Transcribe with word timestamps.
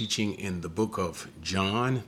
teaching 0.00 0.32
in 0.32 0.62
the 0.62 0.68
book 0.70 0.96
of 0.96 1.28
John. 1.42 2.02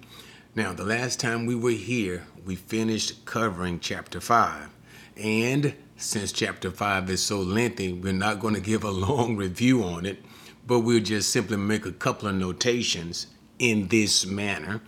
Now, 0.55 0.73
the 0.73 0.83
last 0.83 1.21
time 1.21 1.45
we 1.45 1.55
were 1.55 1.73
here, 1.73 2.27
we 2.43 2.57
finished 2.57 3.27
covering 3.27 3.81
chapter 3.81 4.19
5. 4.19 4.71
And 5.19 5.75
since 5.99 6.33
chapter 6.33 6.71
5 6.71 7.11
is 7.11 7.23
so 7.23 7.41
lengthy, 7.41 7.93
we're 7.93 8.15
not 8.15 8.41
going 8.41 8.55
to 8.55 8.63
give 8.63 8.83
a 8.83 8.91
long 9.09 9.37
review 9.37 9.85
on 9.85 10.07
it, 10.07 10.25
but 10.67 10.79
we'll 10.79 11.03
just 11.03 11.29
simply 11.29 11.59
make 11.59 11.85
a 11.85 11.93
couple 11.93 12.29
of 12.29 12.35
notations 12.35 13.27
in 13.59 13.89
this 13.89 14.25
manner. 14.25 14.81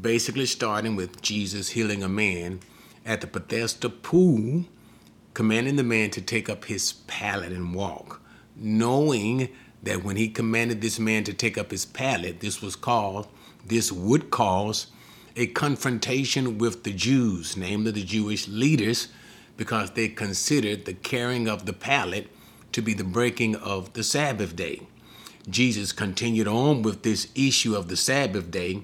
Basically, 0.00 0.46
starting 0.46 0.96
with 0.96 1.20
Jesus 1.20 1.68
healing 1.68 2.02
a 2.02 2.08
man 2.08 2.60
at 3.04 3.20
the 3.20 3.26
Bethesda 3.26 3.90
pool, 3.90 4.64
commanding 5.34 5.76
the 5.76 5.84
man 5.84 6.08
to 6.12 6.22
take 6.22 6.48
up 6.48 6.64
his 6.64 6.94
pallet 7.08 7.52
and 7.52 7.74
walk, 7.74 8.22
knowing 8.56 9.50
that 9.82 10.04
when 10.04 10.16
he 10.16 10.28
commanded 10.28 10.80
this 10.80 10.98
man 10.98 11.24
to 11.24 11.32
take 11.32 11.56
up 11.56 11.70
his 11.70 11.84
pallet, 11.84 12.40
this 12.40 12.60
was 12.60 12.76
called, 12.76 13.28
this 13.64 13.92
would 13.92 14.30
cause 14.30 14.88
a 15.36 15.46
confrontation 15.46 16.58
with 16.58 16.82
the 16.82 16.92
Jews, 16.92 17.56
namely 17.56 17.92
the 17.92 18.02
Jewish 18.02 18.48
leaders, 18.48 19.08
because 19.56 19.92
they 19.92 20.08
considered 20.08 20.84
the 20.84 20.94
carrying 20.94 21.48
of 21.48 21.66
the 21.66 21.72
pallet 21.72 22.28
to 22.72 22.82
be 22.82 22.92
the 22.92 23.04
breaking 23.04 23.54
of 23.56 23.92
the 23.92 24.02
Sabbath 24.02 24.56
day. 24.56 24.82
Jesus 25.48 25.92
continued 25.92 26.48
on 26.48 26.82
with 26.82 27.02
this 27.02 27.28
issue 27.34 27.74
of 27.74 27.88
the 27.88 27.96
Sabbath 27.96 28.50
day 28.50 28.82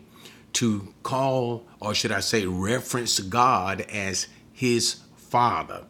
to 0.55 0.95
call, 1.03 1.67
or 1.81 1.95
should 1.95 2.13
I 2.13 2.21
say, 2.21 2.47
reference 2.47 3.19
God 3.21 3.83
as 3.83 4.29
his 4.53 5.01
Father. 5.17 5.85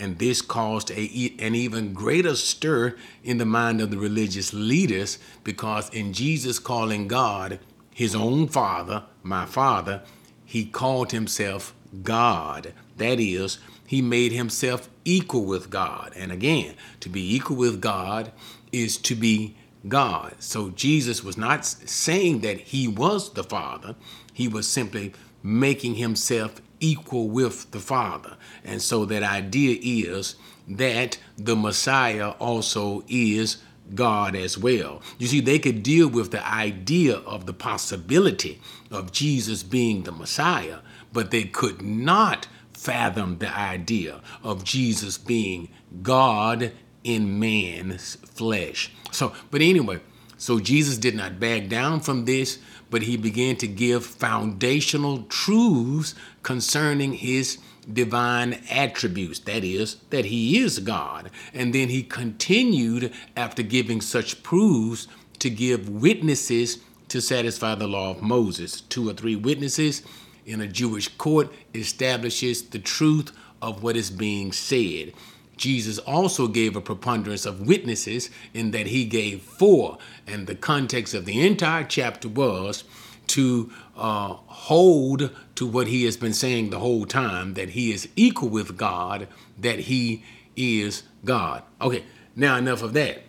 And 0.00 0.18
this 0.18 0.40
caused 0.40 0.90
a, 0.90 1.34
an 1.38 1.54
even 1.54 1.92
greater 1.92 2.34
stir 2.34 2.96
in 3.22 3.36
the 3.36 3.44
mind 3.44 3.82
of 3.82 3.90
the 3.90 3.98
religious 3.98 4.54
leaders 4.54 5.18
because, 5.44 5.90
in 5.90 6.14
Jesus 6.14 6.58
calling 6.58 7.06
God 7.06 7.60
his 7.94 8.14
own 8.14 8.48
Father, 8.48 9.04
my 9.22 9.44
Father, 9.44 10.02
he 10.44 10.64
called 10.64 11.12
himself 11.12 11.74
God. 12.02 12.72
That 12.96 13.20
is, 13.20 13.58
he 13.86 14.00
made 14.00 14.32
himself 14.32 14.88
equal 15.04 15.44
with 15.44 15.68
God. 15.68 16.12
And 16.16 16.32
again, 16.32 16.76
to 17.00 17.08
be 17.08 17.34
equal 17.34 17.56
with 17.56 17.80
God 17.80 18.32
is 18.72 18.96
to 18.98 19.14
be 19.14 19.54
God. 19.86 20.34
So 20.38 20.70
Jesus 20.70 21.22
was 21.22 21.36
not 21.36 21.64
saying 21.64 22.40
that 22.40 22.58
he 22.58 22.88
was 22.88 23.34
the 23.34 23.44
Father, 23.44 23.96
he 24.32 24.48
was 24.48 24.66
simply 24.66 25.12
making 25.42 25.96
himself 25.96 26.62
equal 26.80 27.28
with 27.28 27.70
the 27.70 27.78
Father. 27.78 28.36
And 28.64 28.82
so 28.82 29.04
that 29.04 29.22
idea 29.22 29.78
is 29.80 30.36
that 30.68 31.18
the 31.36 31.56
Messiah 31.56 32.30
also 32.38 33.04
is 33.08 33.58
God 33.94 34.36
as 34.36 34.56
well. 34.56 35.02
You 35.18 35.26
see, 35.26 35.40
they 35.40 35.58
could 35.58 35.82
deal 35.82 36.08
with 36.08 36.30
the 36.30 36.46
idea 36.46 37.16
of 37.16 37.46
the 37.46 37.52
possibility 37.52 38.60
of 38.90 39.12
Jesus 39.12 39.62
being 39.62 40.02
the 40.02 40.12
Messiah, 40.12 40.78
but 41.12 41.30
they 41.30 41.44
could 41.44 41.82
not 41.82 42.46
fathom 42.72 43.38
the 43.38 43.54
idea 43.54 44.20
of 44.42 44.64
Jesus 44.64 45.18
being 45.18 45.68
God 46.02 46.72
in 47.04 47.38
man's 47.38 48.16
flesh. 48.16 48.92
So, 49.10 49.32
but 49.50 49.60
anyway, 49.60 50.00
so 50.38 50.60
Jesus 50.60 50.96
did 50.96 51.14
not 51.14 51.40
back 51.40 51.68
down 51.68 52.00
from 52.00 52.24
this, 52.24 52.58
but 52.90 53.02
he 53.02 53.16
began 53.16 53.56
to 53.56 53.66
give 53.66 54.04
foundational 54.04 55.22
truths 55.24 56.14
concerning 56.42 57.14
his 57.14 57.58
divine 57.90 58.60
attributes 58.70 59.38
that 59.40 59.64
is 59.64 59.96
that 60.10 60.26
he 60.26 60.58
is 60.58 60.78
god. 60.80 61.30
And 61.54 61.74
then 61.74 61.88
he 61.88 62.02
continued 62.02 63.12
after 63.36 63.62
giving 63.62 64.00
such 64.00 64.42
proofs 64.42 65.08
to 65.38 65.50
give 65.50 65.88
witnesses 65.88 66.78
to 67.08 67.20
satisfy 67.20 67.74
the 67.74 67.88
law 67.88 68.10
of 68.10 68.22
moses. 68.22 68.80
Two 68.82 69.08
or 69.08 69.14
three 69.14 69.36
witnesses 69.36 70.02
in 70.44 70.60
a 70.60 70.66
jewish 70.66 71.08
court 71.16 71.52
establishes 71.74 72.62
the 72.62 72.78
truth 72.78 73.32
of 73.62 73.82
what 73.82 73.96
is 73.96 74.10
being 74.10 74.52
said 74.52 75.12
Jesus 75.60 75.98
also 75.98 76.48
gave 76.48 76.74
a 76.74 76.80
preponderance 76.80 77.44
of 77.44 77.66
witnesses 77.66 78.30
in 78.54 78.70
that 78.70 78.86
he 78.86 79.04
gave 79.04 79.42
four. 79.42 79.98
And 80.26 80.46
the 80.46 80.54
context 80.54 81.12
of 81.12 81.26
the 81.26 81.46
entire 81.46 81.84
chapter 81.84 82.28
was 82.28 82.84
to 83.28 83.70
uh, 83.94 84.36
hold 84.46 85.30
to 85.56 85.66
what 85.66 85.86
he 85.86 86.04
has 86.06 86.16
been 86.16 86.32
saying 86.32 86.70
the 86.70 86.78
whole 86.78 87.04
time 87.04 87.54
that 87.54 87.70
he 87.70 87.92
is 87.92 88.08
equal 88.16 88.48
with 88.48 88.78
God, 88.78 89.28
that 89.58 89.80
he 89.80 90.24
is 90.56 91.02
God. 91.26 91.62
Okay, 91.80 92.04
now 92.34 92.56
enough 92.56 92.82
of 92.82 92.94
that. 92.94 93.22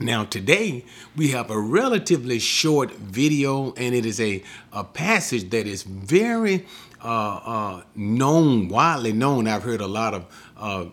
Now, 0.00 0.24
today 0.24 0.84
we 1.14 1.28
have 1.28 1.48
a 1.48 1.60
relatively 1.60 2.40
short 2.40 2.90
video, 2.90 3.72
and 3.74 3.94
it 3.94 4.04
is 4.04 4.20
a, 4.20 4.42
a 4.72 4.82
passage 4.82 5.50
that 5.50 5.68
is 5.68 5.84
very 5.84 6.66
uh, 7.04 7.36
uh, 7.36 7.82
known, 7.94 8.66
widely 8.66 9.12
known. 9.12 9.46
I've 9.46 9.62
heard 9.62 9.80
a 9.80 9.86
lot 9.86 10.14
of 10.14 10.26
uh, 10.56 10.86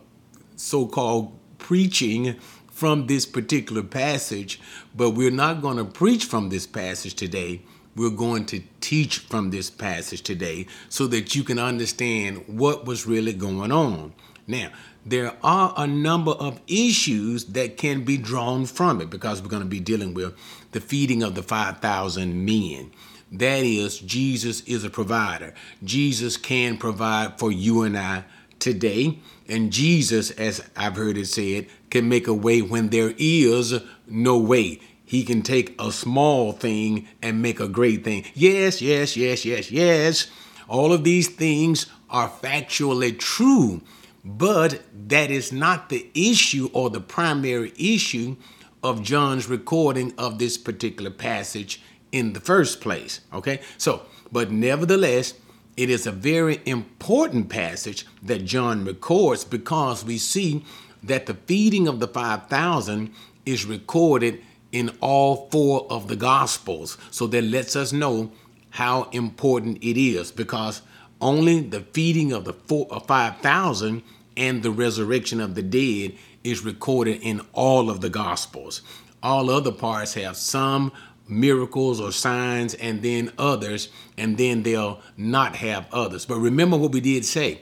so 0.59 0.85
called 0.85 1.37
preaching 1.57 2.35
from 2.69 3.07
this 3.07 3.25
particular 3.25 3.83
passage, 3.83 4.59
but 4.95 5.11
we're 5.11 5.31
not 5.31 5.61
going 5.61 5.77
to 5.77 5.85
preach 5.85 6.25
from 6.25 6.49
this 6.49 6.67
passage 6.67 7.13
today. 7.13 7.61
We're 7.95 8.09
going 8.09 8.45
to 8.47 8.61
teach 8.79 9.19
from 9.19 9.49
this 9.49 9.69
passage 9.69 10.21
today 10.21 10.67
so 10.87 11.07
that 11.07 11.35
you 11.35 11.43
can 11.43 11.59
understand 11.59 12.43
what 12.47 12.85
was 12.85 13.05
really 13.05 13.33
going 13.33 13.71
on. 13.71 14.13
Now, 14.47 14.71
there 15.05 15.35
are 15.43 15.73
a 15.77 15.87
number 15.87 16.31
of 16.31 16.61
issues 16.67 17.45
that 17.45 17.77
can 17.77 18.03
be 18.03 18.17
drawn 18.17 18.65
from 18.65 19.01
it 19.01 19.09
because 19.09 19.41
we're 19.41 19.49
going 19.49 19.63
to 19.63 19.67
be 19.67 19.79
dealing 19.79 20.13
with 20.13 20.35
the 20.71 20.79
feeding 20.79 21.23
of 21.23 21.35
the 21.35 21.43
5,000 21.43 22.45
men. 22.45 22.91
That 23.31 23.63
is, 23.63 23.99
Jesus 23.99 24.61
is 24.61 24.83
a 24.83 24.89
provider. 24.89 25.53
Jesus 25.83 26.37
can 26.37 26.77
provide 26.77 27.37
for 27.37 27.51
you 27.51 27.83
and 27.83 27.97
I 27.97 28.23
today. 28.59 29.19
And 29.47 29.71
Jesus, 29.71 30.31
as 30.31 30.67
I've 30.75 30.95
heard 30.95 31.17
it 31.17 31.27
said, 31.27 31.67
can 31.89 32.07
make 32.07 32.27
a 32.27 32.33
way 32.33 32.61
when 32.61 32.89
there 32.89 33.13
is 33.17 33.81
no 34.07 34.37
way. 34.37 34.79
He 35.05 35.23
can 35.23 35.41
take 35.41 35.73
a 35.81 35.91
small 35.91 36.51
thing 36.51 37.07
and 37.21 37.41
make 37.41 37.59
a 37.59 37.67
great 37.67 38.03
thing. 38.03 38.25
Yes, 38.35 38.81
yes, 38.81 39.17
yes, 39.17 39.43
yes, 39.43 39.71
yes. 39.71 40.27
All 40.67 40.93
of 40.93 41.03
these 41.03 41.27
things 41.27 41.87
are 42.11 42.29
factually 42.29 43.17
true, 43.17 43.81
but 44.23 44.83
that 45.07 45.31
is 45.31 45.51
not 45.51 45.89
the 45.89 46.07
issue 46.13 46.69
or 46.73 46.91
the 46.91 47.01
primary 47.01 47.73
issue 47.75 48.35
of 48.83 49.01
John's 49.01 49.49
recording 49.49 50.13
of 50.17 50.37
this 50.37 50.57
particular 50.57 51.09
passage 51.09 51.81
in 52.11 52.33
the 52.33 52.39
first 52.39 52.79
place. 52.81 53.21
Okay? 53.33 53.61
So, 53.77 54.03
but 54.31 54.51
nevertheless, 54.51 55.33
it 55.79 55.89
is 55.89 56.05
a 56.05 56.11
very 56.11 56.59
important 56.65 57.47
passage 57.47 58.05
that 58.21 58.43
John 58.43 58.83
records 58.83 59.45
because 59.45 60.03
we 60.03 60.17
see 60.17 60.65
that 61.01 61.25
the 61.25 61.35
feeding 61.35 61.87
of 61.87 62.01
the 62.01 62.07
5,000 62.09 63.13
is 63.45 63.63
recorded 63.63 64.41
in 64.73 64.91
all 64.99 65.47
four 65.49 65.87
of 65.89 66.09
the 66.09 66.17
Gospels. 66.17 66.97
So 67.11 67.27
that 67.27 67.45
lets 67.45 67.77
us 67.77 67.93
know 67.93 68.29
how 68.71 69.03
important 69.11 69.77
it 69.81 69.97
is 69.97 70.33
because 70.33 70.81
only 71.21 71.61
the 71.61 71.79
feeding 71.79 72.33
of 72.33 72.43
the 72.43 72.53
four, 72.53 72.85
uh, 72.91 72.99
5,000 72.99 74.03
and 74.35 74.61
the 74.61 74.71
resurrection 74.71 75.39
of 75.39 75.55
the 75.55 75.63
dead 75.63 76.13
is 76.43 76.61
recorded 76.61 77.21
in 77.21 77.39
all 77.53 77.89
of 77.89 78.01
the 78.01 78.09
Gospels. 78.09 78.81
All 79.23 79.49
other 79.49 79.71
parts 79.71 80.15
have 80.15 80.35
some 80.35 80.91
miracles 81.29 81.99
or 82.01 82.11
signs 82.11 82.73
and 82.73 83.01
then 83.01 83.31
others, 83.37 83.89
and 84.17 84.37
then 84.37 84.63
they'll 84.63 84.99
not 85.15 85.55
have 85.57 85.87
others. 85.91 86.25
But 86.25 86.39
remember 86.39 86.77
what 86.77 86.91
we 86.91 87.01
did 87.01 87.25
say 87.25 87.61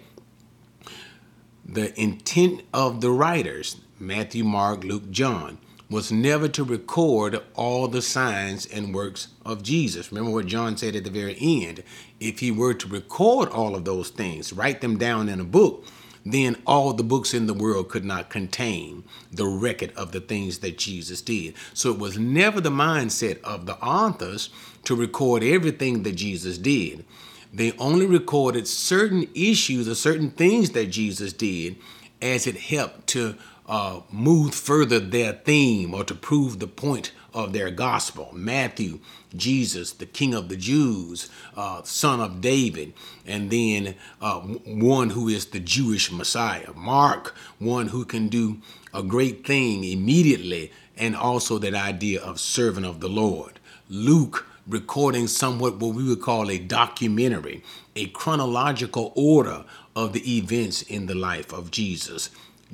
the 1.65 1.99
intent 1.99 2.63
of 2.73 3.01
the 3.01 3.11
writers, 3.11 3.77
Matthew, 3.99 4.45
Mark, 4.45 4.85
Luke, 4.85 5.11
John, 5.11 5.57
was 5.89 6.11
never 6.11 6.47
to 6.49 6.63
record 6.63 7.41
all 7.55 7.87
the 7.87 8.01
signs 8.01 8.65
and 8.65 8.93
works 8.93 9.29
of 9.45 9.63
Jesus. 9.63 10.11
Remember 10.11 10.31
what 10.31 10.45
John 10.45 10.75
said 10.75 10.95
at 10.95 11.03
the 11.03 11.09
very 11.09 11.37
end. 11.39 11.83
If 12.19 12.39
he 12.39 12.51
were 12.51 12.73
to 12.73 12.87
record 12.87 13.49
all 13.49 13.75
of 13.75 13.85
those 13.85 14.09
things, 14.09 14.51
write 14.51 14.81
them 14.81 14.97
down 14.97 15.29
in 15.29 15.39
a 15.39 15.45
book, 15.45 15.85
then 16.33 16.57
all 16.65 16.93
the 16.93 17.03
books 17.03 17.33
in 17.33 17.47
the 17.47 17.53
world 17.53 17.89
could 17.89 18.05
not 18.05 18.29
contain 18.29 19.03
the 19.31 19.45
record 19.47 19.91
of 19.95 20.11
the 20.11 20.21
things 20.21 20.59
that 20.59 20.77
Jesus 20.77 21.21
did. 21.21 21.53
So 21.73 21.91
it 21.91 21.99
was 21.99 22.17
never 22.17 22.59
the 22.61 22.69
mindset 22.69 23.41
of 23.41 23.65
the 23.65 23.77
authors 23.77 24.49
to 24.85 24.95
record 24.95 25.43
everything 25.43 26.03
that 26.03 26.15
Jesus 26.15 26.57
did. 26.57 27.05
They 27.53 27.71
only 27.73 28.05
recorded 28.05 28.67
certain 28.67 29.27
issues 29.33 29.87
or 29.87 29.95
certain 29.95 30.31
things 30.31 30.71
that 30.71 30.87
Jesus 30.87 31.33
did 31.33 31.77
as 32.21 32.47
it 32.47 32.57
helped 32.57 33.07
to 33.07 33.35
uh, 33.67 34.01
move 34.11 34.55
further 34.55 34.99
their 34.99 35.33
theme 35.33 35.93
or 35.93 36.03
to 36.03 36.15
prove 36.15 36.59
the 36.59 36.67
point 36.67 37.11
of 37.37 37.53
their 37.53 37.69
gospel. 37.69 38.29
Matthew, 38.33 38.99
Jesus, 39.35 39.93
the 39.93 40.07
King 40.07 40.33
of 40.33 40.49
the 40.49 40.57
Jews, 40.57 41.29
uh, 41.55 41.83
son 41.83 42.19
of 42.19 42.41
David, 42.41 42.93
and 43.27 43.51
then 43.51 43.93
uh, 44.19 44.39
one 44.39 45.11
who 45.11 45.27
is 45.27 45.45
the 45.45 45.59
Jewish 45.59 46.11
Messiah. 46.11 46.73
Mark, 46.75 47.35
one 47.59 47.89
who 47.89 48.05
can 48.05 48.27
do 48.27 48.57
a 48.91 49.03
great 49.03 49.45
thing 49.45 49.83
immediately, 49.83 50.71
and 50.97 51.15
also 51.15 51.59
that 51.59 51.75
idea 51.75 52.19
of 52.19 52.39
servant 52.39 52.87
of 52.87 53.01
the 53.01 53.09
Lord. 53.09 53.59
Luke 53.87 54.47
recording 54.67 55.27
somewhat 55.27 55.77
what 55.77 55.93
we 55.93 56.03
would 56.03 56.21
call 56.21 56.49
a 56.49 56.57
documentary, 56.57 57.63
a 57.95 58.07
chronological 58.07 59.13
order 59.15 59.63
of 59.95 60.13
the 60.13 60.37
events 60.37 60.81
in 60.81 61.05
the 61.05 61.15
life 61.15 61.53
of 61.53 61.69
Jesus. 61.69 62.31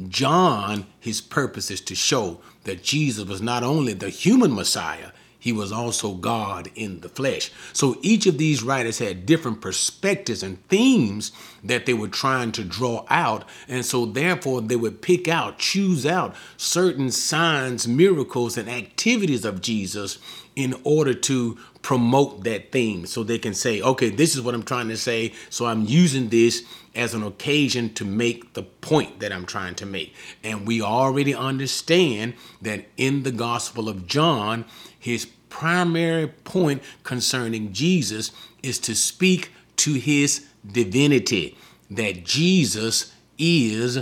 John, 0.07 0.87
his 0.99 1.21
purpose 1.21 1.69
is 1.69 1.81
to 1.81 1.95
show 1.95 2.39
that 2.63 2.83
Jesus 2.83 3.27
was 3.27 3.41
not 3.41 3.63
only 3.63 3.93
the 3.93 4.09
human 4.09 4.55
Messiah, 4.55 5.11
he 5.43 5.51
was 5.51 5.73
also 5.73 6.13
God 6.13 6.71
in 6.73 7.01
the 7.01 7.09
flesh. 7.09 7.51
So 7.73 7.97
each 8.01 8.25
of 8.27 8.37
these 8.37 8.63
writers 8.63 8.99
had 8.99 9.25
different 9.25 9.59
perspectives 9.59 10.41
and 10.41 10.65
themes 10.69 11.33
that 11.61 11.85
they 11.85 11.93
were 11.93 12.07
trying 12.07 12.53
to 12.53 12.63
draw 12.63 13.05
out. 13.09 13.43
And 13.67 13.85
so, 13.85 14.05
therefore, 14.05 14.61
they 14.61 14.77
would 14.77 15.01
pick 15.01 15.27
out, 15.27 15.59
choose 15.59 16.05
out 16.05 16.33
certain 16.55 17.11
signs, 17.11 17.89
miracles, 17.89 18.57
and 18.57 18.69
activities 18.69 19.43
of 19.43 19.61
Jesus 19.61 20.17
in 20.55 20.75
order 20.85 21.13
to 21.13 21.57
promote 21.83 22.43
that 22.45 22.71
theme. 22.71 23.05
So 23.05 23.23
they 23.23 23.37
can 23.37 23.53
say, 23.53 23.81
okay, 23.81 24.09
this 24.09 24.35
is 24.35 24.41
what 24.41 24.55
I'm 24.55 24.63
trying 24.63 24.87
to 24.87 24.97
say. 24.97 25.33
So 25.51 25.67
I'm 25.67 25.85
using 25.85 26.29
this 26.29 26.63
as 26.95 27.13
an 27.13 27.21
occasion 27.21 27.93
to 27.95 28.05
make 28.05 28.53
the 28.53 28.63
point 28.63 29.19
that 29.19 29.31
I'm 29.31 29.45
trying 29.45 29.75
to 29.75 29.85
make. 29.85 30.15
And 30.43 30.65
we 30.65 30.81
already 30.81 31.35
understand 31.35 32.33
that 32.61 32.85
in 32.97 33.23
the 33.23 33.31
Gospel 33.31 33.89
of 33.89 34.07
John, 34.07 34.65
his 34.97 35.27
primary 35.49 36.27
point 36.27 36.81
concerning 37.03 37.73
Jesus 37.73 38.31
is 38.63 38.79
to 38.79 38.95
speak 38.95 39.51
to 39.75 39.93
his 39.93 40.47
divinity, 40.65 41.57
that 41.91 42.23
Jesus 42.23 43.13
is 43.37 43.99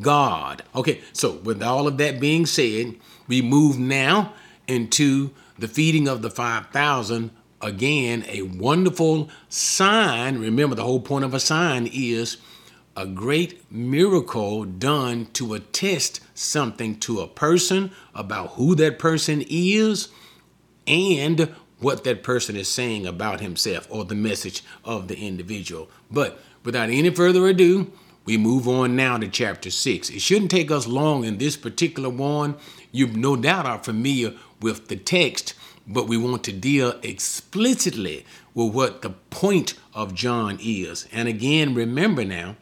God. 0.00 0.62
Okay, 0.74 1.00
so 1.12 1.32
with 1.32 1.62
all 1.62 1.88
of 1.88 1.98
that 1.98 2.20
being 2.20 2.46
said, 2.46 2.94
we 3.26 3.42
move 3.42 3.78
now 3.78 4.34
into 4.68 5.30
the 5.58 5.68
feeding 5.68 6.08
of 6.08 6.22
the 6.22 6.30
5,000. 6.30 7.30
Again, 7.60 8.24
a 8.28 8.42
wonderful 8.42 9.30
sign. 9.48 10.38
Remember, 10.38 10.74
the 10.74 10.84
whole 10.84 11.00
point 11.00 11.24
of 11.24 11.34
a 11.34 11.40
sign 11.40 11.88
is 11.92 12.36
a 12.96 13.06
great 13.06 13.70
miracle 13.72 14.64
done 14.64 15.26
to 15.32 15.54
attest 15.54 16.20
something 16.34 16.98
to 17.00 17.20
a 17.20 17.26
person 17.26 17.90
about 18.14 18.50
who 18.50 18.74
that 18.74 18.98
person 18.98 19.42
is 19.48 20.08
and 20.86 21.54
what 21.78 22.04
that 22.04 22.22
person 22.22 22.56
is 22.56 22.68
saying 22.68 23.06
about 23.06 23.40
himself 23.40 23.86
or 23.90 24.04
the 24.04 24.14
message 24.14 24.62
of 24.84 25.08
the 25.08 25.18
individual. 25.18 25.90
But 26.10 26.40
without 26.64 26.90
any 26.90 27.10
further 27.10 27.46
ado, 27.46 27.92
we 28.24 28.38
move 28.38 28.66
on 28.66 28.96
now 28.96 29.18
to 29.18 29.28
chapter 29.28 29.70
6. 29.70 30.10
It 30.10 30.20
shouldn't 30.20 30.50
take 30.50 30.70
us 30.70 30.86
long 30.86 31.24
in 31.24 31.38
this 31.38 31.56
particular 31.56 32.08
one. 32.08 32.56
You 32.90 33.06
no 33.08 33.36
doubt 33.36 33.66
are 33.66 33.82
familiar 33.82 34.34
with 34.60 34.88
the 34.88 34.96
text, 34.96 35.54
but 35.86 36.08
we 36.08 36.16
want 36.16 36.42
to 36.44 36.52
deal 36.52 36.98
explicitly 37.02 38.24
with 38.54 38.72
what 38.72 39.02
the 39.02 39.10
point 39.10 39.74
of 39.92 40.14
John 40.14 40.58
is. 40.62 41.06
And 41.12 41.28
again, 41.28 41.74
remember 41.74 42.24
now, 42.24 42.56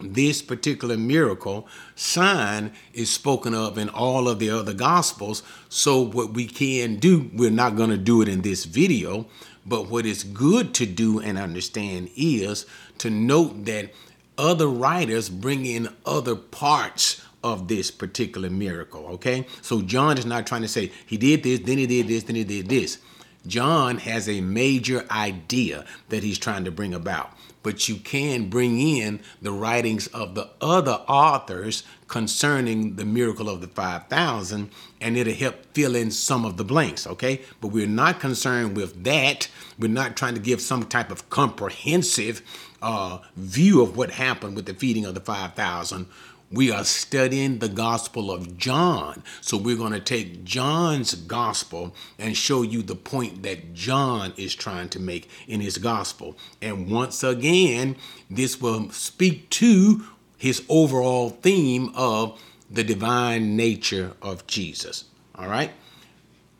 this 0.00 0.42
particular 0.42 0.96
miracle 0.96 1.66
sign 1.94 2.72
is 2.92 3.10
spoken 3.10 3.54
of 3.54 3.78
in 3.78 3.88
all 3.88 4.28
of 4.28 4.38
the 4.38 4.50
other 4.50 4.74
gospels. 4.74 5.42
So, 5.68 6.00
what 6.00 6.32
we 6.32 6.46
can 6.46 6.96
do, 6.96 7.30
we're 7.34 7.50
not 7.50 7.76
going 7.76 7.90
to 7.90 7.96
do 7.96 8.20
it 8.20 8.28
in 8.28 8.42
this 8.42 8.66
video, 8.66 9.26
but 9.64 9.88
what 9.88 10.04
is 10.04 10.22
good 10.22 10.74
to 10.74 10.86
do 10.86 11.18
and 11.18 11.38
understand 11.38 12.10
is 12.14 12.66
to 12.98 13.08
note 13.10 13.64
that 13.64 13.90
other 14.38 14.68
writers 14.68 15.28
bring 15.28 15.66
in 15.66 15.88
other 16.04 16.36
parts 16.36 17.22
of 17.42 17.68
this 17.68 17.90
particular 17.90 18.50
miracle. 18.50 19.06
Okay, 19.06 19.46
so 19.62 19.82
John 19.82 20.18
is 20.18 20.26
not 20.26 20.46
trying 20.46 20.62
to 20.62 20.68
say 20.68 20.92
he 21.06 21.16
did 21.16 21.42
this, 21.42 21.60
then 21.60 21.78
he 21.78 21.86
did 21.86 22.08
this, 22.08 22.24
then 22.24 22.36
he 22.36 22.44
did 22.44 22.68
this. 22.68 22.98
John 23.46 23.98
has 23.98 24.28
a 24.28 24.40
major 24.40 25.06
idea 25.10 25.84
that 26.08 26.24
he's 26.24 26.38
trying 26.38 26.64
to 26.64 26.72
bring 26.72 26.92
about 26.92 27.30
but 27.66 27.88
you 27.88 27.96
can 27.96 28.48
bring 28.48 28.78
in 28.78 29.18
the 29.42 29.50
writings 29.50 30.06
of 30.08 30.36
the 30.36 30.48
other 30.60 31.02
authors 31.08 31.82
concerning 32.06 32.94
the 32.94 33.04
miracle 33.04 33.48
of 33.48 33.60
the 33.60 33.66
5,000 33.66 34.70
and 35.00 35.16
it'll 35.16 35.34
help 35.34 35.66
fill 35.74 35.96
in 35.96 36.12
some 36.12 36.44
of 36.44 36.58
the 36.58 36.64
blanks, 36.64 37.08
okay? 37.08 37.40
But 37.60 37.72
we're 37.72 37.88
not 37.88 38.20
concerned 38.20 38.76
with 38.76 39.02
that. 39.02 39.48
We're 39.80 39.88
not 39.88 40.16
trying 40.16 40.34
to 40.34 40.40
give 40.40 40.60
some 40.60 40.84
type 40.84 41.10
of 41.10 41.28
comprehensive 41.28 42.40
uh, 42.82 43.18
view 43.36 43.82
of 43.82 43.96
what 43.96 44.12
happened 44.12 44.56
with 44.56 44.66
the 44.66 44.74
feeding 44.74 45.04
of 45.04 45.14
the 45.14 45.20
5,000 45.20 46.06
we 46.50 46.70
are 46.70 46.84
studying 46.84 47.58
the 47.58 47.68
Gospel 47.68 48.30
of 48.30 48.56
John. 48.56 49.22
So 49.40 49.56
we're 49.56 49.76
going 49.76 49.92
to 49.92 50.00
take 50.00 50.44
John's 50.44 51.14
Gospel 51.14 51.94
and 52.18 52.36
show 52.36 52.62
you 52.62 52.82
the 52.82 52.94
point 52.94 53.42
that 53.42 53.74
John 53.74 54.32
is 54.36 54.54
trying 54.54 54.88
to 54.90 55.00
make 55.00 55.28
in 55.48 55.60
his 55.60 55.78
Gospel. 55.78 56.36
And 56.62 56.90
once 56.90 57.24
again, 57.24 57.96
this 58.30 58.60
will 58.60 58.90
speak 58.90 59.50
to 59.50 60.04
his 60.38 60.64
overall 60.68 61.30
theme 61.30 61.90
of 61.94 62.40
the 62.70 62.84
divine 62.84 63.56
nature 63.56 64.12
of 64.22 64.46
Jesus. 64.46 65.04
All 65.34 65.48
right? 65.48 65.72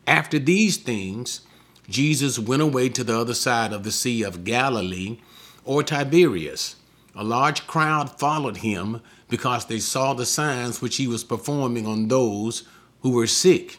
After 0.05 0.39
these 0.39 0.77
things, 0.77 1.41
Jesus 1.89 2.37
went 2.37 2.61
away 2.61 2.89
to 2.89 3.03
the 3.03 3.17
other 3.17 3.33
side 3.33 3.71
of 3.71 3.83
the 3.83 3.91
Sea 3.91 4.23
of 4.23 4.43
Galilee 4.43 5.19
or 5.67 5.83
Tiberias. 5.83 6.75
A 7.15 7.23
large 7.23 7.67
crowd 7.67 8.17
followed 8.19 8.57
him 8.57 9.01
because 9.29 9.65
they 9.65 9.79
saw 9.79 10.13
the 10.13 10.25
signs 10.25 10.81
which 10.81 10.97
he 10.97 11.07
was 11.07 11.23
performing 11.23 11.85
on 11.85 12.07
those 12.07 12.63
who 13.01 13.11
were 13.11 13.27
sick. 13.27 13.77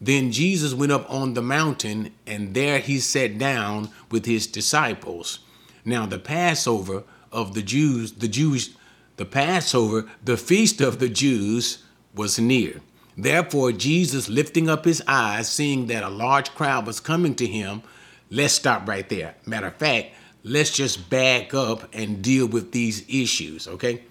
Then 0.00 0.30
Jesus 0.30 0.74
went 0.74 0.92
up 0.92 1.12
on 1.12 1.34
the 1.34 1.42
mountain, 1.42 2.12
and 2.26 2.54
there 2.54 2.78
he 2.78 3.00
sat 3.00 3.36
down 3.36 3.90
with 4.10 4.26
his 4.26 4.46
disciples. 4.46 5.40
Now, 5.84 6.06
the 6.06 6.18
Passover 6.18 7.02
of 7.32 7.54
the 7.54 7.62
Jews, 7.62 8.12
the 8.12 8.28
Jews, 8.28 8.76
the 9.16 9.24
Passover, 9.24 10.08
the 10.24 10.36
feast 10.36 10.80
of 10.80 11.00
the 11.00 11.08
Jews 11.08 11.82
was 12.14 12.38
near. 12.38 12.80
Therefore, 13.16 13.72
Jesus, 13.72 14.28
lifting 14.28 14.70
up 14.70 14.84
his 14.84 15.02
eyes, 15.08 15.50
seeing 15.50 15.88
that 15.88 16.04
a 16.04 16.08
large 16.08 16.54
crowd 16.54 16.86
was 16.86 17.00
coming 17.00 17.34
to 17.34 17.46
him, 17.46 17.82
let's 18.30 18.54
stop 18.54 18.86
right 18.88 19.08
there. 19.08 19.34
Matter 19.44 19.66
of 19.66 19.76
fact, 19.76 20.12
let's 20.48 20.70
just 20.70 21.10
back 21.10 21.54
up 21.54 21.94
and 21.94 22.22
deal 22.22 22.46
with 22.46 22.72
these 22.72 23.04
issues, 23.08 23.68
okay? 23.68 24.02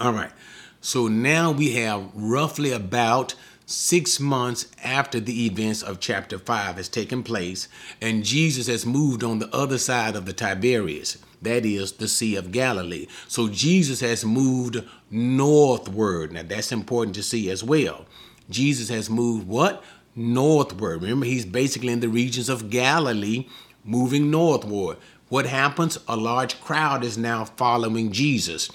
All 0.00 0.12
right. 0.12 0.32
So 0.80 1.08
now 1.08 1.52
we 1.52 1.72
have 1.74 2.10
roughly 2.14 2.72
about 2.72 3.34
six 3.66 4.20
months 4.20 4.66
after 4.82 5.20
the 5.20 5.46
events 5.46 5.82
of 5.82 6.00
chapter 6.00 6.38
5 6.38 6.76
has 6.76 6.88
taken 6.88 7.22
place, 7.22 7.68
and 8.00 8.24
Jesus 8.24 8.66
has 8.66 8.84
moved 8.84 9.24
on 9.24 9.38
the 9.38 9.54
other 9.54 9.78
side 9.78 10.16
of 10.16 10.26
the 10.26 10.32
Tiberias, 10.32 11.18
that 11.40 11.64
is, 11.64 11.92
the 11.92 12.08
Sea 12.08 12.36
of 12.36 12.52
Galilee. 12.52 13.06
So 13.28 13.48
Jesus 13.48 14.00
has 14.00 14.24
moved 14.24 14.82
northward. 15.10 16.32
Now 16.32 16.42
that's 16.42 16.72
important 16.72 17.14
to 17.16 17.22
see 17.22 17.48
as 17.50 17.64
well. 17.64 18.04
Jesus 18.50 18.88
has 18.90 19.08
moved 19.08 19.46
what? 19.46 19.82
Northward. 20.14 21.00
Remember, 21.02 21.26
he's 21.26 21.46
basically 21.46 21.92
in 21.92 22.00
the 22.00 22.08
regions 22.08 22.48
of 22.48 22.68
Galilee, 22.68 23.46
moving 23.84 24.30
northward. 24.30 24.98
What 25.28 25.46
happens? 25.46 25.98
A 26.06 26.16
large 26.16 26.60
crowd 26.60 27.04
is 27.04 27.16
now 27.18 27.44
following 27.44 28.12
Jesus. 28.12 28.70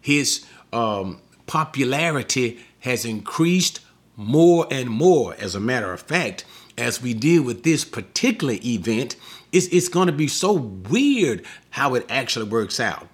His 0.00 0.46
um, 0.72 1.20
popularity 1.46 2.60
has 2.80 3.04
increased 3.04 3.80
more 4.16 4.66
and 4.70 4.88
more. 4.88 5.34
As 5.38 5.54
a 5.54 5.60
matter 5.60 5.92
of 5.92 6.00
fact, 6.00 6.44
as 6.76 7.02
we 7.02 7.14
deal 7.14 7.42
with 7.42 7.64
this 7.64 7.84
particular 7.84 8.54
event, 8.64 9.16
it's, 9.52 9.66
it's 9.66 9.88
going 9.88 10.06
to 10.06 10.12
be 10.12 10.28
so 10.28 10.52
weird 10.52 11.44
how 11.70 11.94
it 11.94 12.06
actually 12.08 12.48
works 12.48 12.78
out. 12.78 13.08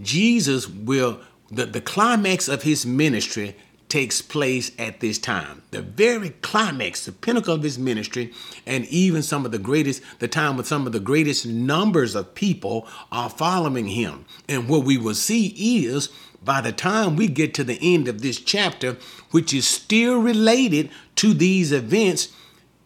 Jesus 0.00 0.68
will, 0.68 1.20
the, 1.50 1.66
the 1.66 1.80
climax 1.80 2.48
of 2.48 2.62
his 2.62 2.86
ministry 2.86 3.54
takes 3.92 4.22
place 4.22 4.72
at 4.78 5.00
this 5.00 5.18
time. 5.18 5.60
The 5.70 5.82
very 5.82 6.30
climax, 6.40 7.04
the 7.04 7.12
pinnacle 7.12 7.52
of 7.52 7.62
his 7.62 7.78
ministry, 7.78 8.32
and 8.64 8.86
even 8.86 9.22
some 9.22 9.44
of 9.44 9.52
the 9.52 9.58
greatest, 9.58 10.02
the 10.18 10.28
time 10.28 10.56
with 10.56 10.66
some 10.66 10.86
of 10.86 10.94
the 10.94 10.98
greatest 10.98 11.44
numbers 11.44 12.14
of 12.14 12.34
people 12.34 12.88
are 13.12 13.28
following 13.28 13.88
him. 13.88 14.24
And 14.48 14.66
what 14.66 14.84
we 14.84 14.96
will 14.96 15.14
see 15.14 15.48
is 15.84 16.08
by 16.42 16.62
the 16.62 16.72
time 16.72 17.16
we 17.16 17.28
get 17.28 17.52
to 17.52 17.64
the 17.64 17.78
end 17.82 18.08
of 18.08 18.22
this 18.22 18.40
chapter, 18.40 18.96
which 19.30 19.52
is 19.52 19.66
still 19.66 20.18
related 20.22 20.88
to 21.16 21.34
these 21.34 21.70
events, 21.70 22.34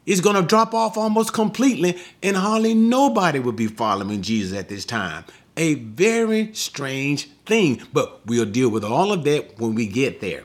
is 0.07 0.21
going 0.21 0.35
to 0.35 0.43
drop 0.43 0.75
off 0.75 0.97
almost 0.97 1.33
completely, 1.33 1.97
and 2.21 2.37
hardly 2.37 2.75
nobody 2.75 3.39
will 3.39 3.53
be 3.53 3.69
following 3.69 4.23
Jesus 4.23 4.59
at 4.59 4.69
this 4.69 4.85
time. 4.85 5.23
A 5.57 5.75
very 5.75 6.53
strange 6.53 7.31
thing, 7.47 7.81
but 7.93 8.27
we'll 8.27 8.45
deal 8.45 8.71
with 8.71 8.83
all 8.83 9.13
of 9.13 9.23
that 9.23 9.57
when 9.61 9.77
we 9.77 9.87
get 9.87 10.21
there. 10.21 10.43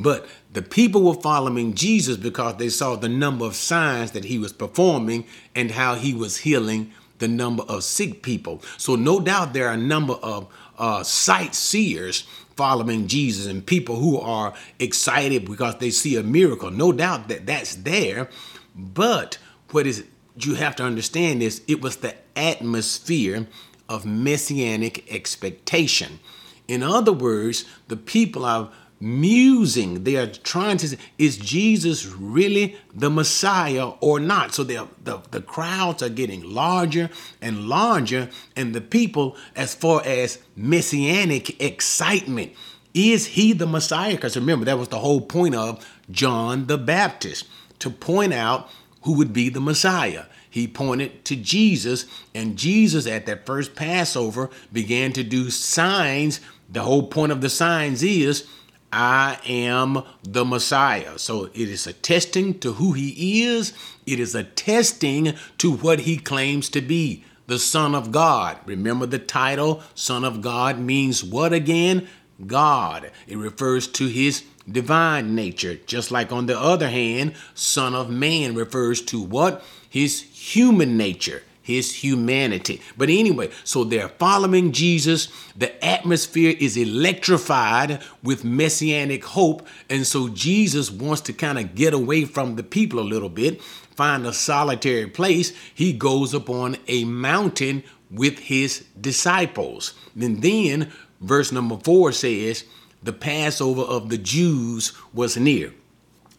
But 0.00 0.26
the 0.52 0.62
people 0.62 1.02
were 1.02 1.20
following 1.20 1.74
Jesus 1.74 2.16
because 2.16 2.56
they 2.56 2.70
saw 2.70 2.96
the 2.96 3.08
number 3.08 3.44
of 3.44 3.54
signs 3.54 4.12
that 4.12 4.24
he 4.24 4.38
was 4.38 4.52
performing 4.52 5.26
and 5.54 5.70
how 5.70 5.94
he 5.94 6.14
was 6.14 6.38
healing 6.38 6.92
the 7.18 7.28
number 7.28 7.62
of 7.64 7.84
sick 7.84 8.22
people. 8.22 8.62
So, 8.78 8.96
no 8.96 9.20
doubt 9.20 9.52
there 9.52 9.68
are 9.68 9.74
a 9.74 9.76
number 9.76 10.14
of 10.14 10.48
uh, 10.78 11.02
sightseers 11.02 12.22
following 12.56 13.06
Jesus 13.06 13.46
and 13.46 13.64
people 13.64 13.96
who 13.96 14.18
are 14.18 14.54
excited 14.78 15.44
because 15.44 15.76
they 15.76 15.90
see 15.90 16.16
a 16.16 16.22
miracle. 16.22 16.70
No 16.70 16.92
doubt 16.92 17.28
that 17.28 17.44
that's 17.44 17.74
there. 17.76 18.30
But 18.74 19.36
what 19.70 19.86
is 19.86 20.04
you 20.38 20.54
have 20.54 20.76
to 20.76 20.82
understand 20.82 21.42
is 21.42 21.62
it 21.68 21.82
was 21.82 21.96
the 21.96 22.14
atmosphere 22.34 23.46
of 23.88 24.06
messianic 24.06 25.12
expectation. 25.12 26.20
In 26.68 26.82
other 26.82 27.12
words, 27.12 27.64
the 27.88 27.96
people 27.96 28.44
are 28.44 28.70
musing. 29.00 30.04
They 30.04 30.16
are 30.16 30.26
trying 30.26 30.76
to 30.78 30.96
is 31.18 31.38
Jesus 31.38 32.06
really 32.06 32.76
the 32.94 33.10
Messiah 33.10 33.88
or 34.00 34.20
not? 34.20 34.54
So 34.54 34.62
the, 34.62 34.86
the 35.02 35.40
crowds 35.40 36.02
are 36.02 36.10
getting 36.10 36.42
larger 36.42 37.08
and 37.40 37.66
larger, 37.66 38.28
and 38.54 38.74
the 38.74 38.80
people, 38.80 39.36
as 39.56 39.74
far 39.74 40.02
as 40.04 40.38
messianic 40.54 41.60
excitement, 41.62 42.52
is 42.92 43.26
he 43.26 43.52
the 43.52 43.66
Messiah? 43.66 44.16
Because 44.16 44.36
remember, 44.36 44.64
that 44.66 44.78
was 44.78 44.88
the 44.88 44.98
whole 44.98 45.20
point 45.20 45.54
of 45.54 45.86
John 46.10 46.66
the 46.66 46.78
Baptist 46.78 47.46
to 47.78 47.90
point 47.90 48.34
out 48.34 48.68
who 49.02 49.14
would 49.14 49.32
be 49.32 49.48
the 49.48 49.60
Messiah. 49.60 50.24
He 50.50 50.66
pointed 50.66 51.24
to 51.26 51.36
Jesus, 51.36 52.06
and 52.34 52.58
Jesus 52.58 53.06
at 53.06 53.26
that 53.26 53.46
first 53.46 53.76
Passover 53.76 54.50
began 54.72 55.12
to 55.12 55.22
do 55.22 55.48
signs. 55.48 56.40
The 56.68 56.82
whole 56.82 57.06
point 57.06 57.32
of 57.32 57.40
the 57.40 57.48
signs 57.48 58.02
is 58.02 58.46
I 58.92 59.38
am 59.46 60.02
the 60.22 60.44
Messiah. 60.44 61.18
So 61.18 61.44
it 61.44 61.56
is 61.56 61.86
attesting 61.86 62.58
to 62.60 62.74
who 62.74 62.92
he 62.92 63.44
is, 63.44 63.72
it 64.06 64.18
is 64.18 64.34
attesting 64.34 65.34
to 65.58 65.72
what 65.72 66.00
he 66.00 66.16
claims 66.16 66.68
to 66.70 66.80
be 66.80 67.24
the 67.46 67.58
Son 67.58 67.94
of 67.94 68.12
God. 68.12 68.58
Remember 68.64 69.06
the 69.06 69.18
title, 69.18 69.82
Son 69.94 70.24
of 70.24 70.40
God 70.40 70.78
means 70.78 71.24
what 71.24 71.52
again? 71.52 72.08
God. 72.46 73.10
It 73.26 73.36
refers 73.36 73.86
to 73.88 74.06
his 74.06 74.44
divine 74.70 75.34
nature. 75.34 75.74
Just 75.86 76.10
like 76.10 76.32
on 76.32 76.46
the 76.46 76.58
other 76.58 76.88
hand, 76.88 77.34
Son 77.54 77.94
of 77.94 78.08
Man 78.08 78.54
refers 78.54 79.02
to 79.02 79.20
what? 79.20 79.64
His 79.88 80.22
human 80.22 80.96
nature 80.96 81.42
his 81.62 81.94
humanity. 81.94 82.80
But 82.96 83.08
anyway, 83.10 83.50
so 83.64 83.84
they're 83.84 84.08
following 84.08 84.72
Jesus. 84.72 85.28
The 85.56 85.84
atmosphere 85.84 86.54
is 86.58 86.76
electrified 86.76 88.02
with 88.22 88.44
messianic 88.44 89.24
hope. 89.24 89.66
And 89.88 90.06
so 90.06 90.28
Jesus 90.28 90.90
wants 90.90 91.20
to 91.22 91.32
kind 91.32 91.58
of 91.58 91.74
get 91.74 91.94
away 91.94 92.24
from 92.24 92.56
the 92.56 92.62
people 92.62 92.98
a 92.98 93.02
little 93.02 93.28
bit, 93.28 93.62
find 93.62 94.26
a 94.26 94.32
solitary 94.32 95.06
place. 95.06 95.52
He 95.74 95.92
goes 95.92 96.34
up 96.34 96.48
on 96.48 96.76
a 96.88 97.04
mountain 97.04 97.82
with 98.10 98.38
his 98.38 98.84
disciples. 99.00 99.94
And 100.20 100.42
then 100.42 100.90
verse 101.20 101.52
number 101.52 101.76
four 101.76 102.12
says, 102.12 102.64
the 103.02 103.12
Passover 103.12 103.82
of 103.82 104.08
the 104.08 104.18
Jews 104.18 104.92
was 105.14 105.36
near. 105.36 105.72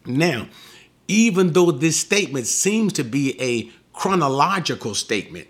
Now, 0.06 0.48
even 1.08 1.52
though 1.52 1.70
this 1.70 1.98
statement 1.98 2.46
seems 2.46 2.92
to 2.94 3.04
be 3.04 3.40
a 3.40 3.70
chronological 3.92 4.94
statement. 4.94 5.48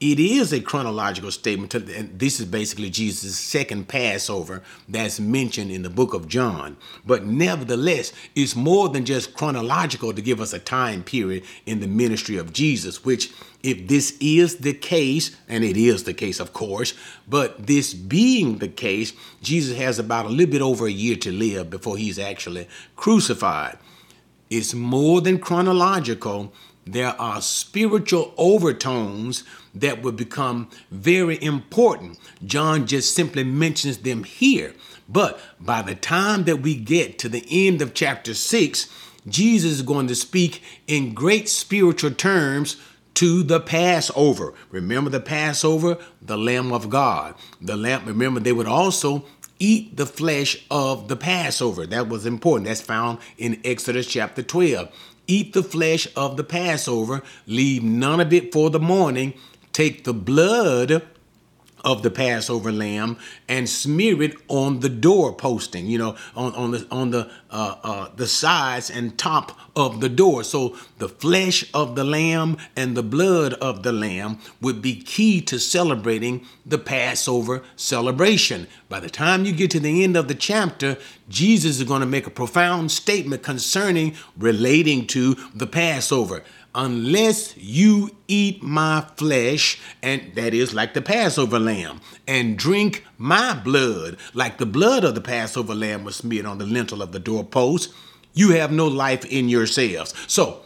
It 0.00 0.18
is 0.18 0.50
a 0.54 0.60
chronological 0.62 1.30
statement. 1.30 1.74
and 1.74 2.18
this 2.18 2.40
is 2.40 2.46
basically 2.46 2.88
Jesus' 2.88 3.38
second 3.38 3.86
Passover 3.86 4.62
that's 4.88 5.20
mentioned 5.20 5.70
in 5.70 5.82
the 5.82 5.90
book 5.90 6.14
of 6.14 6.26
John. 6.26 6.78
But 7.04 7.26
nevertheless, 7.26 8.14
it's 8.34 8.56
more 8.56 8.88
than 8.88 9.04
just 9.04 9.34
chronological 9.34 10.14
to 10.14 10.22
give 10.22 10.40
us 10.40 10.54
a 10.54 10.58
time 10.58 11.02
period 11.02 11.44
in 11.66 11.80
the 11.80 11.86
ministry 11.86 12.38
of 12.38 12.54
Jesus, 12.54 13.04
which, 13.04 13.30
if 13.62 13.88
this 13.88 14.16
is 14.20 14.56
the 14.56 14.72
case, 14.72 15.36
and 15.46 15.64
it 15.64 15.76
is 15.76 16.04
the 16.04 16.14
case, 16.14 16.40
of 16.40 16.54
course, 16.54 16.94
but 17.28 17.66
this 17.66 17.92
being 17.92 18.56
the 18.56 18.68
case, 18.68 19.12
Jesus 19.42 19.76
has 19.76 19.98
about 19.98 20.24
a 20.24 20.30
little 20.30 20.50
bit 20.50 20.62
over 20.62 20.86
a 20.86 20.90
year 20.90 21.16
to 21.16 21.30
live 21.30 21.68
before 21.68 21.98
he's 21.98 22.18
actually 22.18 22.66
crucified. 22.96 23.76
It's 24.48 24.72
more 24.72 25.20
than 25.20 25.38
chronological 25.38 26.54
there 26.86 27.20
are 27.20 27.40
spiritual 27.40 28.34
overtones 28.36 29.44
that 29.74 30.02
will 30.02 30.12
become 30.12 30.68
very 30.90 31.42
important. 31.42 32.18
John 32.44 32.86
just 32.86 33.14
simply 33.14 33.44
mentions 33.44 33.98
them 33.98 34.24
here. 34.24 34.74
But 35.08 35.40
by 35.60 35.82
the 35.82 35.94
time 35.94 36.44
that 36.44 36.62
we 36.62 36.74
get 36.74 37.18
to 37.20 37.28
the 37.28 37.44
end 37.68 37.82
of 37.82 37.94
chapter 37.94 38.34
6, 38.34 38.88
Jesus 39.26 39.72
is 39.72 39.82
going 39.82 40.06
to 40.08 40.14
speak 40.14 40.62
in 40.86 41.14
great 41.14 41.48
spiritual 41.48 42.12
terms 42.12 42.76
to 43.14 43.42
the 43.42 43.60
Passover. 43.60 44.54
Remember 44.70 45.10
the 45.10 45.20
Passover? 45.20 45.98
The 46.22 46.38
Lamb 46.38 46.72
of 46.72 46.88
God. 46.88 47.34
The 47.60 47.76
Lamb, 47.76 48.06
remember, 48.06 48.40
they 48.40 48.52
would 48.52 48.66
also 48.66 49.24
eat 49.58 49.96
the 49.96 50.06
flesh 50.06 50.64
of 50.70 51.08
the 51.08 51.16
Passover. 51.16 51.86
That 51.86 52.08
was 52.08 52.24
important. 52.24 52.66
That's 52.66 52.80
found 52.80 53.18
in 53.36 53.60
Exodus 53.64 54.06
chapter 54.06 54.42
12. 54.42 54.90
Eat 55.30 55.52
the 55.52 55.62
flesh 55.62 56.08
of 56.16 56.36
the 56.36 56.42
Passover, 56.42 57.22
leave 57.46 57.84
none 57.84 58.18
of 58.18 58.32
it 58.32 58.52
for 58.52 58.68
the 58.68 58.80
morning. 58.80 59.32
Take 59.72 60.02
the 60.02 60.12
blood 60.12 61.02
of 61.84 62.02
the 62.02 62.10
Passover 62.10 62.72
lamb 62.72 63.18
and 63.48 63.68
smear 63.68 64.22
it 64.22 64.36
on 64.48 64.80
the 64.80 64.88
door 64.88 65.34
posting, 65.34 65.86
you 65.86 65.98
know, 65.98 66.16
on, 66.34 66.54
on 66.54 66.70
the 66.72 66.86
on 66.90 67.10
the 67.10 67.30
uh, 67.50 67.76
uh, 67.82 68.08
the 68.16 68.26
sides 68.26 68.90
and 68.90 69.18
top 69.18 69.58
of 69.74 70.00
the 70.00 70.08
door. 70.08 70.44
So 70.44 70.76
the 70.98 71.08
flesh 71.08 71.68
of 71.72 71.96
the 71.96 72.04
lamb 72.04 72.58
and 72.76 72.96
the 72.96 73.02
blood 73.02 73.54
of 73.54 73.82
the 73.82 73.92
lamb 73.92 74.38
would 74.60 74.82
be 74.82 75.00
key 75.00 75.40
to 75.42 75.58
celebrating 75.58 76.46
the 76.64 76.78
Passover 76.78 77.62
celebration. 77.76 78.66
By 78.88 79.00
the 79.00 79.10
time 79.10 79.44
you 79.44 79.52
get 79.52 79.70
to 79.72 79.80
the 79.80 80.04
end 80.04 80.16
of 80.16 80.28
the 80.28 80.34
chapter, 80.34 80.98
Jesus 81.28 81.78
is 81.78 81.84
going 81.84 82.00
to 82.00 82.06
make 82.06 82.26
a 82.26 82.30
profound 82.30 82.90
statement 82.90 83.42
concerning 83.42 84.14
relating 84.36 85.06
to 85.08 85.34
the 85.54 85.66
Passover 85.66 86.42
unless 86.74 87.56
you 87.56 88.10
eat 88.28 88.62
my 88.62 89.04
flesh, 89.16 89.80
and 90.02 90.34
that 90.34 90.54
is 90.54 90.72
like 90.72 90.94
the 90.94 91.02
Passover 91.02 91.58
lamb, 91.58 92.00
and 92.26 92.56
drink 92.56 93.04
my 93.18 93.54
blood, 93.54 94.16
like 94.34 94.58
the 94.58 94.66
blood 94.66 95.04
of 95.04 95.14
the 95.14 95.20
Passover 95.20 95.74
lamb 95.74 96.04
was 96.04 96.16
smeared 96.16 96.46
on 96.46 96.58
the 96.58 96.66
lintel 96.66 97.02
of 97.02 97.12
the 97.12 97.18
doorpost, 97.18 97.92
you 98.32 98.52
have 98.52 98.70
no 98.70 98.86
life 98.86 99.24
in 99.24 99.48
yourselves. 99.48 100.14
So, 100.26 100.60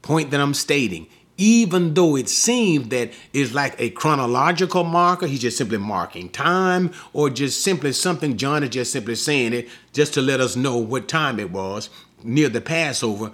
point 0.00 0.30
that 0.30 0.40
I'm 0.40 0.54
stating, 0.54 1.06
even 1.36 1.94
though 1.94 2.16
it 2.16 2.28
seems 2.28 2.88
that 2.88 3.12
it's 3.32 3.52
like 3.52 3.74
a 3.78 3.90
chronological 3.90 4.84
marker, 4.84 5.26
he's 5.26 5.40
just 5.40 5.56
simply 5.56 5.78
marking 5.78 6.28
time, 6.28 6.92
or 7.12 7.30
just 7.30 7.62
simply 7.62 7.92
something 7.92 8.36
John 8.36 8.62
is 8.62 8.70
just 8.70 8.92
simply 8.92 9.14
saying 9.14 9.52
it 9.52 9.68
just 9.92 10.14
to 10.14 10.22
let 10.22 10.40
us 10.40 10.56
know 10.56 10.76
what 10.76 11.08
time 11.08 11.38
it 11.40 11.50
was 11.50 11.90
near 12.22 12.48
the 12.48 12.60
Passover 12.60 13.32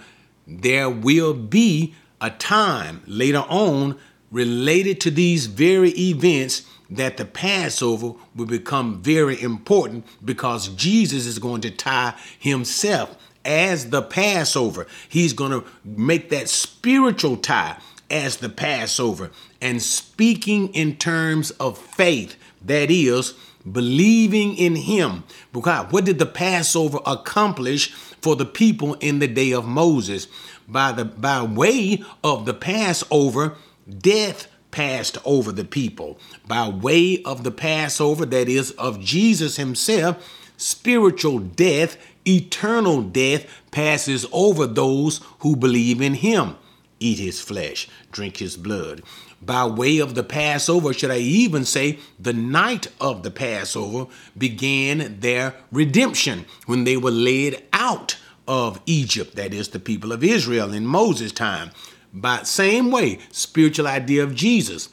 there 0.49 0.89
will 0.89 1.35
be 1.35 1.95
a 2.21 2.31
time 2.31 3.03
later 3.07 3.45
on 3.49 3.97
related 4.31 5.01
to 5.03 5.11
these 5.11 5.47
very 5.47 5.91
events 5.91 6.67
that 6.91 7.19
the 7.19 7.25
Passover 7.25 8.15
will 8.35 8.47
become 8.47 9.03
very 9.03 9.41
important 9.41 10.07
because 10.25 10.69
Jesus 10.69 11.27
is 11.27 11.39
going 11.39 11.61
to 11.61 11.71
tie 11.71 12.15
himself 12.39 13.17
as 13.45 13.91
the 13.91 14.03
Passover. 14.03 14.87
He's 15.09 15.35
going 15.35 15.53
to 15.53 15.65
make 15.85 16.31
that 16.31 16.49
spiritual 16.49 17.37
tie 17.37 17.77
as 18.11 18.39
the 18.39 18.49
Passover 18.49 19.31
and 19.61 19.83
speaking 19.83 20.73
in 20.75 20.97
terms 20.97 21.51
of 21.53 21.77
faith, 21.77 22.37
that 22.65 22.91
is, 22.91 23.35
believing 23.71 24.57
in 24.57 24.77
him. 24.77 25.25
Because 25.53 25.93
what 25.93 26.07
did 26.07 26.19
the 26.19 26.27
Passover 26.27 27.01
accomplish 27.05 27.93
for 28.23 28.37
the 28.37 28.47
people 28.47 28.95
in 28.95 29.19
the 29.19 29.29
day 29.29 29.53
of 29.53 29.67
Moses? 29.67 30.29
By 30.67 30.93
the 30.93 31.05
by 31.05 31.43
way 31.43 32.03
of 32.23 32.47
the 32.47 32.55
Passover, 32.55 33.57
death 33.89 34.49
passed 34.71 35.19
over 35.25 35.53
the 35.53 35.65
people. 35.65 36.19
By 36.47 36.69
way 36.69 37.23
of 37.25 37.45
the 37.45 37.51
Passover, 37.51 38.27
that 38.27 38.49
is 38.49 38.73
of 38.73 39.01
Jesus 39.01 39.57
himself, 39.57 40.51
spiritual 40.57 41.39
death, 41.39 41.97
eternal 42.27 43.03
death 43.03 43.47
passes 43.71 44.27
over 44.33 44.67
those 44.67 45.21
who 45.41 45.57
believe 45.57 46.01
in 46.01 46.15
him. 46.15 46.57
Eat 47.01 47.19
his 47.19 47.41
flesh, 47.41 47.89
drink 48.11 48.39
his 48.39 48.57
blood 48.57 49.03
by 49.41 49.65
way 49.67 49.99
of 49.99 50.15
the 50.15 50.23
Passover, 50.23 50.93
should 50.93 51.11
I 51.11 51.19
even 51.19 51.65
say 51.65 51.99
the 52.19 52.33
night 52.33 52.89
of 53.01 53.23
the 53.23 53.31
Passover, 53.31 54.11
began 54.37 55.21
their 55.21 55.55
redemption 55.71 56.45
when 56.67 56.85
they 56.85 56.97
were 56.97 57.11
led 57.11 57.65
out 57.73 58.17
of 58.47 58.81
Egypt, 58.87 59.37
that 59.37 59.53
is, 59.55 59.69
the 59.69 59.79
people 59.79 60.13
of 60.13 60.25
Israel 60.25 60.73
in 60.73 60.87
Moses' 60.87 61.33
time. 61.33 61.71
By 62.13 62.43
same 62.43 62.91
way, 62.91 63.19
spiritual 63.31 63.87
idea 63.87 64.23
of 64.23 64.35
Jesus. 64.35 64.89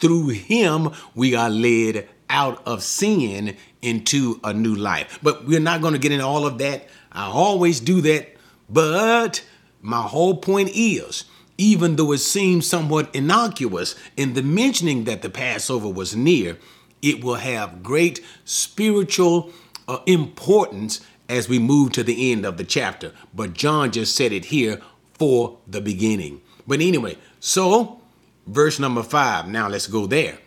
Through 0.00 0.28
him, 0.30 0.90
we 1.14 1.34
are 1.34 1.48
led 1.48 2.08
out 2.28 2.66
of 2.66 2.82
sin 2.82 3.56
into 3.80 4.40
a 4.42 4.52
new 4.52 4.74
life. 4.74 5.18
But 5.22 5.46
we're 5.46 5.60
not 5.60 5.80
going 5.80 5.92
to 5.92 6.00
get 6.00 6.12
into 6.12 6.26
all 6.26 6.46
of 6.46 6.58
that. 6.58 6.88
I 7.12 7.26
always 7.26 7.78
do 7.78 8.00
that. 8.00 8.36
But 8.68 9.44
my 9.80 10.02
whole 10.02 10.36
point 10.36 10.70
is 10.74 11.24
even 11.62 11.94
though 11.94 12.10
it 12.10 12.18
seems 12.18 12.66
somewhat 12.66 13.14
innocuous 13.14 13.94
in 14.16 14.34
the 14.34 14.42
mentioning 14.42 15.04
that 15.04 15.22
the 15.22 15.30
Passover 15.30 15.88
was 15.88 16.16
near, 16.16 16.58
it 17.00 17.22
will 17.22 17.36
have 17.36 17.84
great 17.84 18.20
spiritual 18.44 19.52
uh, 19.86 20.00
importance 20.06 21.00
as 21.28 21.48
we 21.48 21.60
move 21.60 21.92
to 21.92 22.02
the 22.02 22.32
end 22.32 22.44
of 22.44 22.56
the 22.56 22.64
chapter. 22.64 23.12
But 23.32 23.54
John 23.54 23.92
just 23.92 24.16
said 24.16 24.32
it 24.32 24.46
here 24.46 24.80
for 25.14 25.58
the 25.68 25.80
beginning. 25.80 26.40
But 26.66 26.80
anyway, 26.80 27.16
so 27.38 28.00
verse 28.44 28.80
number 28.80 29.04
five. 29.04 29.46
Now 29.46 29.68
let's 29.68 29.86
go 29.86 30.08
there. 30.08 30.38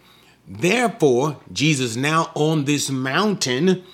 Therefore, 0.45 1.39
Jesus 1.53 1.95
now 1.95 2.29
on 2.36 2.65
this 2.65 2.89
mountain, 2.89 3.86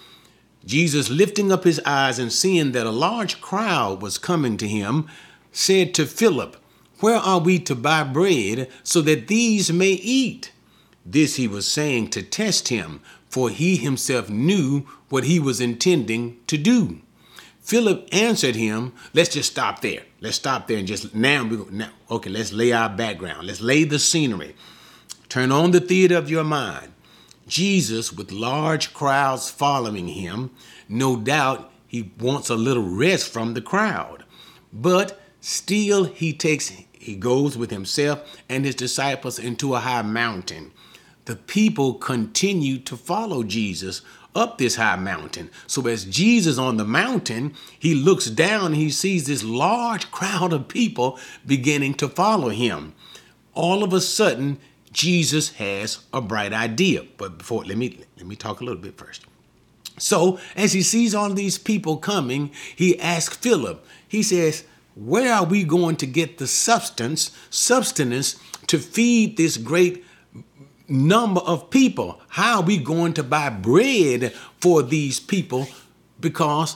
Jesus 0.66 1.12
lifting 1.12 1.52
up 1.52 1.66
his 1.66 1.80
eyes 1.86 2.18
and 2.18 2.34
seeing 2.34 2.72
that 2.72 2.88
a 2.88 2.92
large 2.92 3.42
crowd 3.42 4.02
was 4.02 4.18
coming 4.18 4.58
to 4.58 4.68
him, 4.68 5.08
said 5.52 5.94
to 5.94 6.08
Philip, 6.08 6.58
Where 7.02 7.18
are 7.18 7.40
we 7.40 7.58
to 7.60 7.76
buy 7.76 8.04
bread 8.04 8.70
so 8.84 9.02
that 9.02 9.28
these 9.28 9.74
may 9.74 9.92
eat? 9.92 10.52
This 11.04 11.36
he 11.36 11.48
was 11.48 11.68
saying 11.68 12.12
to 12.12 12.22
test 12.22 12.68
him, 12.68 13.02
for 13.28 13.50
he 13.50 13.76
himself 13.76 14.30
knew 14.30 14.86
what 15.10 15.24
he 15.24 15.40
was 15.40 15.60
intending 15.60 16.38
to 16.46 16.58
do. 16.58 17.02
Philip 17.60 18.08
answered 18.12 18.56
him, 18.56 18.94
Let's 19.14 19.34
just 19.34 19.52
stop 19.52 19.82
there. 19.82 20.04
Let's 20.20 20.36
stop 20.36 20.68
there 20.68 20.78
and 20.78 20.88
just 20.88 21.16
now 21.16 21.44
we 21.44 21.58
go 21.58 21.68
now. 21.72 21.90
Okay, 22.10 22.30
let's 22.30 22.54
lay 22.54 22.72
our 22.72 22.90
background. 22.90 23.48
Let's 23.48 23.62
lay 23.62 23.84
the 23.84 23.98
scenery. 23.98 24.56
Turn 25.28 25.52
on 25.52 25.72
the 25.72 25.80
theater 25.80 26.18
of 26.18 26.30
your 26.30 26.44
mind. 26.44 26.92
Jesus, 27.48 28.14
with 28.14 28.32
large 28.32 28.94
crowds 28.94 29.50
following 29.50 30.10
him, 30.10 30.52
no 30.88 31.16
doubt 31.16 31.72
he 31.88 32.12
wants 32.20 32.50
a 32.50 32.56
little 32.56 32.88
rest 32.88 33.28
from 33.32 33.54
the 33.56 33.62
crowd. 33.62 34.24
But 34.72 35.20
still 35.40 36.04
he 36.04 36.32
takes 36.34 36.70
he 37.02 37.16
goes 37.16 37.58
with 37.58 37.72
himself 37.72 38.22
and 38.48 38.64
his 38.64 38.76
disciples 38.76 39.40
into 39.40 39.74
a 39.74 39.80
high 39.80 40.04
mountain. 40.04 40.72
The 41.26 41.36
people 41.36 41.96
continue 41.96 42.78
to 42.80 42.96
follow 42.96 43.42
Jesus 43.42 44.04
up 44.36 44.60
this 44.60 44.76
high 44.76 44.98
mountain. 44.98 45.50
So 45.66 45.88
as 45.88 46.06
Jesus 46.06 46.60
on 46.60 46.78
the 46.78 46.86
mountain, 46.86 47.56
he 47.80 47.96
looks 47.96 48.28
down 48.28 48.74
he 48.74 48.92
sees 48.92 49.26
this 49.26 49.44
large 49.44 50.12
crowd 50.12 50.54
of 50.54 50.68
people 50.68 51.18
beginning 51.46 51.96
to 51.96 52.08
follow 52.08 52.50
him. 52.50 52.94
All 53.56 53.84
of 53.84 53.94
a 53.94 54.02
sudden, 54.02 54.60
Jesus 54.92 55.54
has 55.54 56.06
a 56.14 56.22
bright 56.22 56.54
idea. 56.54 57.04
But 57.18 57.40
before 57.40 57.66
let 57.66 57.78
me 57.78 58.00
let 58.18 58.28
me 58.28 58.36
talk 58.36 58.62
a 58.62 58.64
little 58.64 58.82
bit 58.82 58.96
first. 58.96 59.26
So, 59.98 60.40
as 60.56 60.74
he 60.74 60.84
sees 60.84 61.16
all 61.16 61.32
these 61.32 61.58
people 61.58 61.98
coming, 61.98 62.52
he 62.76 63.00
asks 63.00 63.36
Philip. 63.36 63.86
He 64.08 64.24
says, 64.24 64.66
"Where 64.96 65.34
are 65.34 65.46
we 65.46 65.64
going 65.64 65.96
to 65.98 66.06
get 66.06 66.38
the 66.38 66.48
substance, 66.48 67.32
sustenance 67.50 68.36
to 68.68 68.80
feed 68.80 69.38
this 69.38 69.58
great 69.58 70.04
number 70.92 71.42
of 71.42 71.70
people. 71.70 72.22
How 72.28 72.58
are 72.58 72.64
we 72.64 72.78
going 72.78 73.14
to 73.14 73.24
buy 73.24 73.50
bread 73.50 74.34
for 74.60 74.84
these 74.84 75.20
people? 75.20 75.68
Because 76.20 76.76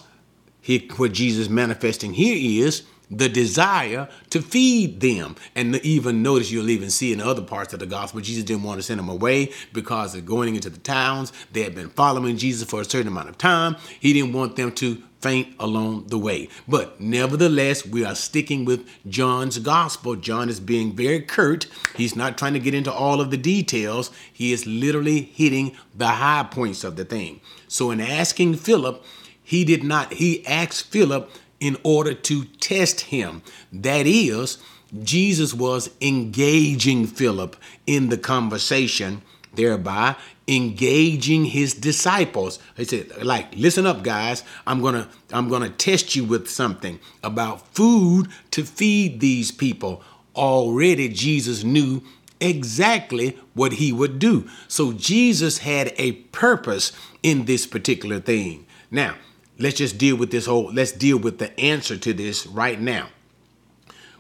he, 0.62 0.90
what 0.96 1.12
Jesus 1.12 1.50
manifesting 1.50 2.14
here 2.14 2.66
is 2.66 2.84
the 3.10 3.30
desire 3.30 4.10
to 4.30 4.42
feed 4.42 5.02
them. 5.02 5.36
And 5.56 5.76
even 5.78 6.24
notice 6.24 6.52
you'll 6.52 6.70
even 6.70 6.90
see 6.90 7.14
in 7.14 7.22
other 7.22 7.42
parts 7.42 7.74
of 7.74 7.80
the 7.80 7.86
gospel, 7.86 8.22
Jesus 8.22 8.44
didn't 8.44 8.64
want 8.64 8.80
to 8.80 8.84
send 8.84 9.00
them 9.00 9.10
away 9.10 9.52
because 9.74 10.14
they're 10.14 10.22
going 10.22 10.56
into 10.56 10.70
the 10.70 10.80
towns. 10.80 11.32
They 11.52 11.64
had 11.64 11.76
been 11.76 11.90
following 11.90 12.38
Jesus 12.38 12.70
for 12.70 12.82
a 12.82 12.86
certain 12.86 13.08
amount 13.08 13.30
of 13.30 13.38
time. 13.38 13.76
He 14.00 14.14
didn't 14.14 14.34
want 14.34 14.56
them 14.56 14.72
to 14.74 15.02
faint 15.26 15.56
along 15.60 16.06
the 16.10 16.20
way. 16.20 16.48
But 16.68 17.02
nevertheless, 17.02 17.84
we 17.84 18.06
are 18.06 18.14
sticking 18.14 18.64
with 18.64 18.88
John's 19.10 19.58
gospel. 19.58 20.16
John 20.16 20.50
is 20.50 20.60
being 20.60 20.96
very 20.96 21.20
curt. 21.20 21.66
He's 21.96 22.16
not 22.16 22.38
trying 22.38 22.54
to 22.54 22.60
get 22.60 22.76
into 22.76 22.94
all 22.94 23.20
of 23.20 23.32
the 23.32 23.38
details. 23.38 24.12
He 24.32 24.54
is 24.54 24.68
literally 24.68 25.22
hitting 25.22 25.76
the 25.96 26.10
high 26.10 26.44
points 26.44 26.84
of 26.84 26.96
the 26.96 27.06
thing. 27.06 27.42
So 27.68 27.90
in 27.90 28.00
asking 28.00 28.58
Philip, 28.58 29.04
he 29.42 29.66
did 29.66 29.84
not, 29.84 30.14
he 30.14 30.46
asked 30.46 30.92
Philip 30.92 31.32
in 31.66 31.78
order 31.82 32.14
to 32.14 32.46
test 32.60 33.02
him. 33.02 33.42
That 33.74 34.06
is, 34.06 34.60
Jesus 35.04 35.52
was 35.52 35.90
engaging 36.00 37.08
Philip 37.08 37.56
in 37.88 38.10
the 38.10 38.20
conversation, 38.20 39.24
thereby 39.56 40.16
engaging 40.48 41.46
his 41.46 41.74
disciples. 41.74 42.60
He 42.78 42.86
said, 42.86 43.24
like, 43.26 43.56
listen 43.56 43.88
up, 43.88 44.04
guys. 44.04 44.44
I'm 44.68 44.80
gonna 44.80 45.10
I'm 45.32 45.50
gonna 45.50 45.72
test 45.72 46.16
you 46.16 46.24
with 46.24 46.48
something 46.48 47.00
about 47.24 47.74
food 47.74 48.28
to 48.52 48.64
feed 48.64 49.20
these 49.22 49.52
people. 49.52 50.04
Already 50.36 51.10
Jesus 51.10 51.64
knew 51.64 52.04
exactly 52.40 53.40
what 53.56 53.74
he 53.74 53.92
would 53.92 54.20
do. 54.20 54.48
So 54.68 54.94
Jesus 54.94 55.60
had 55.60 55.94
a 55.98 56.12
purpose 56.12 56.92
in 57.24 57.46
this 57.46 57.66
particular 57.66 58.20
thing. 58.20 58.68
Now, 58.92 59.16
let's 59.58 59.78
just 59.78 59.98
deal 59.98 60.16
with 60.16 60.32
this 60.32 60.46
whole, 60.46 60.72
let's 60.74 60.92
deal 60.92 61.18
with 61.18 61.40
the 61.40 61.58
answer 61.60 61.98
to 61.98 62.14
this 62.14 62.46
right 62.48 62.80
now. 62.80 63.10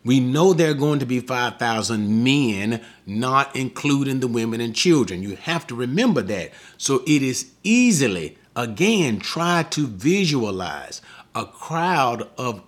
We 0.03 0.19
know 0.19 0.53
there 0.53 0.69
are 0.69 0.75
going 0.75 0.99
to 0.99 1.05
be 1.05 1.19
5,000 1.19 2.23
men, 2.23 2.81
not 3.07 3.55
including 3.55 4.19
the 4.19 4.27
women 4.27 4.61
and 4.61 4.75
children. 4.75 5.23
You 5.23 5.35
have 5.35 5.65
to 5.67 5.75
remember 5.75 6.21
that. 6.21 6.51
So 6.77 7.01
it 7.07 7.23
is 7.23 7.51
easily, 7.63 8.37
again, 8.55 9.19
try 9.19 9.63
to 9.71 9.87
visualize 9.87 11.01
a 11.33 11.45
crowd 11.45 12.29
of 12.37 12.61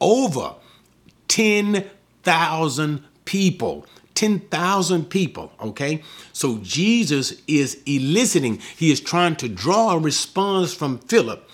over 0.00 0.54
10,000 1.26 3.04
people. 3.24 3.86
10,000 4.14 5.10
people, 5.10 5.52
okay? 5.60 6.00
So 6.32 6.58
Jesus 6.58 7.42
is 7.48 7.82
eliciting, 7.84 8.60
he 8.76 8.92
is 8.92 9.00
trying 9.00 9.34
to 9.36 9.48
draw 9.48 9.94
a 9.94 9.98
response 9.98 10.72
from 10.72 10.98
Philip 10.98 11.50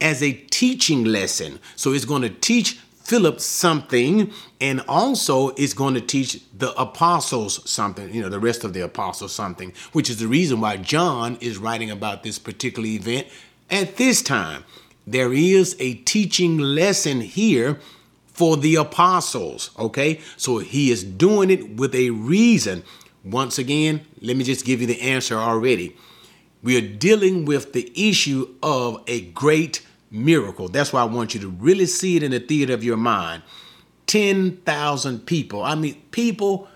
as 0.00 0.22
a 0.22 0.32
teaching 0.32 1.04
lesson. 1.04 1.58
So 1.76 1.92
it's 1.92 2.04
going 2.04 2.22
to 2.22 2.30
teach 2.30 2.78
Philip 3.04 3.40
something, 3.40 4.32
and 4.60 4.80
also 4.88 5.50
it's 5.50 5.74
going 5.74 5.94
to 5.94 6.00
teach 6.00 6.42
the 6.56 6.72
apostles 6.74 7.68
something, 7.70 8.12
you 8.12 8.20
know, 8.20 8.28
the 8.28 8.40
rest 8.40 8.64
of 8.64 8.72
the 8.72 8.80
apostles 8.80 9.32
something, 9.32 9.72
which 9.92 10.10
is 10.10 10.18
the 10.18 10.26
reason 10.26 10.60
why 10.60 10.76
John 10.76 11.38
is 11.40 11.56
writing 11.56 11.90
about 11.90 12.24
this 12.24 12.38
particular 12.40 12.88
event 12.88 13.28
at 13.70 13.96
this 13.96 14.22
time. 14.22 14.64
There 15.06 15.32
is 15.32 15.76
a 15.78 15.94
teaching 15.94 16.58
lesson 16.58 17.20
here 17.20 17.78
for 18.26 18.56
the 18.56 18.74
apostles, 18.74 19.70
okay? 19.78 20.20
So 20.36 20.58
he 20.58 20.90
is 20.90 21.04
doing 21.04 21.48
it 21.48 21.76
with 21.76 21.94
a 21.94 22.10
reason. 22.10 22.82
Once 23.24 23.56
again, 23.56 24.04
let 24.20 24.36
me 24.36 24.42
just 24.42 24.64
give 24.64 24.80
you 24.80 24.86
the 24.88 25.00
answer 25.00 25.36
already. 25.36 25.96
We 26.60 26.76
are 26.76 26.80
dealing 26.80 27.44
with 27.44 27.72
the 27.72 27.92
issue 27.94 28.52
of 28.64 29.00
a 29.06 29.20
great 29.20 29.85
miracle. 30.10 30.68
That's 30.68 30.92
why 30.92 31.02
I 31.02 31.04
want 31.04 31.34
you 31.34 31.40
to 31.40 31.48
really 31.48 31.86
see 31.86 32.16
it 32.16 32.22
in 32.22 32.30
the 32.30 32.40
theater 32.40 32.74
of 32.74 32.84
your 32.84 32.96
mind. 32.96 33.42
10,000 34.06 35.26
people. 35.26 35.62
I 35.62 35.74
mean, 35.74 36.00
people, 36.10 36.68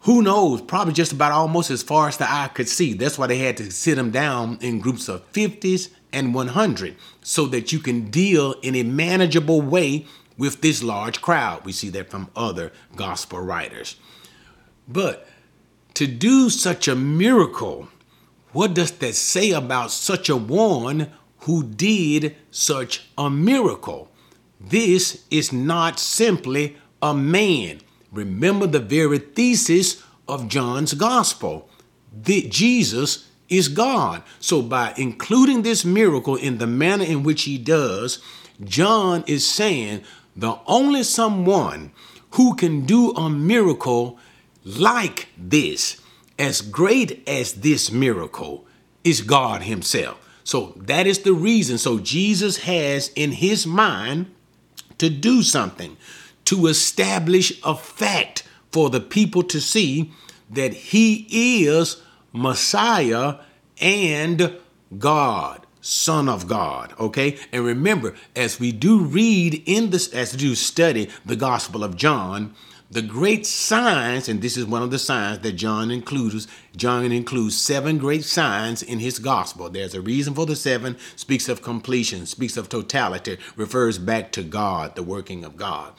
who 0.00 0.22
knows, 0.22 0.60
probably 0.60 0.92
just 0.92 1.12
about 1.12 1.32
almost 1.32 1.70
as 1.70 1.82
far 1.82 2.08
as 2.08 2.16
the 2.16 2.30
eye 2.30 2.50
could 2.52 2.68
see. 2.68 2.92
That's 2.92 3.18
why 3.18 3.26
they 3.26 3.38
had 3.38 3.56
to 3.58 3.70
sit 3.70 3.96
them 3.96 4.10
down 4.10 4.58
in 4.60 4.80
groups 4.80 5.08
of 5.08 5.30
50s 5.32 5.90
and 6.12 6.34
100 6.34 6.96
so 7.22 7.46
that 7.46 7.72
you 7.72 7.78
can 7.78 8.10
deal 8.10 8.52
in 8.62 8.74
a 8.74 8.82
manageable 8.82 9.60
way 9.60 10.06
with 10.36 10.60
this 10.60 10.82
large 10.82 11.20
crowd. 11.20 11.64
We 11.64 11.72
see 11.72 11.88
that 11.90 12.10
from 12.10 12.30
other 12.36 12.72
gospel 12.94 13.40
writers. 13.40 13.96
But 14.86 15.26
to 15.94 16.06
do 16.06 16.48
such 16.48 16.88
a 16.88 16.94
miracle, 16.94 17.88
what 18.52 18.72
does 18.72 18.92
that 18.92 19.14
say 19.14 19.50
about 19.50 19.90
such 19.90 20.28
a 20.28 20.36
one 20.36 21.10
who 21.48 21.62
did 21.62 22.36
such 22.50 23.08
a 23.16 23.30
miracle. 23.30 24.10
This 24.60 25.24
is 25.30 25.50
not 25.50 25.98
simply 25.98 26.76
a 27.00 27.14
man. 27.14 27.80
Remember 28.12 28.66
the 28.66 28.80
very 28.80 29.18
thesis 29.18 30.02
of 30.28 30.48
John's 30.48 30.92
gospel. 30.92 31.70
that 32.24 32.50
Jesus 32.50 33.30
is 33.48 33.68
God. 33.68 34.22
So 34.40 34.60
by 34.60 34.92
including 34.98 35.62
this 35.62 35.86
miracle 35.86 36.36
in 36.36 36.58
the 36.58 36.66
manner 36.66 37.04
in 37.04 37.22
which 37.22 37.44
he 37.44 37.56
does, 37.56 38.18
John 38.62 39.24
is 39.26 39.46
saying 39.46 40.02
the 40.36 40.58
only 40.66 41.02
someone 41.02 41.92
who 42.32 42.56
can 42.56 42.84
do 42.84 43.12
a 43.12 43.30
miracle 43.30 44.18
like 44.66 45.28
this, 45.38 45.98
as 46.38 46.60
great 46.60 47.26
as 47.26 47.54
this 47.54 47.90
miracle, 47.90 48.66
is 49.02 49.22
God 49.22 49.62
himself. 49.62 50.27
So 50.48 50.72
that 50.76 51.06
is 51.06 51.18
the 51.18 51.34
reason. 51.34 51.76
So 51.76 51.98
Jesus 51.98 52.60
has 52.60 53.10
in 53.14 53.32
his 53.32 53.66
mind 53.66 54.34
to 54.96 55.10
do 55.10 55.42
something, 55.42 55.98
to 56.46 56.68
establish 56.68 57.60
a 57.62 57.74
fact 57.74 58.44
for 58.72 58.88
the 58.88 58.98
people 58.98 59.42
to 59.42 59.60
see 59.60 60.10
that 60.48 60.72
he 60.72 61.66
is 61.66 62.00
Messiah 62.32 63.34
and 63.78 64.56
God, 64.98 65.66
Son 65.82 66.30
of 66.30 66.48
God. 66.48 66.94
Okay. 66.98 67.36
And 67.52 67.62
remember, 67.62 68.16
as 68.34 68.58
we 68.58 68.72
do 68.72 69.00
read 69.00 69.62
in 69.66 69.90
this, 69.90 70.10
as 70.14 70.32
we 70.32 70.38
do 70.38 70.54
study 70.54 71.10
the 71.26 71.36
Gospel 71.36 71.84
of 71.84 71.94
John, 71.94 72.54
the 72.90 73.02
great 73.02 73.44
signs, 73.46 74.28
and 74.28 74.40
this 74.40 74.56
is 74.56 74.64
one 74.64 74.82
of 74.82 74.90
the 74.90 74.98
signs 74.98 75.40
that 75.40 75.52
John 75.52 75.90
includes. 75.90 76.48
John 76.74 77.12
includes 77.12 77.60
seven 77.60 77.98
great 77.98 78.24
signs 78.24 78.82
in 78.82 78.98
his 78.98 79.18
gospel. 79.18 79.68
There's 79.68 79.94
a 79.94 80.00
reason 80.00 80.34
for 80.34 80.46
the 80.46 80.56
seven, 80.56 80.96
speaks 81.14 81.48
of 81.48 81.60
completion, 81.60 82.24
speaks 82.24 82.56
of 82.56 82.70
totality, 82.70 83.36
refers 83.56 83.98
back 83.98 84.32
to 84.32 84.42
God, 84.42 84.96
the 84.96 85.02
working 85.02 85.44
of 85.44 85.56
God. 85.56 85.92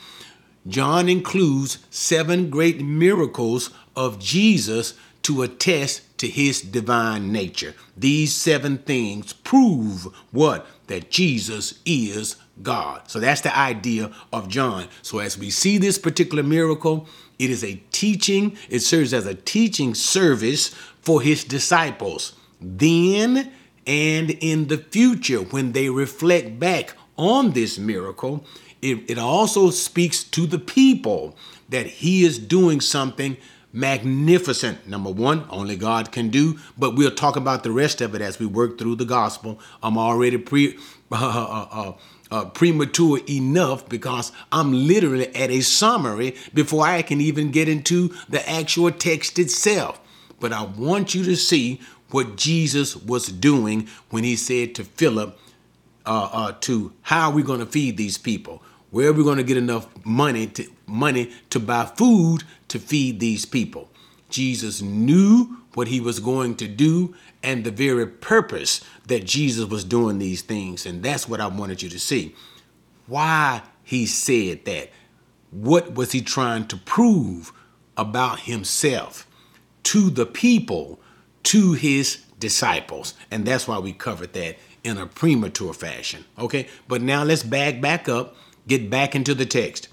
John 0.67 1.07
includes 1.07 1.77
seven 1.91 2.49
great 2.49 2.81
miracles 2.81 3.69
of 3.95 4.19
Jesus 4.19 4.95
to 5.23 5.43
attest 5.43 6.17
to 6.17 6.27
his 6.27 6.61
divine 6.61 7.31
nature. 7.31 7.75
These 7.95 8.35
seven 8.35 8.79
things 8.79 9.33
prove 9.33 10.07
what? 10.31 10.65
That 10.87 11.11
Jesus 11.11 11.79
is 11.85 12.35
God. 12.61 13.09
So 13.09 13.19
that's 13.19 13.41
the 13.41 13.57
idea 13.57 14.11
of 14.33 14.49
John. 14.49 14.87
So 15.01 15.19
as 15.19 15.37
we 15.37 15.49
see 15.49 15.77
this 15.77 15.97
particular 15.97 16.43
miracle, 16.43 17.07
it 17.37 17.49
is 17.49 17.63
a 17.63 17.81
teaching, 17.91 18.57
it 18.69 18.79
serves 18.79 19.13
as 19.13 19.25
a 19.25 19.35
teaching 19.35 19.95
service 19.95 20.69
for 21.01 21.21
his 21.21 21.43
disciples. 21.43 22.33
Then 22.61 23.51
and 23.87 24.29
in 24.29 24.67
the 24.67 24.77
future, 24.77 25.39
when 25.39 25.71
they 25.71 25.89
reflect 25.89 26.59
back 26.59 26.95
on 27.17 27.51
this 27.51 27.79
miracle, 27.79 28.45
it, 28.81 29.09
it 29.09 29.17
also 29.17 29.71
speaks 29.71 30.23
to 30.25 30.45
the 30.45 30.59
people 30.59 31.35
that 31.69 31.87
he 31.87 32.23
is 32.23 32.37
doing 32.37 32.81
something 32.81 33.35
magnificent. 33.73 34.87
Number 34.87 35.11
one, 35.11 35.45
only 35.49 35.75
God 35.75 36.11
can 36.11 36.29
do, 36.29 36.59
but 36.77 36.95
we'll 36.95 37.11
talk 37.11 37.35
about 37.35 37.63
the 37.63 37.71
rest 37.71 38.01
of 38.01 38.15
it 38.15 38.21
as 38.21 38.39
we 38.39 38.45
work 38.45 38.77
through 38.77 38.95
the 38.95 39.05
gospel. 39.05 39.59
I'm 39.81 39.97
already 39.97 40.37
pre 40.37 40.77
uh, 41.11 41.15
uh, 41.15 41.67
uh, 41.71 41.93
uh, 42.31 42.45
premature 42.45 43.19
enough 43.29 43.87
because 43.89 44.31
I'm 44.51 44.71
literally 44.71 45.33
at 45.35 45.49
a 45.49 45.61
summary 45.61 46.35
before 46.53 46.85
I 46.85 47.01
can 47.01 47.21
even 47.21 47.51
get 47.51 47.67
into 47.67 48.13
the 48.27 48.47
actual 48.49 48.91
text 48.91 49.39
itself. 49.39 49.99
But 50.39 50.53
I 50.53 50.63
want 50.63 51.15
you 51.15 51.23
to 51.25 51.35
see 51.35 51.81
what 52.11 52.35
Jesus 52.35 52.95
was 52.95 53.27
doing 53.27 53.87
when 54.09 54.23
he 54.23 54.35
said 54.35 54.75
to 54.75 54.83
Philip, 54.83 55.37
uh, 56.05 56.29
uh, 56.31 56.51
to 56.61 56.91
how 57.03 57.29
are 57.29 57.35
we 57.35 57.43
going 57.43 57.59
to 57.59 57.65
feed 57.65 57.97
these 57.97 58.17
people? 58.17 58.63
Where 58.91 59.09
are 59.09 59.13
we 59.13 59.23
going 59.23 59.37
to 59.37 59.43
get 59.43 59.57
enough 59.57 59.87
money 60.03 60.47
to 60.47 60.67
money 60.87 61.31
to 61.51 61.59
buy 61.59 61.85
food 61.85 62.43
to 62.69 62.79
feed 62.79 63.19
these 63.19 63.45
people? 63.45 63.89
Jesus 64.29 64.81
knew 64.81 65.57
what 65.75 65.87
he 65.87 65.99
was 65.99 66.19
going 66.19 66.55
to 66.55 66.67
do 66.67 67.15
and 67.41 67.63
the 67.63 67.71
very 67.71 68.05
purpose 68.05 68.81
that 69.07 69.25
Jesus 69.25 69.65
was 69.69 69.83
doing 69.83 70.19
these 70.19 70.41
things. 70.41 70.85
And 70.85 71.03
that's 71.03 71.27
what 71.27 71.41
I 71.41 71.47
wanted 71.47 71.81
you 71.81 71.89
to 71.89 71.99
see. 71.99 72.35
Why 73.07 73.61
he 73.83 74.05
said 74.05 74.65
that. 74.65 74.91
What 75.51 75.95
was 75.95 76.11
he 76.11 76.21
trying 76.21 76.67
to 76.67 76.77
prove 76.77 77.51
about 77.97 78.41
himself 78.41 79.25
to 79.83 80.11
the 80.11 80.27
people, 80.27 80.99
to 81.43 81.73
his 81.73 82.23
disciples? 82.37 83.15
And 83.31 83.45
that's 83.45 83.67
why 83.67 83.79
we 83.79 83.93
covered 83.93 84.33
that 84.33 84.57
in 84.83 84.99
a 84.99 85.07
premature 85.07 85.73
fashion. 85.73 86.25
Okay, 86.37 86.67
but 86.87 87.01
now 87.01 87.23
let's 87.23 87.41
back 87.41 87.81
back 87.81 88.07
up, 88.07 88.35
get 88.67 88.91
back 88.91 89.15
into 89.15 89.33
the 89.33 89.45
text. 89.45 89.87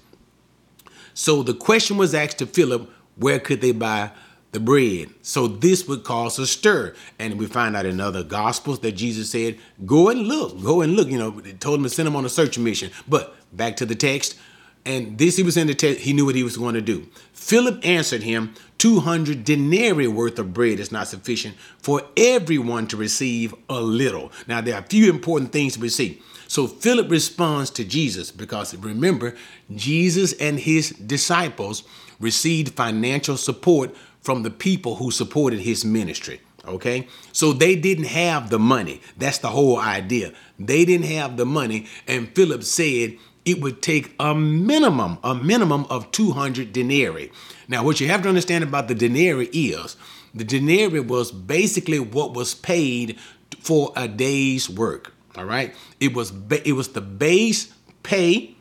So 1.15 1.41
the 1.41 1.55
question 1.55 1.97
was 1.97 2.13
asked 2.13 2.37
to 2.37 2.45
Philip, 2.45 2.87
where 3.15 3.39
could 3.39 3.61
they 3.61 3.71
buy 3.71 4.11
the 4.57 4.63
bread? 4.63 5.09
So 5.21 5.47
this 5.47 5.87
would 5.87 6.03
cause 6.03 6.39
a 6.39 6.47
stir. 6.47 6.95
And 7.19 7.37
we 7.37 7.45
find 7.45 7.75
out 7.75 7.85
in 7.85 8.01
other 8.01 8.23
gospels 8.23 8.79
that 8.79 8.93
Jesus 8.93 9.29
said, 9.29 9.57
go 9.85 10.09
and 10.09 10.21
look, 10.21 10.61
go 10.63 10.81
and 10.81 10.95
look. 10.95 11.07
You 11.07 11.19
know, 11.19 11.29
they 11.29 11.53
told 11.53 11.79
him 11.79 11.83
to 11.83 11.89
send 11.89 12.07
him 12.07 12.15
on 12.15 12.25
a 12.25 12.29
search 12.29 12.57
mission. 12.57 12.91
But 13.07 13.35
back 13.55 13.77
to 13.77 13.85
the 13.85 13.95
text. 13.95 14.37
And 14.85 15.17
this 15.17 15.35
he 15.35 15.43
was 15.43 15.57
in 15.57 15.67
the 15.67 15.75
text, 15.75 16.01
he 16.01 16.13
knew 16.13 16.25
what 16.25 16.35
he 16.35 16.43
was 16.43 16.55
going 16.55 16.75
to 16.75 16.81
do. 16.81 17.07
Philip 17.33 17.85
answered 17.85 18.23
him, 18.23 18.53
200 18.77 19.43
denarii 19.43 20.07
worth 20.07 20.39
of 20.39 20.53
bread 20.53 20.79
is 20.79 20.91
not 20.91 21.07
sufficient 21.07 21.55
for 21.79 22.03
everyone 22.15 22.87
to 22.87 22.97
receive 22.97 23.53
a 23.69 23.81
little. 23.81 24.31
Now, 24.47 24.61
there 24.61 24.75
are 24.75 24.81
a 24.81 24.87
few 24.87 25.09
important 25.09 25.51
things 25.51 25.77
we 25.77 25.89
see. 25.89 26.21
So, 26.47 26.67
Philip 26.67 27.11
responds 27.11 27.69
to 27.71 27.83
Jesus 27.83 28.31
because 28.31 28.73
remember, 28.75 29.35
Jesus 29.75 30.31
and 30.33 30.57
his 30.57 30.91
disciples 30.91 31.83
received 32.19 32.73
financial 32.75 33.37
support 33.37 33.93
from 34.27 34.43
the 34.43 34.49
people 34.49 34.95
who 34.95 35.09
supported 35.09 35.61
his 35.61 35.85
ministry. 35.85 36.41
Okay, 36.65 37.07
so 37.31 37.53
they 37.53 37.77
didn't 37.77 38.09
have 38.25 38.49
the 38.49 38.59
money. 38.59 38.99
That's 39.15 39.37
the 39.37 39.47
whole 39.47 39.79
idea. 39.79 40.33
They 40.59 40.83
didn't 40.83 41.05
have 41.05 41.37
the 41.37 41.45
money, 41.45 41.87
and 42.09 42.27
Philip 42.35 42.65
said, 42.65 43.15
it 43.45 43.61
would 43.61 43.81
take 43.81 44.13
a 44.19 44.35
minimum, 44.35 45.17
a 45.23 45.33
minimum 45.33 45.85
of 45.89 46.11
200 46.11 46.73
denarii. 46.73 47.31
Now, 47.69 47.85
what 47.85 48.01
you 48.01 48.09
have 48.09 48.21
to 48.23 48.27
understand 48.27 48.65
about 48.65 48.89
the 48.89 48.95
denarii 48.95 49.45
is 49.45 49.95
the 50.35 50.43
denarii 50.43 50.99
was 50.99 51.31
basically 51.31 52.01
what 52.01 52.33
was 52.33 52.53
paid 52.53 53.17
for 53.61 53.93
a 53.95 54.09
day's 54.09 54.69
work. 54.69 55.13
All 55.37 55.45
right, 55.45 55.73
it 56.01 56.13
was 56.13 56.33
it 56.65 56.73
was 56.73 56.89
the 56.89 56.99
base 56.99 57.73
pay 58.03 58.56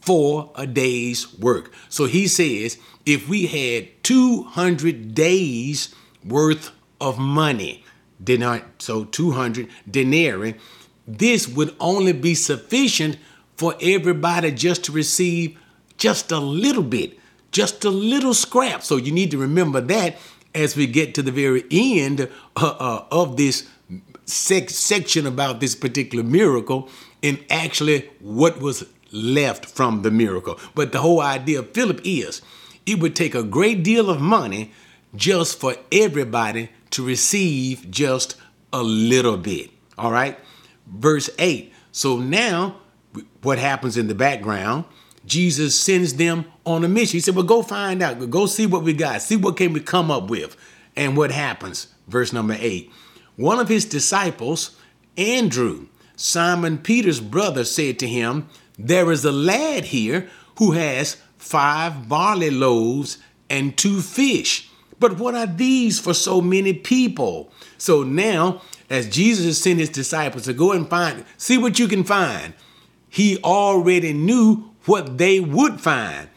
for 0.00 0.50
a 0.54 0.66
day's 0.66 1.32
work. 1.38 1.72
So 1.88 2.06
he 2.06 2.26
says 2.26 2.78
if 3.06 3.28
we 3.28 3.46
had 3.46 4.02
200 4.02 5.14
days 5.14 5.94
worth 6.24 6.70
of 7.00 7.18
money, 7.18 7.84
denar, 8.22 8.64
so 8.78 9.04
200 9.04 9.68
denarii, 9.90 10.54
this 11.06 11.48
would 11.48 11.74
only 11.80 12.12
be 12.12 12.34
sufficient 12.34 13.18
for 13.56 13.74
everybody 13.80 14.50
just 14.52 14.84
to 14.84 14.92
receive 14.92 15.58
just 15.96 16.32
a 16.32 16.38
little 16.38 16.82
bit, 16.82 17.18
just 17.52 17.84
a 17.84 17.90
little 17.90 18.32
scrap. 18.32 18.82
So 18.82 18.96
you 18.96 19.12
need 19.12 19.30
to 19.32 19.38
remember 19.38 19.80
that 19.82 20.16
as 20.54 20.76
we 20.76 20.86
get 20.86 21.14
to 21.14 21.22
the 21.22 21.32
very 21.32 21.64
end 21.70 22.28
uh, 22.56 22.76
uh, 22.78 23.04
of 23.10 23.36
this 23.36 23.68
sec- 24.24 24.70
section 24.70 25.26
about 25.26 25.60
this 25.60 25.74
particular 25.74 26.24
miracle 26.24 26.88
and 27.22 27.44
actually 27.50 28.10
what 28.20 28.60
was 28.60 28.84
left 29.12 29.66
from 29.66 30.02
the 30.02 30.10
miracle. 30.10 30.58
But 30.74 30.92
the 30.92 31.00
whole 31.00 31.20
idea 31.20 31.60
of 31.60 31.70
Philip 31.72 32.00
is 32.04 32.42
it 32.86 33.00
would 33.00 33.16
take 33.16 33.34
a 33.34 33.42
great 33.42 33.82
deal 33.82 34.10
of 34.10 34.20
money 34.20 34.72
just 35.14 35.58
for 35.58 35.74
everybody 35.90 36.70
to 36.90 37.04
receive 37.04 37.90
just 37.90 38.36
a 38.72 38.82
little 38.82 39.36
bit. 39.36 39.70
All 39.98 40.12
right. 40.12 40.38
Verse 40.86 41.30
8. 41.38 41.72
So 41.92 42.18
now 42.18 42.76
what 43.42 43.58
happens 43.58 43.96
in 43.96 44.08
the 44.08 44.14
background. 44.14 44.84
Jesus 45.26 45.78
sends 45.78 46.14
them 46.14 46.46
on 46.64 46.84
a 46.84 46.88
mission. 46.88 47.16
He 47.16 47.20
said, 47.20 47.36
Well, 47.36 47.44
go 47.44 47.62
find 47.62 48.02
out, 48.02 48.30
go 48.30 48.46
see 48.46 48.66
what 48.66 48.82
we 48.82 48.92
got, 48.92 49.22
see 49.22 49.36
what 49.36 49.56
can 49.56 49.72
we 49.72 49.80
come 49.80 50.10
up 50.10 50.30
with. 50.30 50.56
And 50.96 51.16
what 51.16 51.30
happens? 51.30 51.88
Verse 52.08 52.32
number 52.32 52.56
eight. 52.58 52.90
One 53.36 53.58
of 53.58 53.68
his 53.68 53.84
disciples, 53.84 54.76
Andrew, 55.16 55.86
Simon 56.16 56.78
Peter's 56.78 57.20
brother, 57.20 57.64
said 57.64 57.98
to 58.00 58.08
him, 58.08 58.48
There 58.84 59.10
is 59.10 59.24
a 59.24 59.32
lad 59.32 59.84
here 59.86 60.28
who 60.58 60.72
has 60.72 61.16
five 61.38 62.08
barley 62.08 62.50
loaves 62.50 63.18
and 63.48 63.76
two 63.76 64.00
fish. 64.00 64.68
But 64.98 65.18
what 65.18 65.34
are 65.34 65.46
these 65.46 65.98
for 65.98 66.12
so 66.14 66.40
many 66.40 66.72
people? 66.72 67.52
So 67.78 68.02
now, 68.02 68.60
as 68.90 69.08
Jesus 69.08 69.62
sent 69.62 69.80
his 69.80 69.88
disciples 69.88 70.44
to 70.44 70.52
go 70.52 70.72
and 70.72 70.88
find, 70.88 71.24
see 71.36 71.56
what 71.56 71.78
you 71.78 71.88
can 71.88 72.04
find 72.04 72.54
he 73.10 73.38
already 73.42 74.12
knew 74.12 74.70
what 74.86 75.18
they 75.18 75.40
would 75.40 75.80
find. 75.80 76.28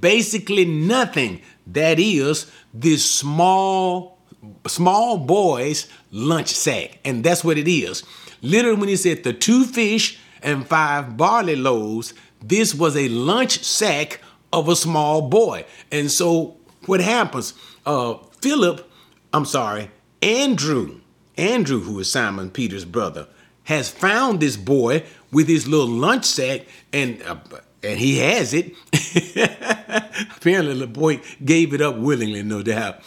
Basically, 0.00 0.64
nothing. 0.64 1.42
That 1.66 1.98
is 1.98 2.50
this 2.72 3.08
small, 3.10 4.18
small 4.66 5.18
boy's 5.18 5.88
lunch 6.12 6.48
sack. 6.48 6.98
And 7.04 7.24
that's 7.24 7.44
what 7.44 7.58
it 7.58 7.68
is. 7.68 8.04
Literally, 8.40 8.78
when 8.78 8.88
he 8.88 8.96
said 8.96 9.24
the 9.24 9.32
two 9.32 9.64
fish 9.64 10.18
and 10.42 10.66
five 10.66 11.16
barley 11.16 11.56
loaves, 11.56 12.14
this 12.42 12.74
was 12.74 12.96
a 12.96 13.08
lunch 13.08 13.62
sack 13.62 14.20
of 14.52 14.68
a 14.68 14.76
small 14.76 15.22
boy. 15.22 15.64
And 15.92 16.10
so, 16.10 16.56
what 16.86 17.00
happens? 17.00 17.54
Uh, 17.84 18.14
Philip, 18.40 18.90
I'm 19.32 19.44
sorry, 19.44 19.90
Andrew, 20.22 21.00
Andrew, 21.36 21.80
who 21.80 21.98
is 22.00 22.10
Simon 22.10 22.50
Peter's 22.50 22.84
brother, 22.84 23.28
has 23.64 23.88
found 23.88 24.40
this 24.40 24.56
boy 24.56 25.04
with 25.30 25.48
his 25.48 25.68
little 25.68 25.86
lunch 25.88 26.24
sack, 26.24 26.62
and 26.92 27.22
uh, 27.22 27.36
and 27.82 27.98
he 27.98 28.18
has 28.18 28.52
it. 28.52 28.74
Apparently, 30.36 30.78
the 30.78 30.86
boy 30.86 31.20
gave 31.44 31.72
it 31.72 31.80
up 31.80 31.96
willingly, 31.96 32.42
no 32.42 32.62
doubt. 32.62 33.00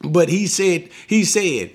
But 0.00 0.28
he 0.28 0.46
said, 0.46 0.90
he 1.06 1.24
said, 1.24 1.72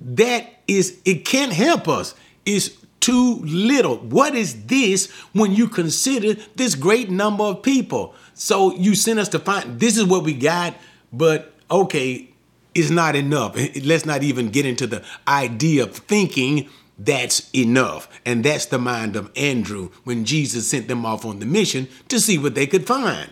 that 0.00 0.62
is, 0.66 1.00
it 1.04 1.24
can't 1.24 1.52
help 1.52 1.88
us. 1.88 2.14
It's 2.44 2.70
too 3.04 3.34
little. 3.44 3.98
What 3.98 4.34
is 4.34 4.64
this 4.64 5.10
when 5.34 5.52
you 5.52 5.68
consider 5.68 6.40
this 6.56 6.74
great 6.74 7.10
number 7.10 7.44
of 7.44 7.62
people? 7.62 8.14
So 8.32 8.74
you 8.74 8.94
sent 8.94 9.18
us 9.18 9.28
to 9.30 9.38
find 9.38 9.78
this 9.78 9.98
is 9.98 10.06
what 10.06 10.24
we 10.24 10.32
got, 10.32 10.74
but 11.12 11.52
okay, 11.70 12.30
it's 12.74 12.88
not 12.88 13.14
enough. 13.14 13.56
Let's 13.84 14.06
not 14.06 14.22
even 14.22 14.48
get 14.48 14.64
into 14.64 14.86
the 14.86 15.04
idea 15.28 15.82
of 15.82 15.94
thinking 15.94 16.70
that's 16.98 17.50
enough. 17.54 18.08
And 18.24 18.42
that's 18.42 18.64
the 18.66 18.78
mind 18.78 19.16
of 19.16 19.30
Andrew 19.36 19.90
when 20.04 20.24
Jesus 20.24 20.66
sent 20.66 20.88
them 20.88 21.04
off 21.04 21.26
on 21.26 21.40
the 21.40 21.46
mission 21.46 21.88
to 22.08 22.18
see 22.18 22.38
what 22.38 22.54
they 22.54 22.66
could 22.66 22.86
find. 22.86 23.28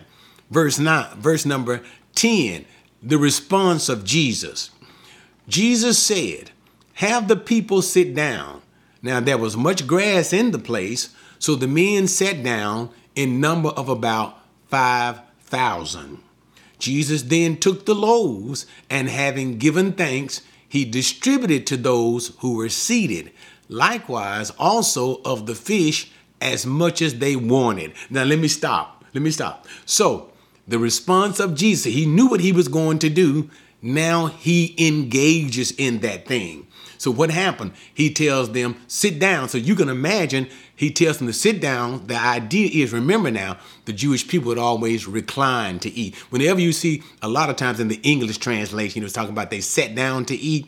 Verse 0.51 0.77
9, 0.77 1.17
verse 1.17 1.47
number 1.47 1.81
10, 2.13 2.65
the 3.01 3.17
response 3.17 3.89
of 3.89 4.03
Jesus. 4.03 4.69
Jesus 5.47 5.97
said, 5.97 6.51
Have 6.95 7.27
the 7.27 7.35
people 7.35 7.81
sit 7.81 8.13
down. 8.13 8.61
Now 9.03 9.19
there 9.19 9.37
was 9.37 9.55
much 9.55 9.85
grass 9.85 10.33
in 10.33 10.51
the 10.51 10.57
place, 10.57 11.09
so 11.37 11.53
the 11.53 11.67
men 11.67 12.07
sat 12.07 12.41
down 12.41 12.89
in 13.15 13.39
number 13.39 13.69
of 13.69 13.89
about 13.89 14.39
5,000. 14.69 16.19
Jesus 16.79 17.21
then 17.23 17.57
took 17.57 17.85
the 17.85 17.93
loaves 17.93 18.65
and 18.89 19.09
having 19.09 19.57
given 19.57 19.91
thanks, 19.91 20.41
he 20.67 20.85
distributed 20.85 21.67
to 21.67 21.77
those 21.77 22.33
who 22.39 22.55
were 22.55 22.69
seated. 22.69 23.31
Likewise, 23.69 24.49
also 24.51 25.21
of 25.23 25.45
the 25.45 25.55
fish 25.55 26.11
as 26.41 26.65
much 26.65 27.01
as 27.01 27.19
they 27.19 27.35
wanted. 27.35 27.93
Now, 28.09 28.23
let 28.23 28.39
me 28.39 28.47
stop. 28.47 29.05
Let 29.13 29.21
me 29.21 29.31
stop. 29.31 29.67
So, 29.85 30.31
the 30.67 30.79
response 30.79 31.39
of 31.39 31.55
Jesus, 31.55 31.93
he 31.93 32.05
knew 32.05 32.27
what 32.27 32.39
he 32.39 32.51
was 32.51 32.67
going 32.67 32.99
to 32.99 33.09
do. 33.09 33.49
Now 33.81 34.27
he 34.27 34.75
engages 34.77 35.71
in 35.71 35.99
that 35.99 36.25
thing. 36.25 36.67
So 37.03 37.11
what 37.11 37.31
happened? 37.31 37.73
He 37.93 38.13
tells 38.13 38.53
them, 38.53 38.77
sit 38.87 39.19
down. 39.19 39.49
So 39.49 39.57
you 39.57 39.75
can 39.75 39.89
imagine 39.89 40.47
he 40.73 40.89
tells 40.89 41.17
them 41.17 41.27
to 41.27 41.33
sit 41.33 41.59
down. 41.59 42.07
The 42.07 42.15
idea 42.15 42.81
is, 42.81 42.93
remember 42.93 43.29
now, 43.29 43.57
the 43.83 43.91
Jewish 43.91 44.25
people 44.25 44.47
would 44.47 44.57
always 44.57 45.05
recline 45.05 45.79
to 45.79 45.89
eat. 45.89 46.15
Whenever 46.31 46.61
you 46.61 46.71
see, 46.71 47.03
a 47.21 47.27
lot 47.27 47.49
of 47.49 47.57
times 47.57 47.81
in 47.81 47.89
the 47.89 47.99
English 48.03 48.37
translation, 48.37 49.01
it 49.01 49.03
was 49.03 49.11
talking 49.11 49.33
about 49.33 49.49
they 49.49 49.59
sat 49.59 49.95
down 49.95 50.23
to 50.27 50.35
eat. 50.35 50.65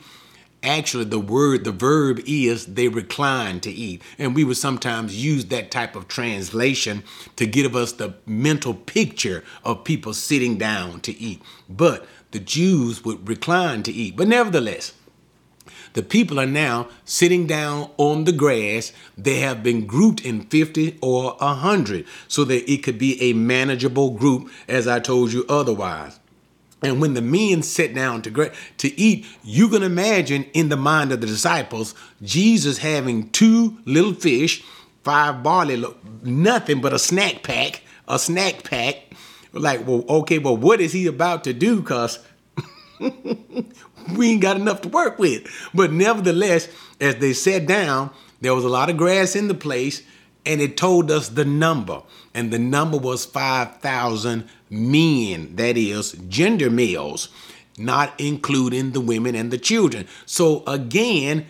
Actually, 0.61 1.05
the 1.05 1.21
word, 1.21 1.63
the 1.63 1.71
verb 1.71 2.19
is 2.25 2.65
they 2.65 2.89
recline 2.89 3.61
to 3.61 3.71
eat. 3.71 4.01
And 4.19 4.35
we 4.35 4.43
would 4.43 4.57
sometimes 4.57 5.15
use 5.15 5.45
that 5.45 5.71
type 5.71 5.95
of 5.95 6.09
translation 6.09 7.05
to 7.37 7.45
give 7.45 7.77
us 7.77 7.93
the 7.93 8.13
mental 8.25 8.73
picture 8.73 9.41
of 9.63 9.85
people 9.85 10.13
sitting 10.13 10.57
down 10.57 10.99
to 10.99 11.17
eat. 11.17 11.41
But 11.69 12.05
the 12.31 12.41
Jews 12.41 13.05
would 13.05 13.25
recline 13.25 13.83
to 13.83 13.93
eat. 13.93 14.17
But 14.17 14.27
nevertheless, 14.27 14.91
the 15.95 16.03
people 16.03 16.41
are 16.41 16.45
now 16.45 16.89
sitting 17.05 17.47
down 17.47 17.89
on 17.95 18.25
the 18.25 18.33
grass. 18.33 18.91
They 19.17 19.39
have 19.39 19.63
been 19.63 19.85
grouped 19.87 20.19
in 20.25 20.41
50 20.41 20.99
or 21.01 21.35
100 21.37 22.05
so 22.27 22.43
that 22.43 22.69
it 22.69 22.83
could 22.83 22.99
be 22.99 23.21
a 23.21 23.31
manageable 23.33 24.11
group, 24.11 24.49
as 24.67 24.89
I 24.89 24.99
told 24.99 25.31
you 25.31 25.45
otherwise. 25.47 26.19
And 26.83 26.99
when 26.99 27.13
the 27.13 27.21
men 27.21 27.63
sat 27.63 27.95
down 27.95 28.21
to, 28.23 28.51
to 28.77 28.99
eat, 28.99 29.25
you 29.41 29.69
can 29.69 29.83
imagine 29.83 30.43
in 30.53 30.67
the 30.67 30.75
mind 30.75 31.13
of 31.13 31.21
the 31.21 31.27
disciples, 31.27 31.95
Jesus 32.21 32.79
having 32.79 33.29
two 33.29 33.77
little 33.85 34.13
fish, 34.13 34.63
five 35.03 35.43
barley, 35.43 35.81
nothing 36.23 36.81
but 36.81 36.91
a 36.91 36.99
snack 36.99 37.41
pack, 37.41 37.83
a 38.09 38.19
snack 38.19 38.63
pack. 38.63 38.97
Like, 39.53 39.87
well, 39.87 40.03
okay, 40.09 40.39
well, 40.39 40.57
what 40.57 40.81
is 40.81 40.91
he 40.91 41.07
about 41.07 41.45
to 41.45 41.53
do? 41.53 41.79
Because 41.79 42.19
we 44.15 44.31
ain't 44.31 44.41
got 44.41 44.57
enough 44.57 44.81
to 44.81 44.89
work 44.89 45.19
with. 45.19 45.47
But 45.73 45.91
nevertheless, 45.91 46.67
as 46.99 47.17
they 47.17 47.33
sat 47.33 47.65
down, 47.65 48.11
there 48.41 48.53
was 48.53 48.63
a 48.63 48.69
lot 48.69 48.89
of 48.89 48.97
grass 48.97 49.35
in 49.35 49.47
the 49.47 49.53
place, 49.53 50.03
and 50.45 50.61
it 50.61 50.77
told 50.77 51.09
us 51.09 51.29
the 51.29 51.45
number. 51.45 52.03
And 52.33 52.51
the 52.51 52.59
number 52.59 52.97
was 52.97 53.25
5,000 53.25 54.47
men, 54.69 55.55
that 55.55 55.77
is, 55.77 56.13
gender 56.27 56.69
males, 56.69 57.29
not 57.77 58.13
including 58.19 58.91
the 58.91 59.01
women 59.01 59.35
and 59.35 59.51
the 59.51 59.57
children. 59.57 60.07
So 60.25 60.63
again, 60.67 61.45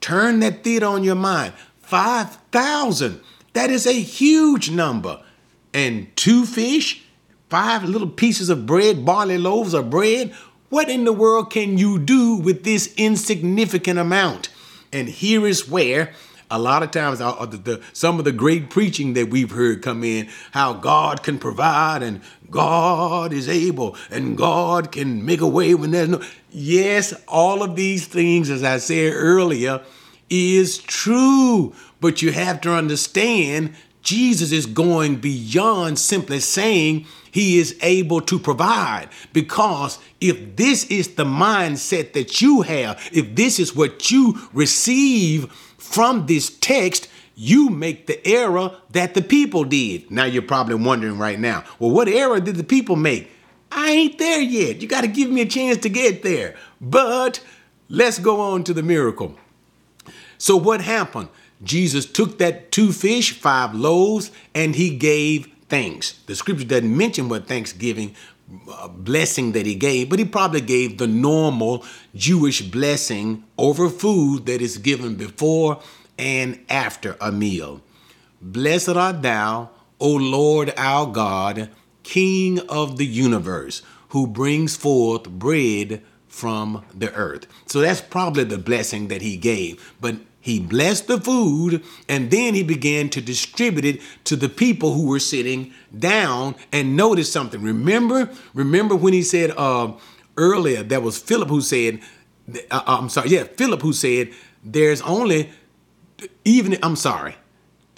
turn 0.00 0.40
that 0.40 0.64
theater 0.64 0.86
on 0.86 1.04
your 1.04 1.16
mind 1.16 1.54
5,000. 1.80 3.20
That 3.54 3.70
is 3.70 3.86
a 3.86 3.92
huge 3.92 4.70
number. 4.70 5.22
And 5.72 6.14
two 6.16 6.44
fish, 6.44 7.04
five 7.48 7.84
little 7.84 8.08
pieces 8.08 8.48
of 8.50 8.66
bread, 8.66 9.04
barley 9.04 9.38
loaves 9.38 9.74
of 9.74 9.90
bread 9.90 10.34
what 10.68 10.88
in 10.88 11.04
the 11.04 11.12
world 11.12 11.50
can 11.50 11.78
you 11.78 11.98
do 11.98 12.36
with 12.36 12.64
this 12.64 12.92
insignificant 12.96 13.98
amount? 13.98 14.50
And 14.92 15.08
here 15.08 15.46
is 15.46 15.68
where 15.68 16.12
a 16.50 16.58
lot 16.58 16.82
of 16.82 16.90
times 16.90 17.20
uh, 17.20 17.46
the, 17.46 17.56
the, 17.56 17.82
some 17.92 18.18
of 18.18 18.24
the 18.24 18.32
great 18.32 18.70
preaching 18.70 19.14
that 19.14 19.28
we've 19.28 19.50
heard 19.50 19.82
come 19.82 20.02
in 20.02 20.28
how 20.52 20.72
god 20.72 21.22
can 21.22 21.38
provide 21.38 22.02
and 22.02 22.20
god 22.50 23.32
is 23.32 23.48
able 23.48 23.96
and 24.10 24.36
god 24.38 24.90
can 24.90 25.24
make 25.24 25.40
a 25.40 25.46
way 25.46 25.74
when 25.74 25.90
there's 25.90 26.08
no 26.08 26.22
yes 26.50 27.12
all 27.26 27.62
of 27.62 27.76
these 27.76 28.06
things 28.06 28.48
as 28.48 28.64
i 28.64 28.78
said 28.78 29.12
earlier 29.14 29.82
is 30.30 30.78
true 30.78 31.74
but 32.00 32.22
you 32.22 32.32
have 32.32 32.60
to 32.60 32.72
understand 32.72 33.74
jesus 34.02 34.52
is 34.52 34.66
going 34.66 35.16
beyond 35.16 35.98
simply 35.98 36.40
saying 36.40 37.04
he 37.38 37.60
is 37.60 37.76
able 37.82 38.20
to 38.20 38.36
provide. 38.36 39.08
Because 39.32 40.00
if 40.20 40.56
this 40.56 40.84
is 40.86 41.14
the 41.14 41.24
mindset 41.24 42.12
that 42.14 42.42
you 42.42 42.62
have, 42.62 43.08
if 43.12 43.36
this 43.36 43.60
is 43.60 43.76
what 43.76 44.10
you 44.10 44.36
receive 44.52 45.48
from 45.78 46.26
this 46.26 46.50
text, 46.58 47.08
you 47.36 47.70
make 47.70 48.08
the 48.08 48.26
error 48.26 48.72
that 48.90 49.14
the 49.14 49.22
people 49.22 49.62
did. 49.62 50.10
Now 50.10 50.24
you're 50.24 50.42
probably 50.42 50.74
wondering 50.74 51.16
right 51.16 51.38
now, 51.38 51.62
well, 51.78 51.92
what 51.92 52.08
error 52.08 52.40
did 52.40 52.56
the 52.56 52.64
people 52.64 52.96
make? 52.96 53.30
I 53.70 53.92
ain't 53.92 54.18
there 54.18 54.40
yet. 54.40 54.82
You 54.82 54.88
got 54.88 55.02
to 55.02 55.06
give 55.08 55.30
me 55.30 55.42
a 55.42 55.46
chance 55.46 55.78
to 55.82 55.88
get 55.88 56.24
there. 56.24 56.56
But 56.80 57.40
let's 57.88 58.18
go 58.18 58.40
on 58.40 58.64
to 58.64 58.74
the 58.74 58.82
miracle. 58.82 59.36
So, 60.38 60.56
what 60.56 60.80
happened? 60.80 61.28
Jesus 61.62 62.04
took 62.04 62.38
that 62.38 62.72
two 62.72 62.90
fish, 62.90 63.32
five 63.32 63.76
loaves, 63.76 64.32
and 64.56 64.74
he 64.74 64.96
gave 64.96 65.48
thanks. 65.68 66.12
The 66.26 66.34
scripture 66.34 66.64
doesn't 66.64 66.96
mention 66.96 67.28
what 67.28 67.46
Thanksgiving 67.46 68.14
uh, 68.70 68.88
blessing 68.88 69.52
that 69.52 69.66
he 69.66 69.74
gave, 69.74 70.08
but 70.08 70.18
he 70.18 70.24
probably 70.24 70.62
gave 70.62 70.98
the 70.98 71.06
normal 71.06 71.84
Jewish 72.14 72.62
blessing 72.62 73.44
over 73.58 73.90
food 73.90 74.46
that 74.46 74.62
is 74.62 74.78
given 74.78 75.16
before 75.16 75.80
and 76.18 76.58
after 76.68 77.16
a 77.20 77.30
meal. 77.30 77.82
Blessed 78.40 78.90
art 78.90 79.22
thou, 79.22 79.70
O 80.00 80.12
Lord 80.12 80.72
our 80.76 81.06
God, 81.06 81.70
King 82.02 82.60
of 82.68 82.96
the 82.96 83.06
universe, 83.06 83.82
who 84.10 84.26
brings 84.26 84.76
forth 84.76 85.28
bread 85.28 86.02
from 86.26 86.84
the 86.94 87.12
earth. 87.14 87.46
So 87.66 87.80
that's 87.80 88.00
probably 88.00 88.44
the 88.44 88.58
blessing 88.58 89.08
that 89.08 89.22
he 89.22 89.36
gave. 89.36 89.94
But 90.00 90.16
he 90.40 90.60
blessed 90.60 91.08
the 91.08 91.20
food 91.20 91.82
and 92.08 92.30
then 92.30 92.54
he 92.54 92.62
began 92.62 93.08
to 93.10 93.20
distribute 93.20 93.84
it 93.84 94.00
to 94.24 94.36
the 94.36 94.48
people 94.48 94.94
who 94.94 95.06
were 95.06 95.18
sitting 95.18 95.72
down 95.96 96.54
and 96.72 96.96
notice 96.96 97.30
something. 97.30 97.60
Remember, 97.60 98.30
remember 98.54 98.94
when 98.94 99.12
he 99.12 99.22
said 99.22 99.52
uh, 99.56 99.92
earlier, 100.36 100.82
that 100.84 101.02
was 101.02 101.18
Philip 101.18 101.48
who 101.48 101.60
said, 101.60 102.00
uh, 102.52 102.58
uh, 102.70 102.82
I'm 102.86 103.08
sorry, 103.08 103.30
yeah, 103.30 103.44
Philip 103.44 103.82
who 103.82 103.92
said, 103.92 104.30
there's 104.64 105.02
only, 105.02 105.50
even, 106.44 106.78
I'm 106.82 106.96
sorry, 106.96 107.36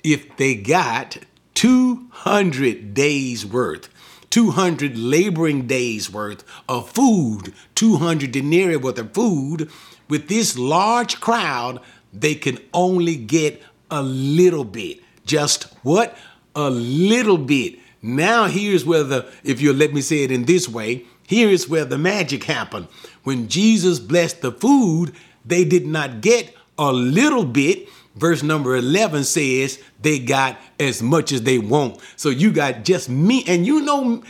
if 0.02 0.36
they 0.36 0.54
got 0.54 1.18
200 1.54 2.94
days 2.94 3.44
worth 3.44 3.88
200 4.30 4.96
laboring 4.96 5.66
days 5.66 6.10
worth 6.10 6.44
of 6.68 6.88
food, 6.90 7.52
200 7.74 8.30
denarii 8.30 8.76
worth 8.76 8.98
of 8.98 9.12
food, 9.12 9.68
with 10.08 10.28
this 10.28 10.56
large 10.56 11.20
crowd, 11.20 11.80
they 12.12 12.34
can 12.34 12.58
only 12.72 13.16
get 13.16 13.62
a 13.90 14.02
little 14.02 14.64
bit. 14.64 15.00
Just 15.24 15.64
what? 15.82 16.16
A 16.54 16.70
little 16.70 17.38
bit. 17.38 17.78
Now, 18.02 18.46
here's 18.46 18.84
where 18.84 19.02
the, 19.02 19.30
if 19.44 19.60
you'll 19.60 19.76
let 19.76 19.92
me 19.92 20.00
say 20.00 20.24
it 20.24 20.32
in 20.32 20.44
this 20.44 20.68
way, 20.68 21.04
here 21.26 21.48
is 21.48 21.68
where 21.68 21.84
the 21.84 21.98
magic 21.98 22.44
happened. 22.44 22.88
When 23.22 23.48
Jesus 23.48 23.98
blessed 23.98 24.40
the 24.40 24.52
food, 24.52 25.12
they 25.44 25.64
did 25.64 25.86
not 25.86 26.20
get 26.20 26.54
a 26.78 26.92
little 26.92 27.44
bit. 27.44 27.88
Verse 28.16 28.42
number 28.42 28.74
11 28.74 29.24
says 29.24 29.80
they 30.00 30.18
got 30.18 30.58
as 30.80 31.02
much 31.02 31.30
as 31.30 31.42
they 31.42 31.58
want. 31.58 32.00
So 32.16 32.30
you 32.30 32.50
got 32.50 32.84
just 32.84 33.08
me, 33.08 33.44
and 33.46 33.64
you 33.64 33.82
know, 33.82 34.24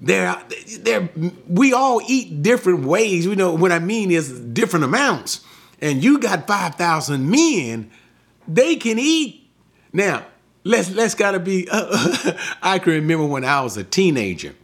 there, 0.00 0.42
there, 0.78 1.10
we 1.48 1.72
all 1.72 2.00
eat 2.06 2.42
different 2.42 2.84
ways. 2.84 3.26
You 3.26 3.36
know, 3.36 3.54
what 3.54 3.72
I 3.72 3.78
mean 3.80 4.10
is 4.10 4.40
different 4.40 4.84
amounts 4.84 5.40
and 5.80 6.02
you 6.02 6.18
got 6.18 6.46
5,000 6.46 7.30
men, 7.30 7.90
they 8.48 8.76
can 8.76 8.98
eat. 8.98 9.48
Now, 9.92 10.26
let's 10.64 10.90
let's 10.90 11.14
gotta 11.14 11.40
be. 11.40 11.68
Uh, 11.70 12.32
I 12.62 12.78
can 12.78 12.92
remember 12.92 13.26
when 13.26 13.44
I 13.44 13.60
was 13.62 13.76
a 13.76 13.84
teenager. 13.84 14.54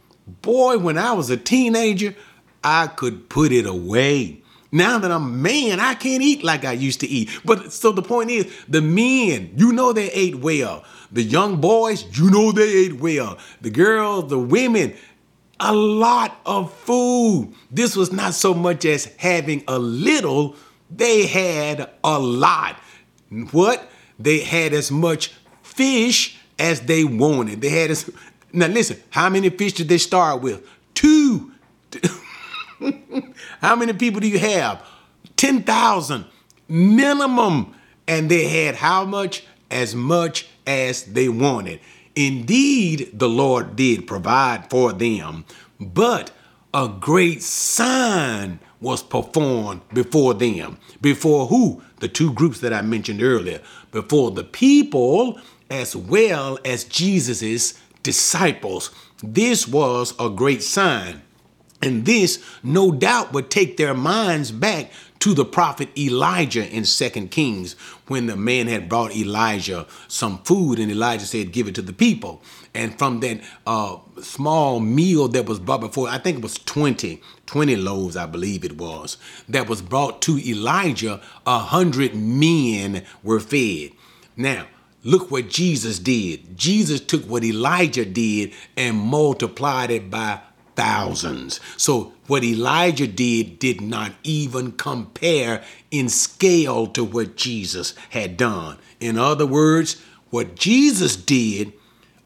Boy, 0.41 0.77
when 0.77 0.97
I 0.97 1.13
was 1.13 1.29
a 1.29 1.37
teenager, 1.37 2.15
I 2.63 2.87
could 2.87 3.29
put 3.29 3.51
it 3.51 3.65
away. 3.65 4.43
Now 4.71 4.97
that 4.97 5.11
I'm 5.11 5.23
a 5.23 5.27
man, 5.27 5.79
I 5.79 5.93
can't 5.93 6.23
eat 6.23 6.43
like 6.43 6.65
I 6.65 6.71
used 6.71 6.99
to 7.01 7.07
eat. 7.07 7.29
But 7.45 7.71
so 7.71 7.91
the 7.91 8.01
point 8.01 8.31
is, 8.31 8.51
the 8.67 8.81
men, 8.81 9.53
you 9.55 9.71
know 9.71 9.93
they 9.93 10.09
ate 10.11 10.37
well. 10.37 10.83
The 11.11 11.21
young 11.21 11.61
boys, 11.61 12.05
you 12.17 12.31
know 12.31 12.51
they 12.51 12.85
ate 12.85 12.93
well. 12.93 13.37
The 13.61 13.69
girls, 13.69 14.31
the 14.31 14.39
women, 14.39 14.95
a 15.59 15.75
lot 15.75 16.39
of 16.47 16.73
food. 16.73 17.53
This 17.69 17.95
was 17.95 18.11
not 18.11 18.33
so 18.33 18.55
much 18.55 18.83
as 18.85 19.05
having 19.17 19.63
a 19.67 19.77
little, 19.77 20.55
they 20.95 21.25
had 21.25 21.89
a 22.03 22.19
lot. 22.19 22.77
What? 23.51 23.89
They 24.19 24.39
had 24.39 24.73
as 24.73 24.91
much 24.91 25.33
fish 25.61 26.39
as 26.59 26.81
they 26.81 27.03
wanted. 27.03 27.61
They 27.61 27.69
had 27.69 27.91
as 27.91 28.09
now 28.53 28.67
listen, 28.67 29.01
how 29.09 29.29
many 29.29 29.49
fish 29.49 29.73
did 29.73 29.89
they 29.89 29.97
start 29.97 30.41
with? 30.41 30.67
Two. 30.93 31.51
how 33.61 33.75
many 33.75 33.93
people 33.93 34.21
do 34.21 34.27
you 34.27 34.37
have? 34.39 34.85
10,000 35.37 36.25
minimum. 36.67 37.73
And 38.07 38.29
they 38.29 38.47
had 38.47 38.75
how 38.75 39.05
much? 39.05 39.45
As 39.71 39.95
much 39.95 40.47
as 40.67 41.03
they 41.05 41.29
wanted. 41.29 41.79
Indeed, 42.15 43.09
the 43.13 43.27
Lord 43.27 43.75
did 43.75 44.05
provide 44.05 44.69
for 44.69 44.93
them, 44.93 45.45
but 45.79 46.29
a 46.71 46.87
great 46.87 47.41
sign 47.41 48.59
was 48.83 49.01
performed 49.01 49.81
before 49.93 50.35
them. 50.35 50.77
Before 51.01 51.47
who? 51.47 51.81
The 51.99 52.07
two 52.07 52.33
groups 52.33 52.59
that 52.59 52.73
I 52.73 52.81
mentioned 52.81 53.23
earlier. 53.23 53.61
Before 53.91 54.29
the 54.29 54.43
people 54.43 55.39
as 55.71 55.95
well 55.95 56.59
as 56.63 56.83
Jesus's 56.83 57.79
disciples. 58.03 58.91
This 59.23 59.67
was 59.67 60.13
a 60.19 60.29
great 60.29 60.61
sign. 60.61 61.21
And 61.81 62.05
this, 62.05 62.43
no 62.61 62.91
doubt, 62.91 63.33
would 63.33 63.49
take 63.49 63.77
their 63.77 63.93
minds 63.93 64.51
back 64.51 64.91
to 65.19 65.33
the 65.33 65.45
prophet 65.45 65.89
Elijah 65.97 66.69
in 66.69 66.85
Second 66.85 67.31
Kings 67.31 67.73
when 68.07 68.27
the 68.27 68.35
man 68.35 68.67
had 68.67 68.87
brought 68.87 69.15
Elijah 69.15 69.87
some 70.07 70.37
food 70.39 70.79
and 70.79 70.91
Elijah 70.91 71.25
said, 71.25 71.51
Give 71.51 71.67
it 71.67 71.75
to 71.75 71.81
the 71.81 71.93
people. 71.93 72.41
And 72.75 72.97
from 72.97 73.19
that 73.19 73.41
uh, 73.67 73.97
small 74.21 74.79
meal 74.79 75.27
that 75.29 75.45
was 75.45 75.59
brought 75.59 75.81
before, 75.81 76.09
I 76.09 76.17
think 76.17 76.37
it 76.37 76.43
was 76.43 76.57
20, 76.57 77.21
20 77.45 77.75
loaves, 77.75 78.17
I 78.17 78.25
believe 78.25 78.63
it 78.65 78.77
was, 78.77 79.17
that 79.47 79.69
was 79.69 79.81
brought 79.81 80.21
to 80.23 80.39
Elijah, 80.39 81.21
a 81.45 81.59
hundred 81.59 82.15
men 82.15 83.03
were 83.21 83.39
fed. 83.39 83.91
Now, 84.35 84.65
look 85.03 85.29
what 85.29 85.49
Jesus 85.49 85.99
did. 85.99 86.57
Jesus 86.57 86.99
took 86.99 87.23
what 87.25 87.43
Elijah 87.43 88.05
did 88.05 88.53
and 88.75 88.97
multiplied 88.97 89.91
it 89.91 90.09
by 90.09 90.39
thousands. 90.75 91.59
So 91.77 92.13
what 92.27 92.43
Elijah 92.43 93.07
did 93.07 93.59
did 93.59 93.81
not 93.81 94.13
even 94.23 94.71
compare 94.71 95.63
in 95.91 96.09
scale 96.09 96.87
to 96.87 97.03
what 97.03 97.35
Jesus 97.35 97.93
had 98.09 98.37
done. 98.37 98.77
In 98.99 99.17
other 99.17 99.45
words, 99.45 100.01
what 100.29 100.55
Jesus 100.55 101.15
did, 101.15 101.73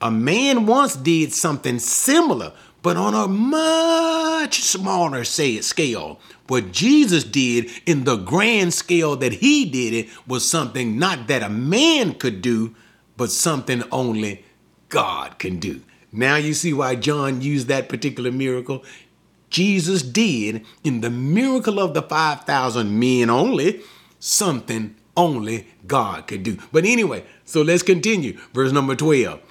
a 0.02 0.12
man 0.12 0.66
once 0.66 0.96
did 0.96 1.34
something 1.34 1.80
similar, 1.80 2.54
but 2.82 2.98
on 2.98 3.14
a 3.14 3.28
much 3.28 4.62
smaller 4.62 5.24
scale. 5.24 6.20
What 6.48 6.72
Jesus 6.72 7.24
did 7.24 7.70
in 7.86 8.04
the 8.04 8.16
grand 8.16 8.74
scale 8.74 9.16
that 9.18 9.34
he 9.34 9.66
did 9.66 9.94
it 9.94 10.10
was 10.28 10.50
something 10.50 10.98
not 10.98 11.28
that 11.28 11.44
a 11.44 11.50
man 11.50 12.14
could 12.14 12.42
do, 12.42 12.76
but 13.18 13.32
something 13.32 13.84
only 13.92 14.46
God 14.90 15.40
can 15.40 15.60
do. 15.60 15.82
Now 16.12 16.38
you 16.38 16.54
see 16.54 16.72
why 16.72 16.96
John 16.96 17.42
used 17.42 17.68
that 17.68 17.90
particular 17.90 18.32
miracle. 18.32 18.84
Jesus 19.50 20.02
did 20.02 20.66
in 20.84 21.02
the 21.02 21.10
miracle 21.10 21.80
of 21.80 21.94
the 21.94 22.02
5,000 22.02 23.00
men 23.00 23.30
only 23.30 23.82
something 24.20 24.96
only 25.16 25.68
God 25.86 26.28
could 26.28 26.44
do. 26.44 26.58
But 26.72 26.86
anyway, 26.86 27.26
so 27.44 27.62
let's 27.62 27.84
continue. 27.84 28.38
Verse 28.54 28.72
number 28.72 28.96
12. 28.96 29.42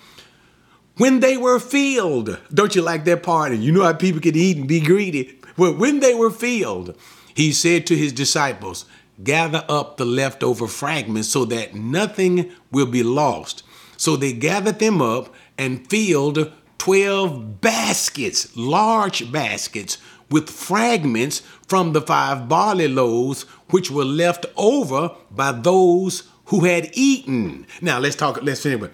When 0.96 1.20
they 1.20 1.36
were 1.36 1.58
filled, 1.58 2.38
don't 2.52 2.74
you 2.74 2.80
like 2.80 3.04
that 3.04 3.22
part? 3.22 3.52
And 3.52 3.62
you 3.62 3.70
know 3.70 3.84
how 3.84 3.92
people 3.92 4.20
can 4.20 4.34
eat 4.34 4.56
and 4.56 4.66
be 4.66 4.80
greedy. 4.80 5.38
Well, 5.56 5.74
when 5.74 6.00
they 6.00 6.14
were 6.14 6.30
filled, 6.30 6.96
he 7.34 7.52
said 7.52 7.86
to 7.86 7.96
his 7.96 8.12
disciples, 8.14 8.86
Gather 9.22 9.64
up 9.68 9.98
the 9.98 10.06
leftover 10.06 10.66
fragments 10.66 11.28
so 11.28 11.44
that 11.46 11.74
nothing 11.74 12.50
will 12.70 12.86
be 12.86 13.02
lost. 13.02 13.62
So 13.98 14.16
they 14.16 14.32
gathered 14.32 14.78
them 14.78 15.02
up 15.02 15.34
and 15.58 15.88
filled 15.88 16.52
12 16.78 17.60
baskets, 17.60 18.54
large 18.56 19.30
baskets, 19.30 19.98
with 20.30 20.50
fragments 20.50 21.40
from 21.66 21.92
the 21.92 22.00
five 22.00 22.48
barley 22.48 22.88
loaves 22.88 23.42
which 23.70 23.90
were 23.90 24.04
left 24.04 24.46
over 24.56 25.10
by 25.30 25.52
those 25.52 26.24
who 26.46 26.64
had 26.64 26.90
eaten. 26.94 27.66
Now 27.80 27.98
let's 27.98 28.16
talk, 28.16 28.42
let's 28.42 28.62
finish. 28.62 28.90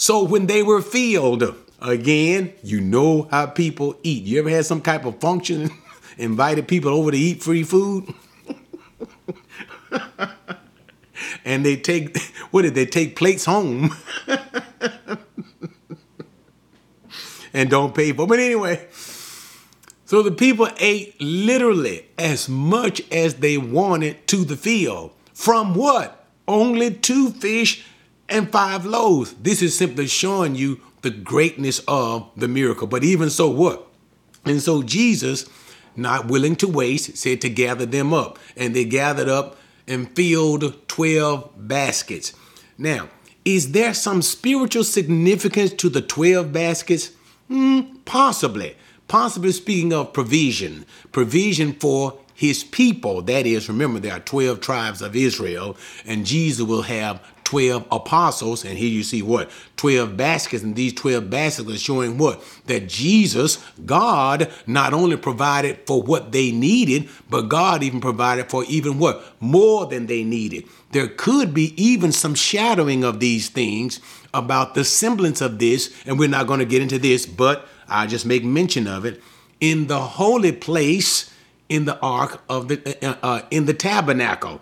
So 0.00 0.22
when 0.22 0.46
they 0.46 0.62
were 0.62 0.80
filled, 0.80 1.44
again, 1.78 2.54
you 2.62 2.80
know 2.80 3.28
how 3.30 3.44
people 3.44 3.98
eat. 4.02 4.22
You 4.22 4.38
ever 4.38 4.48
had 4.48 4.64
some 4.64 4.80
type 4.80 5.04
of 5.04 5.20
function, 5.20 5.68
invited 6.16 6.68
people 6.68 6.90
over 6.90 7.10
to 7.10 7.18
eat 7.18 7.42
free 7.42 7.64
food? 7.64 8.06
and 11.44 11.66
they 11.66 11.76
take, 11.76 12.18
what 12.50 12.62
did 12.62 12.74
they 12.74 12.86
take 12.86 13.14
plates 13.14 13.44
home? 13.44 13.94
and 17.52 17.68
don't 17.68 17.94
pay 17.94 18.12
for. 18.12 18.26
But 18.26 18.38
anyway, 18.38 18.86
so 20.06 20.22
the 20.22 20.32
people 20.32 20.70
ate 20.78 21.20
literally 21.20 22.06
as 22.18 22.48
much 22.48 23.02
as 23.12 23.34
they 23.34 23.58
wanted 23.58 24.26
to 24.28 24.46
the 24.46 24.56
field. 24.56 25.12
From 25.34 25.74
what? 25.74 26.24
Only 26.48 26.90
two 26.90 27.32
fish 27.32 27.84
and 28.30 28.50
five 28.50 28.86
loaves. 28.86 29.34
This 29.34 29.62
is 29.62 29.76
simply 29.76 30.06
showing 30.06 30.54
you 30.54 30.80
the 31.02 31.10
greatness 31.10 31.80
of 31.88 32.30
the 32.36 32.48
miracle. 32.48 32.86
But 32.86 33.04
even 33.04 33.30
so, 33.30 33.48
what? 33.48 33.86
And 34.44 34.62
so 34.62 34.82
Jesus, 34.82 35.48
not 35.96 36.28
willing 36.28 36.56
to 36.56 36.68
waste, 36.68 37.16
said 37.16 37.40
to 37.42 37.48
gather 37.48 37.86
them 37.86 38.12
up. 38.12 38.38
And 38.56 38.74
they 38.74 38.84
gathered 38.84 39.28
up 39.28 39.56
and 39.86 40.14
filled 40.14 40.88
12 40.88 41.52
baskets. 41.56 42.32
Now, 42.78 43.08
is 43.44 43.72
there 43.72 43.94
some 43.94 44.22
spiritual 44.22 44.84
significance 44.84 45.72
to 45.74 45.88
the 45.88 46.02
12 46.02 46.52
baskets? 46.52 47.10
Mm, 47.50 48.04
possibly. 48.04 48.76
Possibly 49.08 49.52
speaking 49.52 49.92
of 49.92 50.12
provision, 50.12 50.86
provision 51.10 51.72
for 51.72 52.20
his 52.34 52.62
people. 52.62 53.22
That 53.22 53.46
is, 53.46 53.68
remember, 53.68 53.98
there 53.98 54.12
are 54.12 54.20
12 54.20 54.60
tribes 54.60 55.02
of 55.02 55.16
Israel, 55.16 55.76
and 56.06 56.24
Jesus 56.24 56.64
will 56.64 56.82
have 56.82 57.20
12 57.50 57.84
apostles. 57.90 58.64
And 58.64 58.78
here 58.78 58.88
you 58.88 59.02
see 59.02 59.22
what? 59.22 59.50
12 59.76 60.16
baskets. 60.16 60.62
And 60.62 60.76
these 60.76 60.92
12 60.92 61.28
baskets 61.28 61.68
are 61.68 61.78
showing 61.78 62.16
what? 62.16 62.40
That 62.66 62.88
Jesus, 62.88 63.58
God, 63.84 64.48
not 64.68 64.94
only 64.94 65.16
provided 65.16 65.80
for 65.84 66.00
what 66.00 66.30
they 66.30 66.52
needed, 66.52 67.08
but 67.28 67.48
God 67.48 67.82
even 67.82 68.00
provided 68.00 68.48
for 68.48 68.64
even 68.66 69.00
what? 69.00 69.24
More 69.40 69.84
than 69.86 70.06
they 70.06 70.22
needed. 70.22 70.64
There 70.92 71.08
could 71.08 71.52
be 71.52 71.74
even 71.76 72.12
some 72.12 72.36
shadowing 72.36 73.02
of 73.02 73.18
these 73.18 73.48
things 73.48 73.98
about 74.32 74.74
the 74.74 74.84
semblance 74.84 75.40
of 75.40 75.58
this, 75.58 75.92
and 76.06 76.20
we're 76.20 76.28
not 76.28 76.46
going 76.46 76.60
to 76.60 76.64
get 76.64 76.82
into 76.82 77.00
this, 77.00 77.26
but 77.26 77.66
I 77.88 78.06
just 78.06 78.24
make 78.24 78.44
mention 78.44 78.86
of 78.86 79.04
it 79.04 79.20
in 79.58 79.88
the 79.88 79.98
holy 79.98 80.52
place 80.52 81.34
in 81.68 81.84
the 81.84 81.98
ark 81.98 82.42
of 82.48 82.68
the 82.68 82.96
uh, 83.04 83.16
uh, 83.24 83.42
in 83.50 83.66
the 83.66 83.74
tabernacle, 83.74 84.60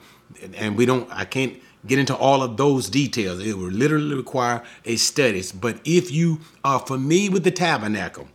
and 0.56 0.74
we 0.74 0.86
don't. 0.86 1.06
I 1.12 1.26
can't 1.26 1.54
get 1.88 1.98
into 1.98 2.14
all 2.14 2.42
of 2.42 2.56
those 2.56 2.88
details. 2.88 3.40
It 3.40 3.58
would 3.58 3.72
literally 3.72 4.14
require 4.14 4.62
a 4.84 4.96
study. 4.96 5.42
But 5.58 5.80
if 5.84 6.10
you 6.10 6.40
are 6.64 6.80
familiar 6.80 7.30
with 7.30 7.44
the 7.44 7.50
tabernacle, 7.50 8.28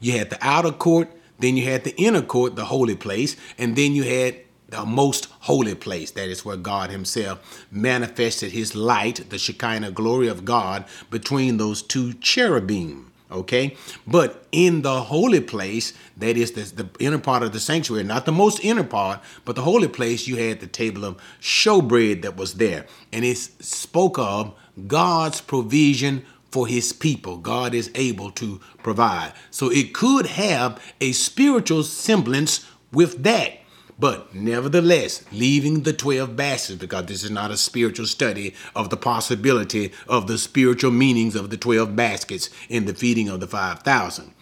you 0.00 0.12
had 0.12 0.30
the 0.30 0.38
outer 0.40 0.72
court, 0.72 1.08
then 1.38 1.56
you 1.56 1.64
had 1.64 1.84
the 1.84 1.96
inner 1.96 2.22
court, 2.22 2.56
the 2.56 2.66
holy 2.66 2.96
place, 2.96 3.36
and 3.58 3.76
then 3.76 3.92
you 3.92 4.02
had 4.02 4.36
the 4.68 4.84
most 4.84 5.28
holy 5.40 5.74
place. 5.74 6.10
That 6.10 6.28
is 6.28 6.44
where 6.44 6.56
God 6.56 6.90
Himself 6.90 7.66
manifested 7.70 8.52
His 8.52 8.74
light, 8.74 9.30
the 9.30 9.38
Shekinah 9.38 9.92
glory 9.92 10.28
of 10.28 10.44
God, 10.44 10.84
between 11.10 11.56
those 11.56 11.82
two 11.82 12.14
cherubim. 12.14 13.12
Okay, 13.28 13.76
but 14.06 14.46
in 14.52 14.82
the 14.82 15.02
holy 15.02 15.40
place, 15.40 15.92
that 16.16 16.36
is 16.36 16.52
the, 16.52 16.84
the 16.84 16.88
inner 17.00 17.18
part 17.18 17.42
of 17.42 17.52
the 17.52 17.58
sanctuary, 17.58 18.04
not 18.04 18.24
the 18.24 18.30
most 18.30 18.64
inner 18.64 18.84
part, 18.84 19.20
but 19.44 19.56
the 19.56 19.62
holy 19.62 19.88
place, 19.88 20.28
you 20.28 20.36
had 20.36 20.60
the 20.60 20.68
table 20.68 21.04
of 21.04 21.16
showbread 21.40 22.22
that 22.22 22.36
was 22.36 22.54
there, 22.54 22.86
and 23.12 23.24
it 23.24 23.36
spoke 23.36 24.16
of 24.16 24.54
God's 24.86 25.40
provision 25.40 26.24
for 26.52 26.68
his 26.68 26.92
people. 26.92 27.36
God 27.36 27.74
is 27.74 27.90
able 27.96 28.30
to 28.32 28.60
provide. 28.78 29.32
So 29.50 29.70
it 29.70 29.92
could 29.92 30.26
have 30.26 30.80
a 31.00 31.12
spiritual 31.12 31.82
semblance 31.82 32.64
with 32.92 33.24
that. 33.24 33.58
But 33.98 34.34
nevertheless, 34.34 35.24
leaving 35.32 35.82
the 35.82 35.92
12 35.92 36.36
baskets, 36.36 36.78
because 36.78 37.06
this 37.06 37.24
is 37.24 37.30
not 37.30 37.50
a 37.50 37.56
spiritual 37.56 38.06
study 38.06 38.54
of 38.74 38.90
the 38.90 38.96
possibility 38.96 39.92
of 40.06 40.26
the 40.26 40.36
spiritual 40.36 40.90
meanings 40.90 41.34
of 41.34 41.48
the 41.48 41.56
12 41.56 41.96
baskets 41.96 42.50
in 42.68 42.84
the 42.84 42.94
feeding 42.94 43.28
of 43.28 43.40
the 43.40 43.46
5,000. 43.46 44.34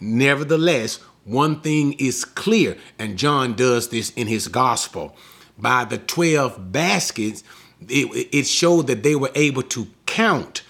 Nevertheless, 0.00 0.96
one 1.24 1.60
thing 1.60 1.94
is 1.94 2.24
clear, 2.24 2.76
and 2.98 3.18
John 3.18 3.54
does 3.54 3.88
this 3.88 4.10
in 4.10 4.26
his 4.26 4.48
gospel. 4.48 5.16
By 5.56 5.84
the 5.84 5.98
12 5.98 6.70
baskets, 6.70 7.42
it, 7.88 8.28
it 8.32 8.46
showed 8.46 8.86
that 8.88 9.02
they 9.02 9.16
were 9.16 9.30
able 9.34 9.62
to 9.62 9.88
count 10.04 10.62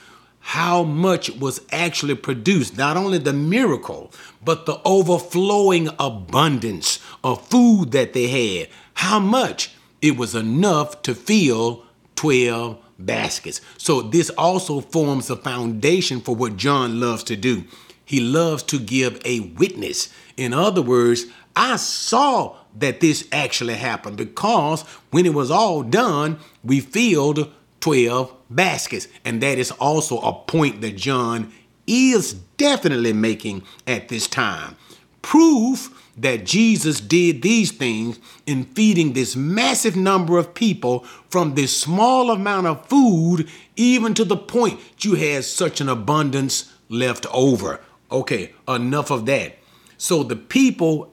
how 0.49 0.83
much 0.83 1.29
was 1.33 1.61
actually 1.73 2.15
produced. 2.15 2.75
Not 2.79 2.97
only 2.97 3.19
the 3.19 3.35
miracle, 3.35 4.11
but 4.43 4.65
the 4.65 4.81
overflowing 4.83 5.91
abundance 5.99 7.01
of 7.23 7.47
food 7.49 7.93
that 7.93 8.15
they 8.15 8.29
had. 8.29 8.71
How 8.95 9.21
much? 9.21 9.75
It 10.01 10.17
was 10.17 10.35
enough 10.35 11.03
to 11.03 11.15
fill 11.15 11.85
12 12.17 12.79
baskets. 12.99 13.61
So 13.77 14.01
this 14.01 14.31
also 14.39 14.81
forms 14.81 15.27
the 15.27 15.37
foundation 15.37 16.23
for 16.23 16.35
what 16.35 16.57
John 16.57 16.99
loves 16.99 17.25
to 17.25 17.37
do. 17.37 17.65
He 18.03 18.19
loves 18.19 18.63
to 18.65 18.79
give 18.79 19.21
a 19.27 19.41
witness. 19.41 20.09
In 20.39 20.55
other 20.55 20.81
words, 20.81 21.27
I 21.57 21.77
saw 21.77 22.57
that 22.75 23.01
this 23.01 23.29
actually 23.33 23.75
happened 23.75 24.17
because 24.17 24.81
when 25.11 25.27
it 25.27 25.35
was 25.35 25.51
all 25.51 25.83
done, 25.83 26.39
we 26.65 26.81
filled 26.81 27.53
12 27.89 28.35
baskets. 28.51 29.09
And 29.25 29.43
that 29.43 29.57
is 29.57 29.71
also 29.71 30.21
a 30.21 30.35
point 30.35 30.83
that 30.83 30.97
John 30.97 31.51
is 31.87 32.35
definitely 32.59 33.15
making 33.15 33.63
at 33.87 34.09
this 34.09 34.27
time. 34.27 34.77
Proof 35.23 35.95
that 36.19 36.45
Jesus 36.45 37.01
did 37.01 37.41
these 37.41 37.73
things 37.73 38.19
in 38.45 38.65
feeding 38.65 39.15
this 39.15 39.35
massive 39.35 39.97
number 39.97 40.37
of 40.37 40.53
people 40.53 41.01
from 41.31 41.55
this 41.55 41.75
small 41.75 42.31
amount 42.31 42.67
of 42.67 42.85
food, 42.89 43.49
even 43.77 44.13
to 44.13 44.25
the 44.25 44.37
point 44.37 44.79
you 45.01 45.15
had 45.15 45.45
such 45.45 45.81
an 45.81 45.89
abundance 45.89 46.71
left 46.91 47.25
over. 47.33 47.81
Okay, 48.13 48.53
enough 48.69 49.11
of 49.11 49.25
that. 49.25 49.57
So 49.97 50.23
the 50.23 50.37
people 50.37 51.11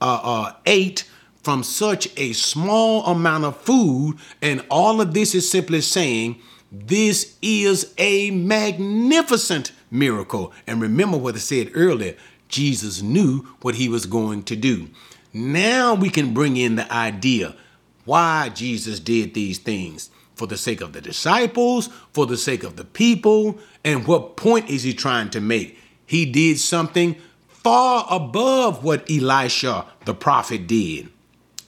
uh, 0.00 0.20
uh, 0.22 0.52
ate 0.64 1.04
from 1.44 1.62
such 1.62 2.08
a 2.18 2.32
small 2.32 3.04
amount 3.04 3.44
of 3.44 3.56
food, 3.58 4.16
and 4.40 4.64
all 4.70 5.00
of 5.00 5.12
this 5.12 5.34
is 5.34 5.48
simply 5.48 5.82
saying 5.82 6.40
this 6.72 7.36
is 7.42 7.94
a 7.98 8.30
magnificent 8.30 9.70
miracle. 9.90 10.52
And 10.66 10.80
remember 10.80 11.18
what 11.18 11.34
I 11.36 11.38
said 11.38 11.70
earlier 11.74 12.16
Jesus 12.48 13.02
knew 13.02 13.40
what 13.62 13.74
he 13.74 13.88
was 13.88 14.06
going 14.06 14.42
to 14.44 14.56
do. 14.56 14.88
Now 15.32 15.94
we 15.94 16.08
can 16.08 16.32
bring 16.32 16.56
in 16.56 16.76
the 16.76 16.90
idea 16.92 17.56
why 18.04 18.50
Jesus 18.50 19.00
did 19.00 19.34
these 19.34 19.58
things 19.58 20.10
for 20.34 20.46
the 20.46 20.56
sake 20.56 20.80
of 20.80 20.92
the 20.92 21.00
disciples, 21.00 21.88
for 22.12 22.26
the 22.26 22.36
sake 22.36 22.62
of 22.62 22.76
the 22.76 22.84
people, 22.84 23.58
and 23.84 24.06
what 24.06 24.36
point 24.36 24.68
is 24.68 24.82
he 24.82 24.94
trying 24.94 25.30
to 25.30 25.40
make? 25.40 25.78
He 26.06 26.26
did 26.26 26.58
something 26.58 27.16
far 27.48 28.06
above 28.10 28.84
what 28.84 29.10
Elisha 29.10 29.86
the 30.04 30.14
prophet 30.14 30.66
did. 30.66 31.08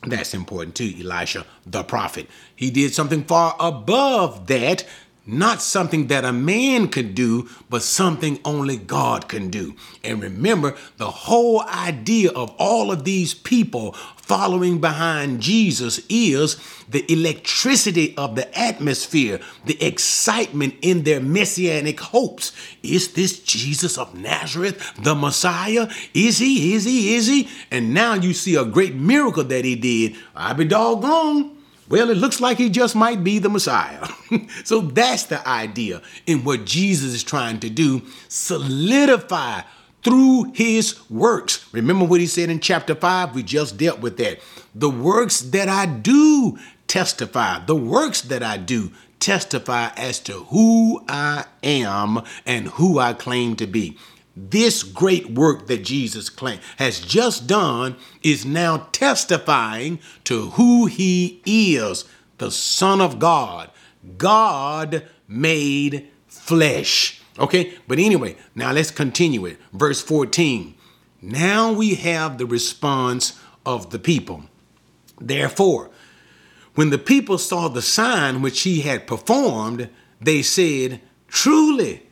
That's 0.06 0.34
important 0.34 0.74
too, 0.76 0.94
Elisha 1.00 1.44
the 1.66 1.82
prophet. 1.82 2.28
He 2.54 2.70
did 2.70 2.94
something 2.94 3.24
far 3.24 3.56
above 3.58 4.46
that 4.46 4.86
not 5.26 5.60
something 5.60 6.06
that 6.06 6.24
a 6.24 6.32
man 6.32 6.88
could 6.88 7.14
do, 7.14 7.48
but 7.68 7.82
something 7.82 8.38
only 8.44 8.76
God 8.76 9.28
can 9.28 9.50
do. 9.50 9.74
And 10.04 10.22
remember, 10.22 10.76
the 10.96 11.10
whole 11.10 11.62
idea 11.62 12.30
of 12.30 12.54
all 12.58 12.92
of 12.92 13.04
these 13.04 13.34
people 13.34 13.92
following 13.92 14.80
behind 14.80 15.40
Jesus 15.40 16.00
is 16.08 16.56
the 16.88 17.10
electricity 17.12 18.16
of 18.16 18.36
the 18.36 18.58
atmosphere, 18.58 19.40
the 19.64 19.82
excitement 19.84 20.74
in 20.82 21.02
their 21.02 21.20
messianic 21.20 22.00
hopes. 22.00 22.52
Is 22.82 23.12
this 23.12 23.40
Jesus 23.40 23.98
of 23.98 24.14
Nazareth, 24.14 24.94
the 25.02 25.14
Messiah? 25.14 25.88
Is 26.14 26.38
he? 26.38 26.74
Is 26.74 26.84
he? 26.84 27.14
Is 27.14 27.26
he? 27.26 27.48
And 27.70 27.94
now 27.94 28.14
you 28.14 28.32
see 28.32 28.54
a 28.54 28.64
great 28.64 28.94
miracle 28.94 29.44
that 29.44 29.64
he 29.64 29.76
did. 29.76 30.16
I 30.34 30.52
be 30.52 30.64
doggone. 30.64 31.55
Well, 31.88 32.10
it 32.10 32.16
looks 32.16 32.40
like 32.40 32.58
he 32.58 32.68
just 32.68 32.96
might 32.96 33.22
be 33.22 33.38
the 33.38 33.48
Messiah. 33.48 34.06
so 34.64 34.80
that's 34.80 35.24
the 35.24 35.46
idea 35.46 36.02
in 36.26 36.44
what 36.44 36.64
Jesus 36.64 37.14
is 37.14 37.22
trying 37.22 37.60
to 37.60 37.70
do 37.70 38.02
solidify 38.28 39.62
through 40.02 40.52
his 40.54 40.98
works. 41.10 41.68
Remember 41.72 42.04
what 42.04 42.20
he 42.20 42.26
said 42.26 42.50
in 42.50 42.60
chapter 42.60 42.94
5? 42.94 43.34
We 43.34 43.42
just 43.42 43.76
dealt 43.76 44.00
with 44.00 44.16
that. 44.18 44.40
The 44.74 44.90
works 44.90 45.40
that 45.40 45.68
I 45.68 45.86
do 45.86 46.58
testify, 46.86 47.64
the 47.64 47.76
works 47.76 48.20
that 48.22 48.42
I 48.42 48.56
do 48.56 48.92
testify 49.18 49.90
as 49.96 50.20
to 50.20 50.32
who 50.32 51.04
I 51.08 51.46
am 51.62 52.22
and 52.44 52.68
who 52.68 52.98
I 52.98 53.14
claim 53.14 53.56
to 53.56 53.66
be. 53.66 53.96
This 54.36 54.82
great 54.82 55.30
work 55.30 55.66
that 55.66 55.82
Jesus 55.82 56.28
claimed 56.28 56.60
has 56.76 57.00
just 57.00 57.46
done 57.46 57.96
is 58.22 58.44
now 58.44 58.88
testifying 58.92 59.98
to 60.24 60.50
who 60.50 60.84
he 60.86 61.40
is, 61.46 62.04
the 62.36 62.50
Son 62.50 63.00
of 63.00 63.18
God, 63.18 63.70
God 64.18 65.08
made 65.26 66.08
flesh. 66.28 67.22
Okay, 67.38 67.74
but 67.88 67.98
anyway, 67.98 68.36
now 68.54 68.72
let's 68.72 68.90
continue 68.90 69.46
it. 69.46 69.58
Verse 69.72 70.02
14. 70.02 70.74
Now 71.22 71.72
we 71.72 71.94
have 71.94 72.36
the 72.36 72.46
response 72.46 73.38
of 73.64 73.90
the 73.90 73.98
people. 73.98 74.44
Therefore, 75.18 75.90
when 76.74 76.90
the 76.90 76.98
people 76.98 77.38
saw 77.38 77.68
the 77.68 77.82
sign 77.82 78.42
which 78.42 78.62
he 78.62 78.82
had 78.82 79.06
performed, 79.06 79.88
they 80.20 80.42
said, 80.42 81.00
Truly, 81.26 82.05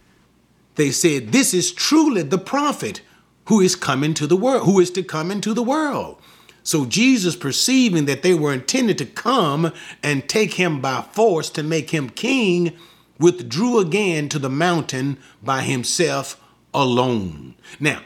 they 0.77 0.91
said, 0.91 1.33
This 1.33 1.55
is 1.55 1.73
truly 1.73 2.23
the 2.23 2.39
prophet 2.39 3.01
who 3.47 3.61
is 3.61 3.77
coming 3.77 4.15
to 4.15 4.27
the 4.27 4.37
world, 4.37 4.65
who 4.65 4.81
is 4.81 4.91
to 4.93 5.03
come 5.03 5.31
into 5.31 5.55
the 5.55 5.63
world. 5.63 6.21
So 6.63 6.87
Jesus, 6.87 7.37
perceiving 7.37 8.07
that 8.07 8.23
they 8.23 8.35
were 8.35 8.53
intended 8.53 8.97
to 8.99 9.07
come 9.07 9.73
and 10.03 10.29
take 10.29 10.55
him 10.55 10.81
by 10.81 11.03
force 11.03 11.51
to 11.51 11.63
make 11.63 11.91
him 11.91 12.09
king, 12.09 12.73
withdrew 13.19 13.79
again 13.79 14.29
to 14.31 14.39
the 14.39 14.51
mountain 14.51 15.19
by 15.43 15.61
himself 15.61 16.41
alone. 16.73 17.55
Now, 17.79 18.01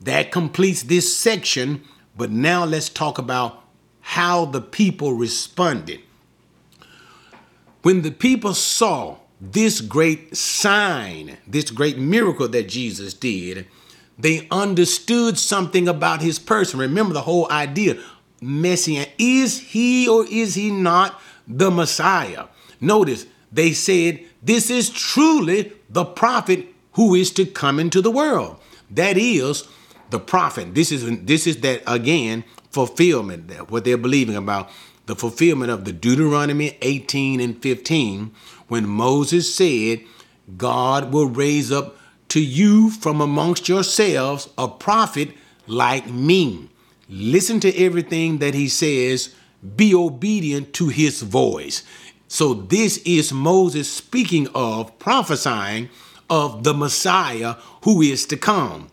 that 0.00 0.30
completes 0.30 0.84
this 0.84 1.16
section, 1.16 1.82
but 2.16 2.30
now 2.30 2.64
let's 2.64 2.88
talk 2.88 3.18
about 3.18 3.62
how 4.00 4.44
the 4.44 4.60
people 4.60 5.14
responded. 5.14 6.00
When 7.82 8.02
the 8.02 8.10
people 8.10 8.54
saw 8.54 9.18
this 9.52 9.80
great 9.80 10.36
sign, 10.36 11.38
this 11.46 11.70
great 11.70 11.98
miracle 11.98 12.48
that 12.48 12.68
Jesus 12.68 13.14
did, 13.14 13.66
they 14.18 14.46
understood 14.50 15.38
something 15.38 15.88
about 15.88 16.22
his 16.22 16.38
person. 16.38 16.78
Remember 16.78 17.12
the 17.12 17.22
whole 17.22 17.50
idea 17.50 17.98
Messiah. 18.40 19.06
Is 19.18 19.58
he 19.58 20.08
or 20.08 20.26
is 20.26 20.54
he 20.54 20.70
not 20.70 21.20
the 21.48 21.70
Messiah? 21.70 22.46
Notice 22.80 23.26
they 23.50 23.72
said, 23.72 24.20
This 24.42 24.70
is 24.70 24.90
truly 24.90 25.72
the 25.88 26.04
prophet 26.04 26.66
who 26.92 27.14
is 27.14 27.30
to 27.32 27.46
come 27.46 27.80
into 27.80 28.00
the 28.00 28.10
world. 28.10 28.58
That 28.90 29.16
is 29.16 29.66
the 30.10 30.20
prophet. 30.20 30.74
This 30.74 30.92
is 30.92 31.24
this 31.24 31.46
is 31.46 31.58
that 31.58 31.82
again 31.86 32.44
fulfillment, 32.70 33.48
that 33.48 33.70
what 33.70 33.84
they're 33.84 33.96
believing 33.96 34.36
about 34.36 34.70
the 35.06 35.14
fulfillment 35.14 35.70
of 35.70 35.84
the 35.84 35.92
Deuteronomy 35.92 36.78
18 36.82 37.40
and 37.40 37.60
15 37.60 38.32
when 38.68 38.86
Moses 38.88 39.54
said, 39.54 40.00
God 40.56 41.12
will 41.12 41.28
raise 41.28 41.72
up 41.72 41.96
to 42.28 42.40
you 42.40 42.90
from 42.90 43.20
amongst 43.20 43.68
yourselves 43.68 44.48
a 44.58 44.68
prophet 44.68 45.30
like 45.66 46.08
me. 46.08 46.68
Listen 47.08 47.60
to 47.60 47.76
everything 47.76 48.38
that 48.38 48.54
he 48.54 48.68
says, 48.68 49.34
be 49.76 49.94
obedient 49.94 50.72
to 50.74 50.88
his 50.88 51.22
voice. 51.22 51.82
So, 52.28 52.54
this 52.54 52.98
is 53.04 53.32
Moses 53.32 53.90
speaking 53.90 54.48
of 54.54 54.98
prophesying 54.98 55.88
of 56.28 56.64
the 56.64 56.74
Messiah 56.74 57.56
who 57.84 58.02
is 58.02 58.26
to 58.26 58.36
come. 58.36 58.88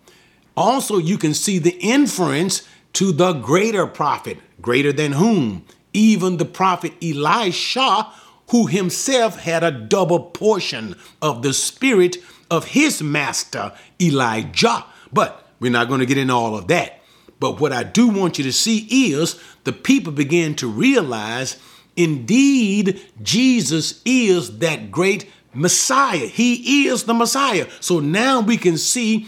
Also, 0.56 0.98
you 0.98 1.18
can 1.18 1.34
see 1.34 1.58
the 1.58 1.78
inference 1.80 2.68
to 2.94 3.12
the 3.12 3.34
greater 3.34 3.88
prophet, 3.88 4.38
greater 4.62 4.92
than 4.92 5.14
whom? 5.14 5.66
Even 5.94 6.38
the 6.38 6.46
prophet 6.46 6.94
Elisha, 7.02 8.12
who 8.52 8.68
himself 8.68 9.40
had 9.40 9.64
a 9.64 9.72
double 9.72 10.20
portion 10.20 10.96
of 11.22 11.42
the 11.42 11.54
spirit 11.54 12.18
of 12.50 12.66
his 12.66 13.02
master 13.02 13.72
Elijah. 14.00 14.86
But 15.12 15.48
we're 15.60 15.72
not 15.72 15.88
going 15.88 16.02
to 16.02 16.06
get 16.06 16.18
into 16.18 16.34
all 16.34 16.58
of 16.58 16.68
that. 16.68 17.02
But 17.40 17.60
what 17.60 17.72
I 17.72 17.84
do 17.84 18.08
want 18.08 18.38
you 18.38 18.44
to 18.44 18.52
see 18.54 19.12
is 19.12 19.42
the 19.64 19.74
people 19.74 20.12
began 20.12 20.56
to 20.56 20.68
realize 20.68 21.58
indeed 21.96 23.02
Jesus 23.24 24.02
is 24.06 24.60
that 24.60 24.92
great 24.92 25.30
Messiah. 25.54 26.28
He 26.28 26.88
is 26.88 27.06
the 27.06 27.14
Messiah. 27.14 27.68
So 27.80 28.00
now 28.00 28.42
we 28.42 28.58
can 28.58 28.78
see 28.78 29.28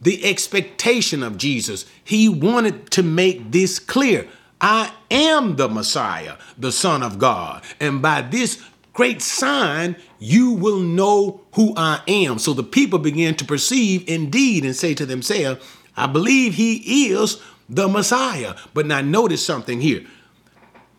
the 0.00 0.24
expectation 0.24 1.22
of 1.22 1.36
Jesus. 1.36 1.84
He 2.02 2.28
wanted 2.28 2.90
to 2.92 3.02
make 3.02 3.52
this 3.52 3.78
clear. 3.78 4.28
I 4.62 4.92
am 5.10 5.56
the 5.56 5.68
Messiah, 5.68 6.36
the 6.56 6.70
Son 6.70 7.02
of 7.02 7.18
God. 7.18 7.62
And 7.80 8.00
by 8.00 8.22
this 8.22 8.62
great 8.92 9.20
sign, 9.20 9.96
you 10.20 10.52
will 10.52 10.78
know 10.78 11.42
who 11.54 11.74
I 11.76 12.00
am. 12.06 12.38
So 12.38 12.54
the 12.54 12.62
people 12.62 13.00
began 13.00 13.34
to 13.36 13.44
perceive 13.44 14.08
indeed 14.08 14.64
and 14.64 14.76
say 14.76 14.94
to 14.94 15.04
themselves, 15.04 15.64
I 15.96 16.06
believe 16.06 16.54
he 16.54 17.10
is 17.10 17.42
the 17.68 17.88
Messiah. 17.88 18.54
But 18.72 18.86
now 18.86 19.00
notice 19.00 19.44
something 19.44 19.80
here. 19.80 20.06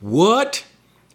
What 0.02 0.66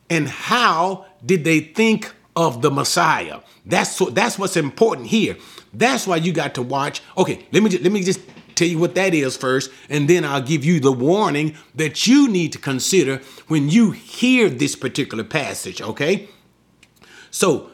and 0.08 0.26
how 0.26 1.04
did 1.24 1.44
they 1.44 1.60
think 1.60 2.14
of 2.34 2.62
the 2.62 2.70
Messiah? 2.70 3.40
That's 3.66 3.98
that's 4.12 4.38
what's 4.38 4.56
important 4.56 5.08
here. 5.08 5.36
That's 5.74 6.06
why 6.06 6.16
you 6.16 6.32
got 6.32 6.54
to 6.54 6.62
watch. 6.62 7.02
Okay, 7.18 7.46
let 7.52 7.62
me 7.62 7.68
just, 7.68 7.82
let 7.82 7.92
me 7.92 8.02
just 8.02 8.20
tell 8.58 8.68
you 8.68 8.78
what 8.78 8.94
that 8.96 9.14
is 9.14 9.36
first, 9.36 9.70
and 9.88 10.08
then 10.08 10.24
I'll 10.24 10.42
give 10.42 10.64
you 10.64 10.80
the 10.80 10.92
warning 10.92 11.56
that 11.74 12.06
you 12.06 12.28
need 12.28 12.52
to 12.52 12.58
consider 12.58 13.20
when 13.46 13.68
you 13.68 13.92
hear 13.92 14.48
this 14.48 14.76
particular 14.76 15.24
passage, 15.24 15.80
okay? 15.80 16.28
So 17.30 17.70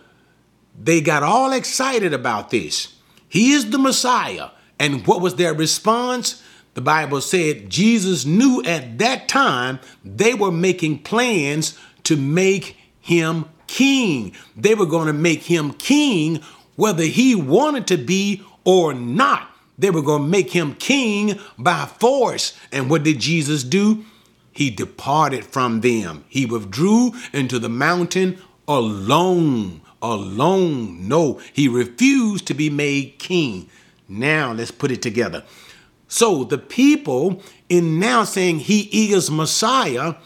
they 0.79 1.01
got 1.01 1.23
all 1.23 1.53
excited 1.53 2.13
about 2.13 2.51
this. 2.51 2.95
He 3.29 3.53
is 3.53 3.71
the 3.71 3.79
Messiah. 3.79 4.51
And 4.79 5.07
what 5.07 5.21
was 5.21 5.37
their 5.37 5.55
response? 5.55 6.43
The 6.75 6.81
Bible 6.81 7.21
said 7.21 7.71
Jesus 7.71 8.25
knew 8.25 8.63
at 8.65 8.99
that 8.99 9.29
time 9.29 9.79
they 10.05 10.35
were 10.35 10.51
making 10.51 11.05
plans 11.05 11.79
to 12.05 12.17
make 12.17 12.77
him 13.01 13.47
king. 13.67 14.35
They 14.57 14.75
were 14.75 14.87
going 14.87 15.07
to 15.07 15.13
make 15.13 15.45
him 15.45 15.73
king 15.73 16.43
whether 16.77 17.05
he 17.05 17.35
wanted 17.35 17.87
to 17.87 17.97
be 17.97 18.43
or 18.65 18.93
not. 18.93 19.49
They 19.77 19.91
were 19.91 20.03
going 20.03 20.23
to 20.23 20.29
make 20.29 20.51
him 20.51 20.75
king 20.75 21.39
by 21.59 21.87
force. 21.87 22.57
And 22.71 22.89
what 22.89 23.03
did 23.03 23.19
Jesus 23.21 23.65
do? 23.65 24.05
He 24.53 24.71
departed 24.71 25.45
from 25.45 25.81
them. 25.81 26.25
He 26.29 26.47
withdrew 26.47 27.13
into 27.33 27.59
the 27.59 27.69
mountain 27.69 28.39
alone. 28.69 29.81
Alone. 30.01 31.09
No, 31.09 31.41
he 31.53 31.67
refused 31.67 32.47
to 32.47 32.55
be 32.55 32.71
made 32.71 33.19
king. 33.19 33.69
Now 34.07 34.53
let's 34.53 34.71
put 34.71 34.91
it 34.91 35.01
together. 35.03 35.45
So 36.09 36.45
the 36.45 36.59
people, 36.59 37.43
in 37.69 37.99
now 37.99 38.25
saying 38.25 38.61
he 38.61 39.13
is 39.13 39.31
Messiah, 39.31 40.17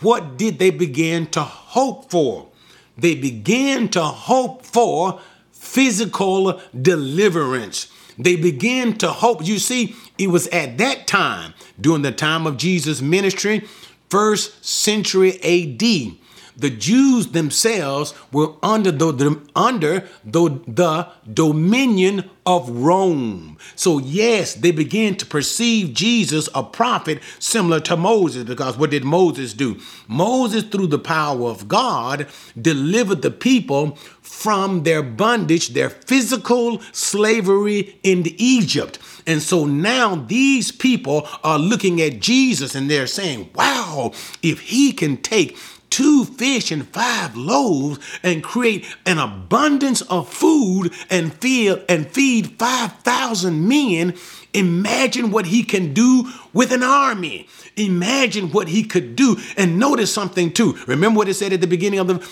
what 0.00 0.36
did 0.36 0.58
they 0.58 0.70
begin 0.70 1.26
to 1.28 1.42
hope 1.42 2.10
for? 2.10 2.48
They 2.96 3.14
began 3.14 3.88
to 3.90 4.02
hope 4.02 4.64
for 4.64 5.20
physical 5.52 6.60
deliverance. 6.80 7.88
They 8.18 8.36
began 8.36 8.96
to 8.98 9.08
hope. 9.10 9.46
You 9.46 9.58
see, 9.58 9.94
it 10.18 10.28
was 10.28 10.46
at 10.48 10.78
that 10.78 11.06
time, 11.06 11.54
during 11.80 12.02
the 12.02 12.12
time 12.12 12.46
of 12.46 12.56
Jesus' 12.56 13.02
ministry, 13.02 13.66
first 14.08 14.64
century 14.64 15.38
AD, 15.42 16.16
the 16.56 16.70
Jews 16.70 17.28
themselves 17.28 18.14
were 18.32 18.54
under 18.62 18.90
the, 18.90 19.12
the 19.12 19.40
under 19.54 20.08
the, 20.24 20.60
the 20.66 21.08
dominion 21.32 22.30
of 22.46 22.70
Rome. 22.70 23.58
So 23.74 23.98
yes, 23.98 24.54
they 24.54 24.70
began 24.70 25.16
to 25.16 25.26
perceive 25.26 25.92
Jesus 25.92 26.48
a 26.54 26.62
prophet 26.62 27.20
similar 27.38 27.80
to 27.80 27.96
Moses 27.96 28.44
because 28.44 28.78
what 28.78 28.90
did 28.90 29.04
Moses 29.04 29.52
do? 29.52 29.78
Moses 30.06 30.64
through 30.64 30.86
the 30.86 30.98
power 30.98 31.48
of 31.48 31.68
God 31.68 32.28
delivered 32.60 33.22
the 33.22 33.30
people 33.30 33.96
from 34.22 34.84
their 34.84 35.02
bondage, 35.02 35.68
their 35.68 35.90
physical 35.90 36.80
slavery 36.92 37.98
in 38.02 38.24
Egypt. 38.36 38.98
And 39.26 39.42
so 39.42 39.64
now 39.64 40.14
these 40.14 40.70
people 40.70 41.26
are 41.42 41.58
looking 41.58 42.00
at 42.00 42.20
Jesus 42.20 42.74
and 42.74 42.88
they're 42.88 43.08
saying, 43.08 43.50
wow, 43.54 44.12
if 44.42 44.60
he 44.60 44.92
can 44.92 45.16
take 45.16 45.56
two 45.96 46.26
fish 46.26 46.70
and 46.70 46.86
five 46.88 47.34
loaves 47.34 47.98
and 48.22 48.44
create 48.44 48.84
an 49.06 49.16
abundance 49.16 50.02
of 50.02 50.30
food 50.30 50.92
and 51.08 51.32
feed 51.32 51.82
and 51.88 52.06
feed 52.06 52.58
5,000 52.58 53.66
men, 53.66 54.14
imagine 54.52 55.30
what 55.30 55.46
he 55.46 55.62
can 55.62 55.94
do 55.94 56.30
with 56.52 56.70
an 56.70 56.82
army. 56.82 57.48
Imagine 57.76 58.50
what 58.50 58.68
he 58.68 58.84
could 58.84 59.16
do. 59.16 59.38
And 59.56 59.78
notice 59.78 60.12
something 60.12 60.52
too. 60.52 60.76
Remember 60.86 61.16
what 61.16 61.30
it 61.30 61.34
said 61.34 61.54
at 61.54 61.62
the 61.62 61.66
beginning 61.66 62.00
of 62.00 62.08
the 62.08 62.28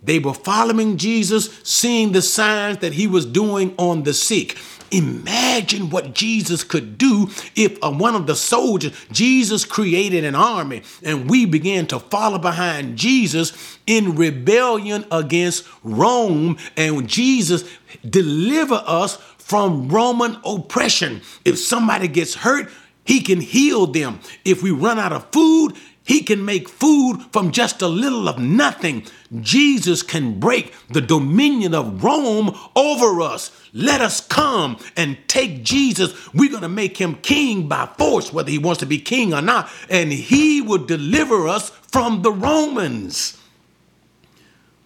they 0.00 0.20
were 0.20 0.32
following 0.32 0.96
Jesus, 0.96 1.60
seeing 1.64 2.12
the 2.12 2.22
signs 2.22 2.78
that 2.78 2.92
he 2.92 3.08
was 3.08 3.26
doing 3.26 3.74
on 3.78 4.04
the 4.04 4.14
sick. 4.14 4.56
Imagine 4.90 5.90
what 5.90 6.14
Jesus 6.14 6.64
could 6.64 6.96
do 6.96 7.28
if 7.54 7.82
uh, 7.82 7.90
one 7.90 8.14
of 8.14 8.26
the 8.26 8.36
soldiers, 8.36 8.92
Jesus 9.12 9.64
created 9.64 10.24
an 10.24 10.34
army 10.34 10.82
and 11.02 11.28
we 11.28 11.44
began 11.44 11.86
to 11.88 11.98
follow 11.98 12.38
behind 12.38 12.96
Jesus 12.96 13.78
in 13.86 14.16
rebellion 14.16 15.04
against 15.10 15.66
Rome 15.82 16.56
and 16.76 17.08
Jesus 17.08 17.68
deliver 18.08 18.82
us 18.86 19.16
from 19.38 19.88
Roman 19.88 20.36
oppression. 20.44 21.22
If 21.44 21.58
somebody 21.58 22.08
gets 22.08 22.34
hurt, 22.34 22.70
he 23.04 23.20
can 23.20 23.40
heal 23.40 23.86
them. 23.86 24.20
If 24.44 24.62
we 24.62 24.70
run 24.70 24.98
out 24.98 25.12
of 25.12 25.32
food, 25.32 25.72
he 26.08 26.22
can 26.22 26.42
make 26.42 26.70
food 26.70 27.20
from 27.32 27.52
just 27.52 27.82
a 27.82 27.86
little 27.86 28.30
of 28.30 28.38
nothing. 28.38 29.04
Jesus 29.42 30.02
can 30.02 30.40
break 30.40 30.72
the 30.88 31.02
dominion 31.02 31.74
of 31.74 32.02
Rome 32.02 32.58
over 32.74 33.20
us. 33.20 33.50
Let 33.74 34.00
us 34.00 34.26
come 34.26 34.78
and 34.96 35.18
take 35.28 35.62
Jesus. 35.62 36.32
We're 36.32 36.48
going 36.48 36.62
to 36.62 36.68
make 36.70 36.96
him 36.96 37.16
king 37.16 37.68
by 37.68 37.90
force, 37.98 38.32
whether 38.32 38.50
he 38.50 38.56
wants 38.56 38.80
to 38.80 38.86
be 38.86 38.98
king 38.98 39.34
or 39.34 39.42
not, 39.42 39.68
and 39.90 40.10
he 40.10 40.62
will 40.62 40.82
deliver 40.82 41.46
us 41.46 41.68
from 41.68 42.22
the 42.22 42.32
Romans. 42.32 43.38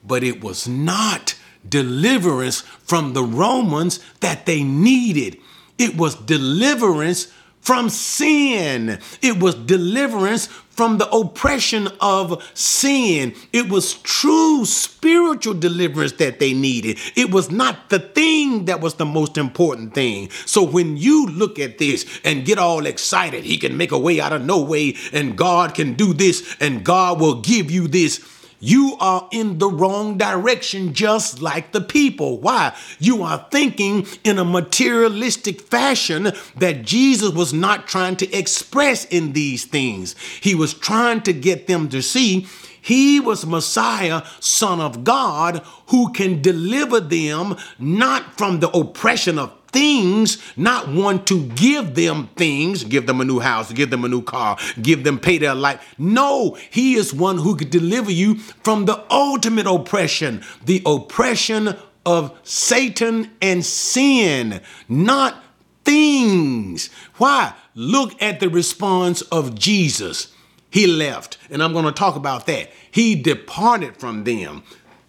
But 0.05 0.25
it 0.25 0.43
was 0.43 0.67
not 0.67 1.37
deliverance 1.67 2.63
from 2.63 3.13
the 3.13 3.23
Romans 3.23 4.01
that 4.19 4.45
they 4.45 4.65
needed, 4.65 5.39
it 5.79 5.97
was 5.97 6.17
deliverance 6.17 7.33
from 7.63 7.89
sin. 7.89 8.99
It 9.23 9.41
was 9.41 9.55
deliverance 9.55 10.47
from 10.47 10.99
the 10.99 11.09
oppression 11.11 11.89
of 12.01 12.43
sin. 12.55 13.35
It 13.53 13.69
was 13.69 13.95
true 13.95 14.65
spiritual 14.65 15.55
deliverance 15.55 16.13
that 16.13 16.41
they 16.41 16.55
needed. 16.55 16.99
It 17.15 17.31
was 17.31 17.51
not 17.51 17.89
the 17.89 18.01
thing 18.01 18.65
that 18.67 18.81
was 18.81 18.95
the 18.95 19.07
most 19.07 19.39
important 19.39 19.95
thing. 19.95 20.31
So 20.45 20.63
when 20.63 20.97
you 20.97 21.27
look 21.27 21.59
at 21.59 21.79
this 21.79 22.21
and 22.25 22.45
get 22.45 22.59
all 22.59 22.85
excited, 22.85 23.45
he 23.45 23.59
can 23.59 23.77
make 23.77 23.93
a 23.93 23.99
way 23.99 24.21
out 24.21 24.33
of 24.33 24.45
no 24.45 24.61
way, 24.61 24.97
and 25.13 25.37
God 25.37 25.75
can 25.75 25.95
do 25.95 26.13
this, 26.13 26.57
and 26.61 26.85
God 26.85 27.21
will 27.21 27.41
give 27.41 27.71
you 27.71 27.87
this 27.87 28.19
you 28.63 28.97
are 29.01 29.29
in 29.33 29.59
the 29.59 29.69
wrong 29.69 30.17
direction, 30.17 30.95
just 30.95 31.43
like 31.43 31.73
the 31.73 31.81
people. 31.81 32.39
Why? 32.39 32.75
You 33.01 33.25
are 33.25 33.47
thinking 33.51 34.07
in 34.23 34.39
a 34.39 34.45
materialistic 34.45 35.61
fashion 35.61 36.33
that 36.57 36.83
Jesus 36.85 37.33
was 37.33 37.53
not 37.53 37.89
trying 37.89 38.15
to 38.17 38.33
express 38.33 39.05
in 39.07 39.33
these 39.33 39.65
things. 39.65 40.15
He 40.41 40.55
was 40.55 40.75
trying 40.75 41.23
to 41.23 41.33
get 41.33 41.67
them 41.67 41.89
to 41.89 42.01
see 42.01 42.47
he 42.83 43.21
was 43.21 43.47
Messiah, 43.47 44.23
Son 44.41 44.81
of 44.81 45.05
God, 45.05 45.63
who 45.89 46.13
can 46.13 46.43
deliver 46.43 46.99
them 46.99 47.57
not 47.79 48.37
from 48.37 48.59
the 48.59 48.71
oppression 48.71 49.39
of 49.39 49.62
things, 49.73 50.39
not 50.57 50.89
one 50.89 51.25
to 51.25 51.47
give 51.49 51.95
them 51.95 52.29
things, 52.37 52.85
give 52.85 53.07
them 53.07 53.21
a 53.21 53.25
new 53.25 53.41
house, 53.41 53.73
give 53.73 53.91
them 53.91 54.05
a 54.05 54.09
new 54.09 54.23
car, 54.23 54.59
give 54.81 55.05
them 55.05 55.19
pay 55.19 55.39
their 55.39 55.55
life. 55.55 55.95
No, 55.99 56.57
he 56.71 56.95
is 56.95 57.13
one 57.13 57.39
who 57.39 57.57
could 57.57 57.71
deliver 57.71 58.11
you 58.11 58.37
from 58.37 58.85
the 58.85 59.05
ultimate 59.11 59.67
oppression, 59.67 60.43
the 60.65 60.83
oppression 60.87 61.77
of 62.05 62.39
Satan 62.43 63.31
and 63.41 63.65
sin, 63.65 64.61
not 64.89 65.43
things. 65.85 66.91
Why? 67.17 67.55
Look 67.75 68.21
at 68.23 68.41
the 68.41 68.49
response 68.49 69.23
of 69.23 69.59
Jesus. 69.59 70.33
He 70.71 70.87
left, 70.87 71.39
and 71.51 71.63
I'm 71.63 71.73
going 71.73 71.85
to 71.85 71.93
talk 71.93 72.17
about 72.17 72.47
that. 72.47 72.71
He 72.91 73.15
departed 73.15 73.97
from 73.97 74.25
them. 74.25 74.63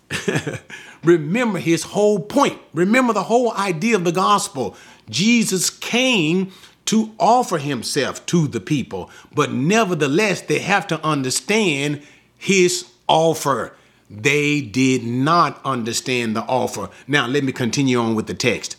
Remember 1.04 1.60
his 1.60 1.84
whole 1.84 2.20
point. 2.20 2.60
Remember 2.74 3.14
the 3.14 3.24
whole 3.24 3.52
idea 3.54 3.96
of 3.96 4.04
the 4.04 4.12
gospel. 4.12 4.76
Jesus 5.10 5.70
came 5.70 6.52
to 6.86 7.14
offer 7.20 7.58
himself 7.58 8.26
to 8.28 8.48
the 8.48 8.60
people, 8.60 9.10
but 9.34 9.52
nevertheless, 9.52 10.42
they 10.42 10.60
have 10.60 10.86
to 10.88 11.02
understand 11.04 12.02
his 12.38 12.86
offer. 13.08 13.74
They 14.10 14.62
did 14.62 15.04
not 15.04 15.62
understand 15.66 16.36
the 16.36 16.44
offer. 16.44 16.90
Now, 17.08 17.26
let 17.28 17.44
me 17.44 17.52
continue 17.52 17.98
on 17.98 18.16
with 18.16 18.28
the 18.28 18.34
text. 18.34 18.76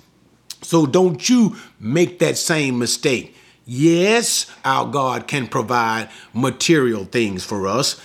So, 0.62 0.86
don't 0.86 1.28
you 1.28 1.56
make 1.80 2.18
that 2.20 2.38
same 2.38 2.78
mistake. 2.78 3.34
Yes, 3.66 4.50
our 4.64 4.86
God 4.86 5.26
can 5.26 5.46
provide 5.48 6.10
material 6.34 7.04
things 7.04 7.44
for 7.44 7.66
us, 7.66 8.00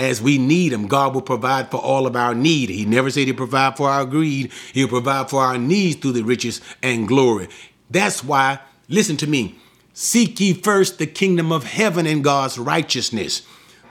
as 0.00 0.22
we 0.22 0.38
need 0.38 0.72
him, 0.72 0.88
God 0.88 1.14
will 1.14 1.20
provide 1.20 1.70
for 1.70 1.76
all 1.76 2.06
of 2.06 2.16
our 2.16 2.34
need. 2.34 2.70
He 2.70 2.86
never 2.86 3.10
said 3.10 3.26
he'll 3.26 3.36
provide 3.36 3.76
for 3.76 3.90
our 3.90 4.06
greed. 4.06 4.50
He'll 4.72 4.88
provide 4.88 5.28
for 5.28 5.42
our 5.42 5.58
needs 5.58 5.96
through 5.96 6.12
the 6.12 6.24
riches 6.24 6.62
and 6.82 7.06
glory. 7.06 7.48
That's 7.90 8.24
why, 8.24 8.60
listen 8.88 9.18
to 9.18 9.26
me, 9.26 9.56
seek 9.92 10.40
ye 10.40 10.54
first 10.54 10.98
the 10.98 11.06
kingdom 11.06 11.52
of 11.52 11.64
heaven 11.64 12.06
and 12.06 12.24
God's 12.24 12.58
righteousness. 12.58 13.42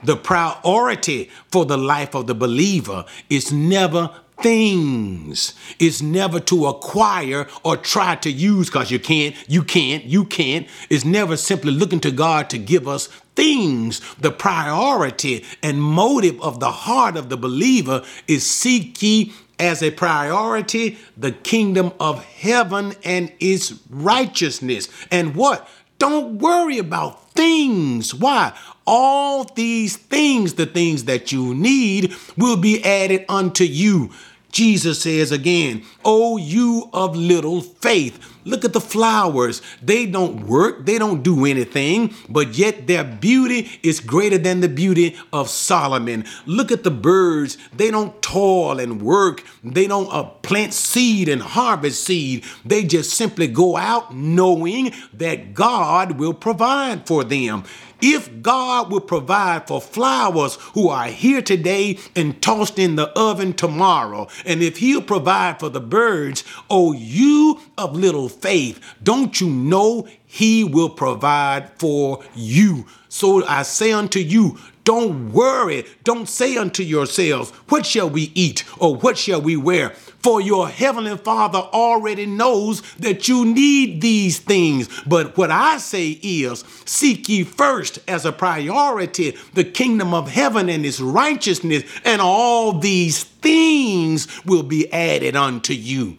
The 0.02 0.16
priority 0.16 1.30
for 1.52 1.64
the 1.64 1.78
life 1.78 2.14
of 2.16 2.26
the 2.26 2.34
believer 2.34 3.04
is 3.28 3.52
never 3.52 4.10
things. 4.42 5.54
is 5.78 6.02
never 6.02 6.40
to 6.40 6.66
acquire 6.66 7.46
or 7.62 7.76
try 7.76 8.16
to 8.16 8.30
use 8.30 8.68
because 8.68 8.90
you 8.90 8.98
can't, 8.98 9.34
you 9.48 9.62
can't, 9.62 10.04
you 10.04 10.24
can't. 10.24 10.66
It's 10.88 11.04
never 11.04 11.36
simply 11.36 11.72
looking 11.72 12.00
to 12.00 12.10
God 12.10 12.50
to 12.50 12.58
give 12.58 12.86
us 12.86 13.06
things. 13.34 14.00
The 14.16 14.30
priority 14.30 15.44
and 15.62 15.80
motive 15.82 16.40
of 16.42 16.60
the 16.60 16.70
heart 16.70 17.16
of 17.16 17.28
the 17.28 17.36
believer 17.36 18.02
is 18.26 18.48
seek 18.48 19.02
ye 19.02 19.32
as 19.58 19.82
a 19.82 19.90
priority 19.90 20.98
the 21.16 21.32
kingdom 21.32 21.92
of 22.00 22.24
heaven 22.24 22.94
and 23.04 23.32
its 23.40 23.74
righteousness. 23.90 24.88
And 25.10 25.34
what? 25.34 25.68
Don't 25.98 26.38
worry 26.38 26.78
about 26.78 27.30
things. 27.32 28.14
Why? 28.14 28.58
All 28.92 29.44
these 29.44 29.96
things, 29.96 30.54
the 30.54 30.66
things 30.66 31.04
that 31.04 31.30
you 31.30 31.54
need, 31.54 32.12
will 32.36 32.56
be 32.56 32.84
added 32.84 33.24
unto 33.28 33.62
you. 33.62 34.10
Jesus 34.50 35.02
says 35.02 35.30
again, 35.30 35.84
Oh, 36.04 36.36
you 36.36 36.90
of 36.92 37.14
little 37.14 37.60
faith. 37.60 38.18
Look 38.44 38.64
at 38.64 38.72
the 38.72 38.80
flowers. 38.80 39.60
They 39.82 40.06
don't 40.06 40.46
work, 40.46 40.86
they 40.86 40.98
don't 40.98 41.22
do 41.22 41.44
anything, 41.44 42.14
but 42.28 42.56
yet 42.56 42.86
their 42.86 43.04
beauty 43.04 43.70
is 43.82 44.00
greater 44.00 44.38
than 44.38 44.60
the 44.60 44.68
beauty 44.68 45.16
of 45.32 45.50
Solomon. 45.50 46.24
Look 46.46 46.72
at 46.72 46.82
the 46.82 46.90
birds. 46.90 47.58
They 47.76 47.90
don't 47.90 48.20
toil 48.22 48.80
and 48.80 49.02
work, 49.02 49.44
they 49.62 49.86
don't 49.86 50.12
uh, 50.12 50.24
plant 50.24 50.72
seed 50.72 51.28
and 51.28 51.42
harvest 51.42 52.02
seed. 52.02 52.44
They 52.64 52.84
just 52.84 53.12
simply 53.12 53.46
go 53.46 53.76
out 53.76 54.14
knowing 54.14 54.94
that 55.12 55.54
God 55.54 56.18
will 56.18 56.34
provide 56.34 57.06
for 57.06 57.22
them. 57.22 57.64
If 58.02 58.42
God 58.42 58.90
will 58.90 59.00
provide 59.00 59.66
for 59.66 59.80
flowers 59.80 60.54
who 60.74 60.88
are 60.88 61.06
here 61.06 61.42
today 61.42 61.98
and 62.16 62.40
tossed 62.40 62.78
in 62.78 62.96
the 62.96 63.08
oven 63.18 63.52
tomorrow, 63.52 64.28
and 64.44 64.62
if 64.62 64.78
He'll 64.78 65.02
provide 65.02 65.60
for 65.60 65.68
the 65.68 65.80
birds, 65.80 66.44
oh, 66.68 66.92
you 66.92 67.60
of 67.76 67.94
little 67.94 68.28
faith, 68.28 68.80
don't 69.02 69.40
you 69.40 69.48
know 69.48 70.08
He 70.26 70.64
will 70.64 70.90
provide 70.90 71.70
for 71.78 72.22
you? 72.34 72.86
So 73.08 73.44
I 73.46 73.62
say 73.62 73.92
unto 73.92 74.20
you, 74.20 74.58
don't 74.84 75.32
worry. 75.32 75.84
Don't 76.04 76.28
say 76.28 76.56
unto 76.56 76.82
yourselves, 76.82 77.50
What 77.68 77.84
shall 77.84 78.08
we 78.08 78.32
eat 78.34 78.64
or 78.78 78.96
what 78.96 79.18
shall 79.18 79.40
we 79.40 79.56
wear? 79.56 79.94
For 80.22 80.40
your 80.40 80.68
heavenly 80.68 81.16
Father 81.16 81.58
already 81.58 82.26
knows 82.26 82.82
that 82.96 83.26
you 83.26 83.46
need 83.46 84.02
these 84.02 84.38
things. 84.38 84.88
But 85.06 85.36
what 85.36 85.50
I 85.50 85.78
say 85.78 86.18
is, 86.22 86.62
seek 86.84 87.28
ye 87.28 87.42
first 87.42 87.98
as 88.06 88.26
a 88.26 88.32
priority 88.32 89.36
the 89.54 89.64
kingdom 89.64 90.12
of 90.12 90.30
heaven 90.30 90.68
and 90.68 90.84
its 90.84 91.00
righteousness, 91.00 91.84
and 92.04 92.20
all 92.20 92.78
these 92.78 93.24
things 93.24 94.28
will 94.44 94.62
be 94.62 94.92
added 94.92 95.36
unto 95.36 95.72
you. 95.72 96.18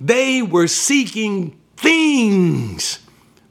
They 0.00 0.42
were 0.42 0.68
seeking 0.68 1.58
things, 1.76 3.00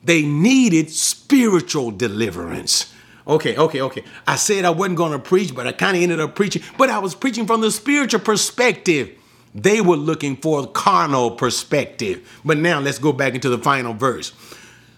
they 0.04 0.22
needed 0.24 0.90
spiritual 0.90 1.92
deliverance. 1.92 2.94
Okay, 3.28 3.56
okay, 3.56 3.82
okay. 3.82 4.04
I 4.28 4.36
said 4.36 4.66
I 4.66 4.72
wasn't 4.72 4.98
going 4.98 5.12
to 5.12 5.20
preach, 5.20 5.54
but 5.54 5.68
I 5.68 5.72
kind 5.72 5.96
of 5.96 6.04
ended 6.04 6.20
up 6.20 6.36
preaching. 6.36 6.64
But 6.78 6.90
I 6.90 7.00
was 7.00 7.14
preaching 7.14 7.46
from 7.46 7.62
the 7.62 7.72
spiritual 7.72 8.20
perspective. 8.20 9.12
They 9.54 9.82
were 9.82 9.98
looking 9.98 10.38
for 10.38 10.64
a 10.64 10.68
carnal 10.68 11.32
perspective. 11.32 12.28
But 12.44 12.58
now 12.58 12.80
let's 12.80 13.00
go 13.00 13.12
back 13.14 13.36
into 13.36 13.50
the 13.50 13.58
final 13.58 13.94
verse. 13.94 14.34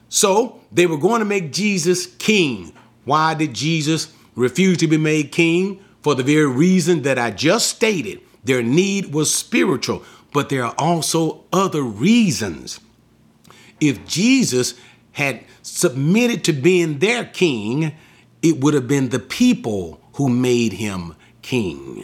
So 0.09 0.61
they 0.71 0.85
were 0.85 0.97
going 0.97 1.19
to 1.19 1.25
make 1.25 1.51
Jesus 1.51 2.05
king. 2.05 2.71
Why 3.03 3.33
did 3.33 3.53
Jesus 3.53 4.13
refuse 4.35 4.77
to 4.77 4.87
be 4.87 4.97
made 4.97 5.31
king? 5.31 5.83
For 6.01 6.15
the 6.15 6.23
very 6.23 6.45
reason 6.45 7.01
that 7.03 7.17
I 7.17 7.31
just 7.31 7.69
stated. 7.69 8.21
Their 8.43 8.61
need 8.61 9.13
was 9.13 9.33
spiritual, 9.33 10.03
but 10.33 10.49
there 10.49 10.65
are 10.65 10.75
also 10.77 11.45
other 11.53 11.81
reasons. 11.81 12.79
If 13.79 14.05
Jesus 14.05 14.75
had 15.13 15.45
submitted 15.61 16.43
to 16.43 16.53
being 16.53 16.99
their 16.99 17.25
king, 17.25 17.95
it 18.43 18.59
would 18.59 18.73
have 18.73 18.87
been 18.87 19.09
the 19.09 19.19
people 19.19 20.01
who 20.15 20.29
made 20.29 20.73
him 20.73 21.15
king. 21.41 22.03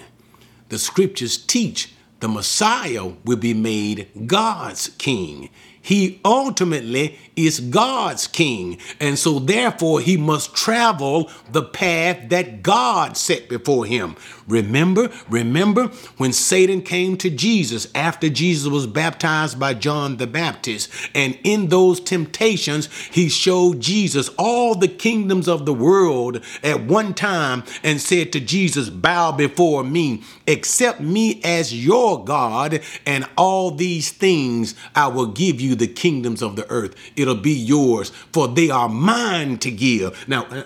The 0.69 0.79
scriptures 0.79 1.37
teach 1.37 1.93
the 2.21 2.27
Messiah 2.27 3.11
will 3.25 3.37
be 3.37 3.53
made 3.53 4.07
God's 4.25 4.89
king. 4.97 5.49
He 5.89 6.21
ultimately 6.23 7.17
is 7.35 7.59
God's 7.59 8.27
king. 8.27 8.77
And 8.99 9.17
so, 9.17 9.39
therefore, 9.39 10.01
he 10.01 10.17
must 10.17 10.53
travel 10.53 11.31
the 11.51 11.63
path 11.63 12.29
that 12.29 12.61
God 12.61 13.17
set 13.17 13.49
before 13.49 13.87
him. 13.87 14.15
Remember, 14.47 15.09
remember 15.29 15.87
when 16.17 16.31
Satan 16.31 16.83
came 16.83 17.17
to 17.17 17.31
Jesus 17.31 17.87
after 17.95 18.29
Jesus 18.29 18.67
was 18.67 18.85
baptized 18.85 19.59
by 19.59 19.73
John 19.73 20.17
the 20.17 20.27
Baptist. 20.27 20.91
And 21.15 21.39
in 21.43 21.69
those 21.69 21.99
temptations, 21.99 22.87
he 23.07 23.27
showed 23.27 23.79
Jesus 23.79 24.29
all 24.37 24.75
the 24.75 24.87
kingdoms 24.87 25.47
of 25.47 25.65
the 25.65 25.73
world 25.73 26.43
at 26.61 26.83
one 26.83 27.15
time 27.15 27.63
and 27.83 27.99
said 27.99 28.31
to 28.33 28.39
Jesus, 28.39 28.89
Bow 28.89 29.31
before 29.31 29.83
me, 29.83 30.21
accept 30.47 30.99
me 31.01 31.41
as 31.43 31.73
your 31.85 32.23
God, 32.23 32.81
and 33.07 33.27
all 33.37 33.71
these 33.71 34.11
things 34.11 34.75
I 34.93 35.07
will 35.07 35.27
give 35.27 35.59
you 35.59 35.78
the 35.79 35.87
kingdoms 35.87 36.41
of 36.41 36.55
the 36.55 36.69
earth. 36.69 36.95
It'll 37.15 37.35
be 37.35 37.53
yours, 37.53 38.09
for 38.31 38.47
they 38.47 38.69
are 38.69 38.89
mine 38.89 39.57
to 39.59 39.71
give. 39.71 40.27
Now, 40.27 40.45
uh, 40.45 40.63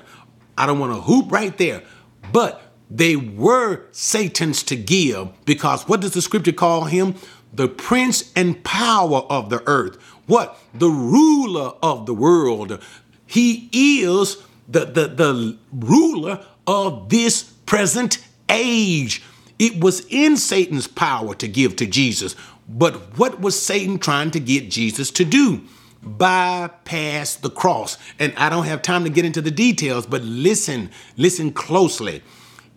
I 0.58 0.66
don't 0.66 0.80
want 0.80 0.94
to 0.94 1.02
hoop 1.02 1.32
right 1.32 1.58
there, 1.58 1.84
but 2.32 2.62
they 2.90 3.16
were 3.16 3.86
Satan's 3.92 4.62
to 4.64 4.76
give 4.76 5.30
because 5.46 5.88
what 5.88 6.02
does 6.02 6.14
the 6.14 6.22
scripture 6.22 6.52
call 6.52 6.86
him? 6.86 7.16
The 7.54 7.68
prince 7.68 8.32
and 8.36 8.64
power 8.64 9.20
of 9.30 9.50
the 9.50 9.64
earth. 9.68 10.02
What? 10.28 10.58
The 10.74 10.90
ruler 10.90 11.74
of 11.82 12.06
the 12.06 12.14
world. 12.14 12.82
He 13.26 13.70
is 13.74 14.38
the, 14.68 14.86
the, 14.86 15.08
the 15.08 15.58
ruler 15.72 16.46
of 16.68 17.10
this 17.10 17.44
present 17.44 18.26
age. 18.50 19.24
It 19.60 19.84
was 19.84 20.06
in 20.10 20.38
Satan's 20.38 20.88
power 20.88 21.36
to 21.36 21.48
give 21.48 21.76
to 21.78 21.86
Jesus. 21.86 22.36
But 22.68 23.18
what 23.18 23.42
was 23.42 23.62
Satan 23.62 24.00
trying 24.00 24.32
to 24.32 24.40
get 24.40 24.72
Jesus 24.72 25.12
to 25.12 25.26
do? 25.26 25.62
Bypass 26.02 27.36
the 27.36 27.50
cross. 27.50 27.98
And 28.20 28.34
I 28.38 28.50
don't 28.50 28.66
have 28.66 28.82
time 28.82 29.04
to 29.04 29.10
get 29.10 29.26
into 29.26 29.42
the 29.42 29.52
details, 29.52 30.06
but 30.06 30.22
listen, 30.24 30.92
listen 31.18 31.52
closely. 31.52 32.22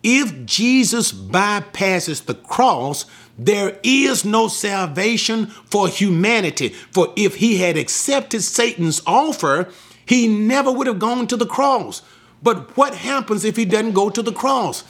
If 0.02 0.46
Jesus 0.46 1.12
bypasses 1.12 2.26
the 2.26 2.34
cross, 2.34 3.06
there 3.38 3.78
is 3.82 4.24
no 4.24 4.48
salvation 4.48 5.46
for 5.46 5.88
humanity. 5.88 6.68
For 6.68 7.12
if 7.16 7.36
he 7.36 7.58
had 7.58 7.76
accepted 7.76 8.42
Satan's 8.42 9.02
offer, 9.06 9.68
he 10.06 10.28
never 10.28 10.70
would 10.70 10.86
have 10.86 10.98
gone 10.98 11.26
to 11.26 11.36
the 11.36 11.46
cross. 11.46 12.02
But 12.42 12.76
what 12.76 12.94
happens 12.94 13.44
if 13.44 13.56
he 13.56 13.64
doesn't 13.64 13.92
go 13.92 14.10
to 14.10 14.22
the 14.22 14.32
cross? 14.32 14.84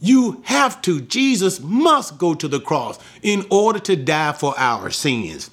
You 0.00 0.42
have 0.46 0.80
to. 0.82 1.00
Jesus 1.02 1.60
must 1.60 2.18
go 2.18 2.34
to 2.34 2.48
the 2.48 2.60
cross 2.60 2.98
in 3.22 3.44
order 3.50 3.78
to 3.80 3.96
die 3.96 4.32
for 4.32 4.54
our 4.58 4.90
sins. 4.90 5.50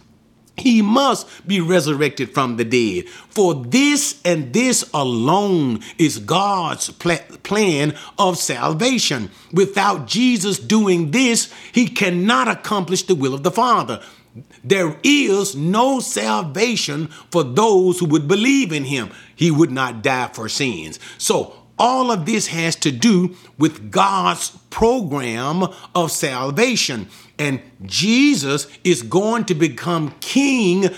He 0.57 0.81
must 0.81 1.47
be 1.47 1.61
resurrected 1.61 2.33
from 2.33 2.57
the 2.57 2.65
dead. 2.65 3.07
For 3.29 3.53
this 3.53 4.19
and 4.25 4.53
this 4.53 4.89
alone 4.93 5.81
is 5.99 6.17
God's 6.17 6.89
pl- 6.89 7.19
plan 7.43 7.93
of 8.17 8.37
salvation. 8.37 9.29
Without 9.53 10.07
Jesus 10.07 10.57
doing 10.57 11.11
this, 11.11 11.53
he 11.71 11.87
cannot 11.87 12.47
accomplish 12.47 13.03
the 13.03 13.13
will 13.13 13.35
of 13.35 13.43
the 13.43 13.51
Father. 13.51 14.01
There 14.63 14.97
is 15.03 15.55
no 15.55 15.99
salvation 15.99 17.07
for 17.31 17.43
those 17.43 17.99
who 17.99 18.05
would 18.07 18.27
believe 18.27 18.71
in 18.71 18.85
him. 18.85 19.11
He 19.35 19.51
would 19.51 19.71
not 19.71 20.01
die 20.01 20.29
for 20.33 20.49
sins. 20.49 20.99
So, 21.19 21.53
all 21.77 22.11
of 22.11 22.25
this 22.25 22.47
has 22.47 22.75
to 22.77 22.91
do 22.91 23.35
with 23.57 23.91
God's 23.91 24.49
program 24.69 25.63
of 25.93 26.11
salvation. 26.11 27.07
And 27.37 27.61
Jesus 27.83 28.67
is 28.83 29.03
going 29.03 29.45
to 29.45 29.55
become 29.55 30.15
king 30.19 30.89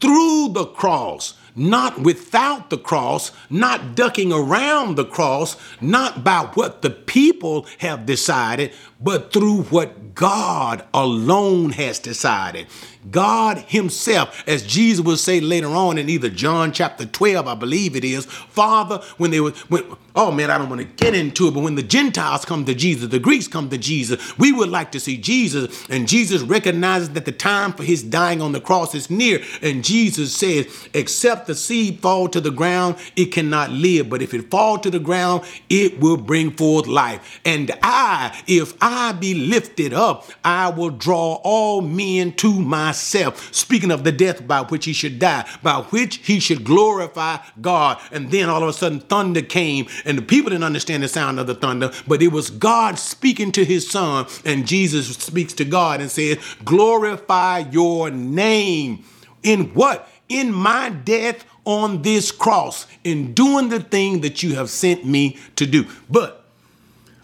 through 0.00 0.48
the 0.52 0.66
cross, 0.66 1.34
not 1.54 2.00
without 2.00 2.70
the 2.70 2.78
cross, 2.78 3.30
not 3.50 3.94
ducking 3.94 4.32
around 4.32 4.96
the 4.96 5.04
cross, 5.04 5.56
not 5.80 6.24
by 6.24 6.50
what 6.54 6.82
the 6.82 6.90
people 6.90 7.66
have 7.78 8.06
decided, 8.06 8.72
but 9.02 9.32
through 9.32 9.62
what 9.64 10.14
God 10.14 10.84
alone 10.92 11.70
has 11.70 11.98
decided. 11.98 12.66
God 13.10 13.58
Himself, 13.58 14.44
as 14.46 14.64
Jesus 14.64 15.04
will 15.04 15.16
say 15.16 15.40
later 15.40 15.68
on 15.68 15.98
in 15.98 16.08
either 16.08 16.28
John 16.28 16.72
chapter 16.72 17.04
12, 17.04 17.48
I 17.48 17.54
believe 17.54 17.96
it 17.96 18.04
is, 18.04 18.26
Father, 18.26 18.98
when 19.16 19.32
they 19.32 19.40
were, 19.40 19.50
when, 19.68 19.84
oh 20.14 20.30
man, 20.30 20.50
I 20.50 20.58
don't 20.58 20.68
want 20.68 20.82
to 20.82 21.04
get 21.04 21.14
into 21.14 21.48
it, 21.48 21.54
but 21.54 21.64
when 21.64 21.74
the 21.74 21.82
Gentiles 21.82 22.44
come 22.44 22.64
to 22.64 22.74
Jesus, 22.74 23.08
the 23.08 23.18
Greeks 23.18 23.48
come 23.48 23.70
to 23.70 23.78
Jesus, 23.78 24.38
we 24.38 24.52
would 24.52 24.68
like 24.68 24.92
to 24.92 25.00
see 25.00 25.16
Jesus, 25.16 25.84
and 25.88 26.06
Jesus 26.06 26.42
recognizes 26.42 27.10
that 27.10 27.24
the 27.24 27.32
time 27.32 27.72
for 27.72 27.82
His 27.82 28.04
dying 28.04 28.40
on 28.40 28.52
the 28.52 28.60
cross 28.60 28.94
is 28.94 29.10
near, 29.10 29.42
and 29.62 29.82
Jesus 29.82 30.36
says, 30.36 30.88
except 30.94 31.48
the 31.48 31.56
seed 31.56 32.00
fall 32.00 32.28
to 32.28 32.40
the 32.40 32.52
ground, 32.52 32.96
it 33.16 33.26
cannot 33.26 33.70
live, 33.70 34.08
but 34.08 34.22
if 34.22 34.32
it 34.32 34.48
fall 34.50 34.78
to 34.78 34.90
the 34.90 35.00
ground, 35.00 35.42
it 35.68 35.98
will 35.98 36.16
bring 36.16 36.52
forth 36.52 36.86
life. 36.86 37.40
And 37.44 37.72
I, 37.82 38.40
if 38.46 38.80
I 38.92 39.12
be 39.12 39.34
lifted 39.34 39.92
up, 39.92 40.30
I 40.44 40.68
will 40.68 40.90
draw 40.90 41.40
all 41.42 41.80
men 41.80 42.32
to 42.34 42.52
myself. 42.52 43.52
Speaking 43.54 43.90
of 43.90 44.04
the 44.04 44.12
death 44.12 44.46
by 44.46 44.62
which 44.62 44.84
he 44.84 44.92
should 44.92 45.18
die, 45.18 45.48
by 45.62 45.82
which 45.90 46.16
he 46.18 46.38
should 46.38 46.64
glorify 46.64 47.38
God. 47.60 47.98
And 48.10 48.30
then 48.30 48.48
all 48.48 48.62
of 48.62 48.68
a 48.68 48.72
sudden, 48.72 49.00
thunder 49.00 49.42
came, 49.42 49.86
and 50.04 50.18
the 50.18 50.22
people 50.22 50.50
didn't 50.50 50.64
understand 50.64 51.02
the 51.02 51.08
sound 51.08 51.40
of 51.40 51.46
the 51.46 51.54
thunder, 51.54 51.90
but 52.06 52.22
it 52.22 52.28
was 52.28 52.50
God 52.50 52.98
speaking 52.98 53.50
to 53.52 53.64
his 53.64 53.90
son. 53.90 54.26
And 54.44 54.66
Jesus 54.66 55.08
speaks 55.08 55.52
to 55.54 55.64
God 55.64 56.00
and 56.00 56.10
says, 56.10 56.38
Glorify 56.64 57.64
your 57.70 58.10
name. 58.10 59.04
In 59.42 59.74
what? 59.74 60.08
In 60.28 60.52
my 60.52 60.90
death 60.90 61.44
on 61.64 62.02
this 62.02 62.32
cross, 62.32 62.86
in 63.04 63.34
doing 63.34 63.68
the 63.68 63.80
thing 63.80 64.20
that 64.22 64.42
you 64.42 64.54
have 64.54 64.70
sent 64.70 65.04
me 65.04 65.38
to 65.56 65.66
do. 65.66 65.86
But 66.10 66.41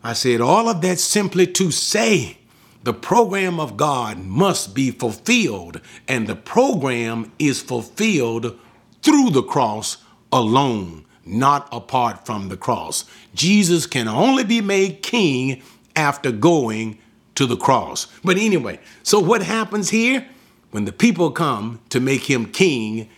I 0.09 0.15
said 0.15 0.41
all 0.41 0.71
of 0.71 0.81
that 0.81 0.99
simply 0.99 1.47
to 1.49 1.71
say 1.71 2.39
The 2.83 2.95
program 2.95 3.61
of 3.61 3.77
God 3.77 4.19
must 4.19 4.75
be 4.75 4.91
fulfilled, 4.91 5.83
and 6.09 6.27
the 6.27 6.35
program 6.35 7.31
is 7.39 7.61
fulfilled 7.61 8.59
through 9.03 9.29
the 9.29 9.43
cross 9.43 9.99
alone, 10.33 11.05
not 11.27 11.69
apart 11.71 12.25
from 12.25 12.49
the 12.49 12.57
cross. 12.57 13.05
Jesus 13.35 13.85
can 13.85 14.09
only 14.09 14.45
be 14.45 14.63
made 14.63 15.03
king 15.03 15.63
after 15.95 16.33
going 16.33 16.97
to 17.35 17.45
the 17.45 17.59
cross. 17.59 18.07
But 18.25 18.39
anyway, 18.39 18.81
so 19.03 19.21
what 19.21 19.43
happens 19.43 19.91
here? 19.91 20.27
When 20.71 20.87
the 20.87 20.93
people 20.93 21.31
come 21.33 21.81
to 21.91 22.01
make 22.01 22.31
him 22.31 22.47
king, 22.47 23.11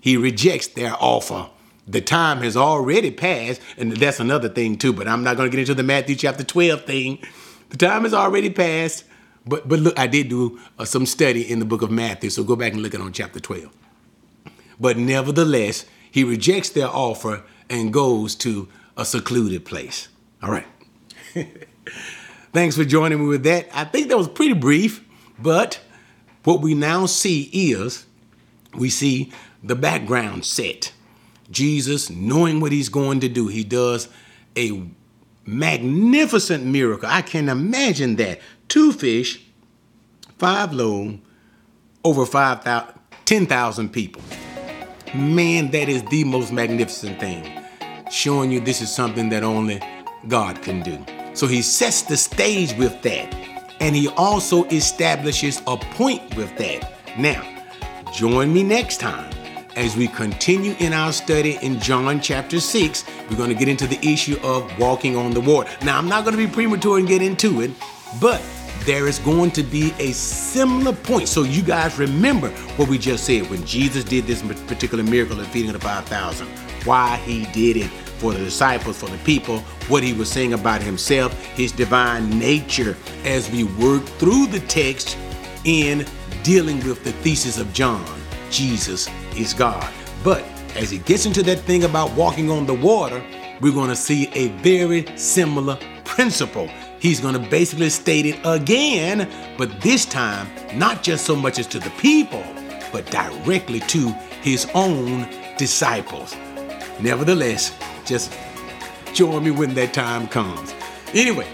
he 0.00 0.16
rejects 0.16 0.68
their 0.68 0.94
offer. 0.98 1.50
The 1.88 2.02
time 2.02 2.42
has 2.42 2.56
already 2.56 3.10
passed, 3.10 3.62
and 3.78 3.92
that's 3.92 4.20
another 4.20 4.50
thing 4.50 4.76
too, 4.76 4.92
but 4.92 5.08
I'm 5.08 5.24
not 5.24 5.38
going 5.38 5.50
to 5.50 5.56
get 5.56 5.60
into 5.60 5.74
the 5.74 5.82
Matthew 5.82 6.16
chapter 6.16 6.44
12 6.44 6.84
thing. 6.84 7.18
The 7.70 7.78
time 7.78 8.02
has 8.02 8.12
already 8.12 8.50
passed, 8.50 9.04
but 9.46 9.66
but 9.66 9.80
look, 9.80 9.98
I 9.98 10.06
did 10.06 10.28
do 10.28 10.60
uh, 10.78 10.84
some 10.84 11.06
study 11.06 11.50
in 11.50 11.58
the 11.58 11.64
book 11.64 11.80
of 11.80 11.90
Matthew, 11.90 12.28
so 12.28 12.44
go 12.44 12.56
back 12.56 12.74
and 12.74 12.82
look 12.82 12.94
at 12.94 13.00
on 13.00 13.12
chapter 13.12 13.40
12. 13.40 13.70
But 14.78 14.98
nevertheless, 14.98 15.86
he 16.10 16.24
rejects 16.24 16.68
their 16.70 16.88
offer 16.88 17.42
and 17.70 17.92
goes 17.92 18.34
to 18.36 18.68
a 18.96 19.04
secluded 19.04 19.64
place. 19.64 20.08
All 20.42 20.50
right. 20.50 20.66
Thanks 22.52 22.76
for 22.76 22.84
joining 22.84 23.20
me 23.20 23.26
with 23.26 23.44
that. 23.44 23.68
I 23.72 23.84
think 23.84 24.08
that 24.08 24.18
was 24.18 24.28
pretty 24.28 24.54
brief, 24.54 25.04
but 25.38 25.80
what 26.44 26.60
we 26.60 26.74
now 26.74 27.06
see 27.06 27.42
is 27.52 28.06
we 28.74 28.90
see 28.90 29.32
the 29.62 29.74
background 29.74 30.44
set. 30.44 30.92
Jesus, 31.50 32.10
knowing 32.10 32.60
what 32.60 32.72
he's 32.72 32.88
going 32.88 33.20
to 33.20 33.28
do, 33.28 33.48
he 33.48 33.64
does 33.64 34.08
a 34.56 34.88
magnificent 35.46 36.64
miracle. 36.64 37.08
I 37.10 37.22
can 37.22 37.48
imagine 37.48 38.16
that. 38.16 38.40
Two 38.68 38.92
fish, 38.92 39.42
five 40.38 40.72
loaves, 40.72 41.18
over 42.04 42.26
5,000, 42.26 42.94
10,000 43.24 43.88
people. 43.90 44.22
Man, 45.14 45.70
that 45.70 45.88
is 45.88 46.02
the 46.04 46.24
most 46.24 46.52
magnificent 46.52 47.18
thing. 47.18 47.62
Showing 48.10 48.50
you 48.50 48.60
this 48.60 48.82
is 48.82 48.94
something 48.94 49.30
that 49.30 49.42
only 49.42 49.80
God 50.28 50.60
can 50.60 50.82
do. 50.82 51.04
So 51.34 51.46
he 51.46 51.62
sets 51.62 52.02
the 52.02 52.16
stage 52.16 52.74
with 52.74 53.00
that. 53.02 53.34
And 53.80 53.94
he 53.94 54.08
also 54.08 54.64
establishes 54.64 55.62
a 55.66 55.76
point 55.76 56.36
with 56.36 56.54
that. 56.58 56.92
Now, 57.16 57.42
join 58.12 58.52
me 58.52 58.62
next 58.62 58.98
time 58.98 59.37
as 59.78 59.96
we 59.96 60.08
continue 60.08 60.74
in 60.80 60.92
our 60.92 61.12
study 61.12 61.56
in 61.62 61.78
John 61.78 62.20
chapter 62.20 62.58
6, 62.58 63.04
we're 63.30 63.36
going 63.36 63.48
to 63.48 63.54
get 63.54 63.68
into 63.68 63.86
the 63.86 63.98
issue 64.04 64.36
of 64.42 64.76
walking 64.76 65.16
on 65.16 65.30
the 65.30 65.40
water. 65.40 65.70
Now, 65.84 65.98
I'm 65.98 66.08
not 66.08 66.24
going 66.24 66.36
to 66.36 66.46
be 66.46 66.52
premature 66.52 66.98
and 66.98 67.06
get 67.06 67.22
into 67.22 67.60
it, 67.60 67.70
but 68.20 68.42
there 68.80 69.06
is 69.06 69.20
going 69.20 69.52
to 69.52 69.62
be 69.62 69.94
a 70.00 70.10
similar 70.10 70.92
point. 70.92 71.28
So, 71.28 71.44
you 71.44 71.62
guys 71.62 71.96
remember 71.96 72.48
what 72.76 72.88
we 72.88 72.98
just 72.98 73.22
said 73.22 73.48
when 73.50 73.64
Jesus 73.64 74.02
did 74.02 74.24
this 74.24 74.42
particular 74.66 75.04
miracle 75.04 75.38
of 75.38 75.46
feeding 75.46 75.70
the 75.70 75.78
5,000, 75.78 76.48
why 76.84 77.16
he 77.18 77.44
did 77.52 77.76
it 77.76 77.88
for 78.18 78.32
the 78.32 78.40
disciples, 78.40 78.98
for 78.98 79.08
the 79.08 79.18
people, 79.18 79.60
what 79.86 80.02
he 80.02 80.12
was 80.12 80.28
saying 80.28 80.54
about 80.54 80.82
himself, 80.82 81.40
his 81.54 81.70
divine 81.70 82.36
nature, 82.36 82.96
as 83.24 83.48
we 83.52 83.62
work 83.62 84.02
through 84.02 84.46
the 84.48 84.60
text 84.66 85.16
in 85.64 86.04
dealing 86.42 86.78
with 86.78 87.04
the 87.04 87.12
thesis 87.12 87.60
of 87.60 87.72
John. 87.72 88.04
Jesus 88.50 89.08
is 89.38 89.54
God. 89.54 89.92
But 90.22 90.42
as 90.76 90.90
he 90.90 90.98
gets 90.98 91.26
into 91.26 91.42
that 91.44 91.60
thing 91.60 91.84
about 91.84 92.12
walking 92.12 92.50
on 92.50 92.66
the 92.66 92.74
water, 92.74 93.22
we're 93.60 93.72
going 93.72 93.88
to 93.88 93.96
see 93.96 94.28
a 94.34 94.48
very 94.58 95.06
similar 95.16 95.78
principle. 96.04 96.68
He's 97.00 97.20
going 97.20 97.34
to 97.34 97.50
basically 97.50 97.90
state 97.90 98.26
it 98.26 98.38
again, 98.44 99.28
but 99.56 99.80
this 99.80 100.04
time, 100.04 100.48
not 100.76 101.02
just 101.02 101.24
so 101.24 101.36
much 101.36 101.58
as 101.58 101.66
to 101.68 101.78
the 101.78 101.90
people, 101.90 102.42
but 102.92 103.06
directly 103.10 103.80
to 103.80 104.10
his 104.42 104.68
own 104.74 105.28
disciples. 105.56 106.36
Nevertheless, 107.00 107.76
just 108.04 108.36
join 109.12 109.44
me 109.44 109.50
when 109.50 109.74
that 109.74 109.94
time 109.94 110.26
comes. 110.28 110.74
Anyway, 111.14 111.46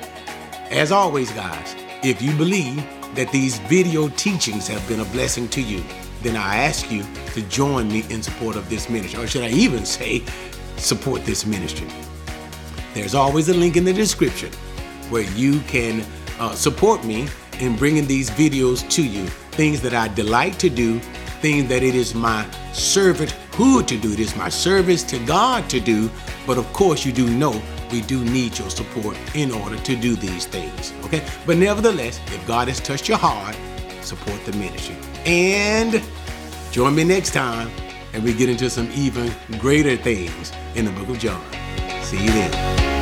as 0.70 0.93
always, 0.93 1.30
guys, 1.32 1.74
if 2.03 2.20
you 2.22 2.32
believe 2.37 2.85
that 3.14 3.30
these 3.32 3.59
video 3.61 4.09
teachings 4.09 4.66
have 4.66 4.87
been 4.89 5.01
a 5.01 5.05
blessing 5.07 5.49
to 5.49 5.61
you, 5.62 5.82
then 6.25 6.37
I 6.37 6.57
ask 6.57 6.91
you 6.91 7.05
to 7.35 7.43
join 7.43 7.87
me 7.89 8.05
in 8.09 8.22
support 8.22 8.57
of 8.57 8.68
this 8.70 8.89
ministry, 8.89 9.22
or 9.22 9.27
should 9.27 9.43
I 9.43 9.51
even 9.51 9.85
say, 9.85 10.25
support 10.77 11.25
this 11.25 11.47
ministry. 11.47 11.87
There's 12.95 13.14
always 13.14 13.49
a 13.49 13.55
link 13.55 13.77
in 13.77 13.85
the 13.85 13.93
description 13.93 14.51
where 15.11 15.29
you 15.33 15.61
can 15.61 16.05
uh, 16.41 16.55
support 16.55 17.05
me 17.05 17.29
in 17.61 17.77
bringing 17.77 18.07
these 18.07 18.31
videos 18.31 18.89
to 18.91 19.03
you. 19.03 19.27
Things 19.53 19.81
that 19.83 19.95
I 19.95 20.09
delight 20.09 20.59
to 20.61 20.70
do, 20.70 20.99
things 21.41 21.68
that 21.68 21.83
it 21.83 21.95
is 21.95 22.14
my 22.14 22.45
servanthood 22.72 23.87
to 23.89 23.99
do. 23.99 24.12
It 24.12 24.20
is 24.20 24.35
my 24.35 24.49
service 24.49 25.03
to 25.05 25.18
God 25.27 25.68
to 25.70 25.79
do. 25.79 26.11
But 26.47 26.59
of 26.59 26.72
course, 26.72 27.05
you 27.05 27.12
do 27.12 27.29
know 27.29 27.61
we 27.93 28.01
do 28.01 28.25
need 28.25 28.59
your 28.59 28.70
support 28.70 29.16
in 29.35 29.53
order 29.53 29.77
to 29.77 29.97
do 29.97 30.16
these 30.16 30.47
things. 30.47 30.93
Okay? 31.05 31.25
But 31.47 31.59
nevertheless, 31.59 32.18
if 32.29 32.45
God 32.47 32.68
has 32.68 32.81
touched 32.81 33.09
your 33.09 33.18
heart, 33.18 33.57
support 34.01 34.45
the 34.45 34.53
ministry. 34.57 34.97
And 35.27 36.03
join 36.70 36.95
me 36.95 37.05
next 37.05 37.33
time 37.33 37.70
and 38.12 38.22
we 38.22 38.33
get 38.33 38.49
into 38.49 38.70
some 38.70 38.91
even 38.93 39.33
greater 39.59 39.97
things 39.97 40.53
in 40.75 40.85
the 40.85 40.93
book 40.93 41.09
of 41.09 41.18
John. 41.18 41.45
See 42.03 42.22
you 42.22 42.31
then. 42.31 42.94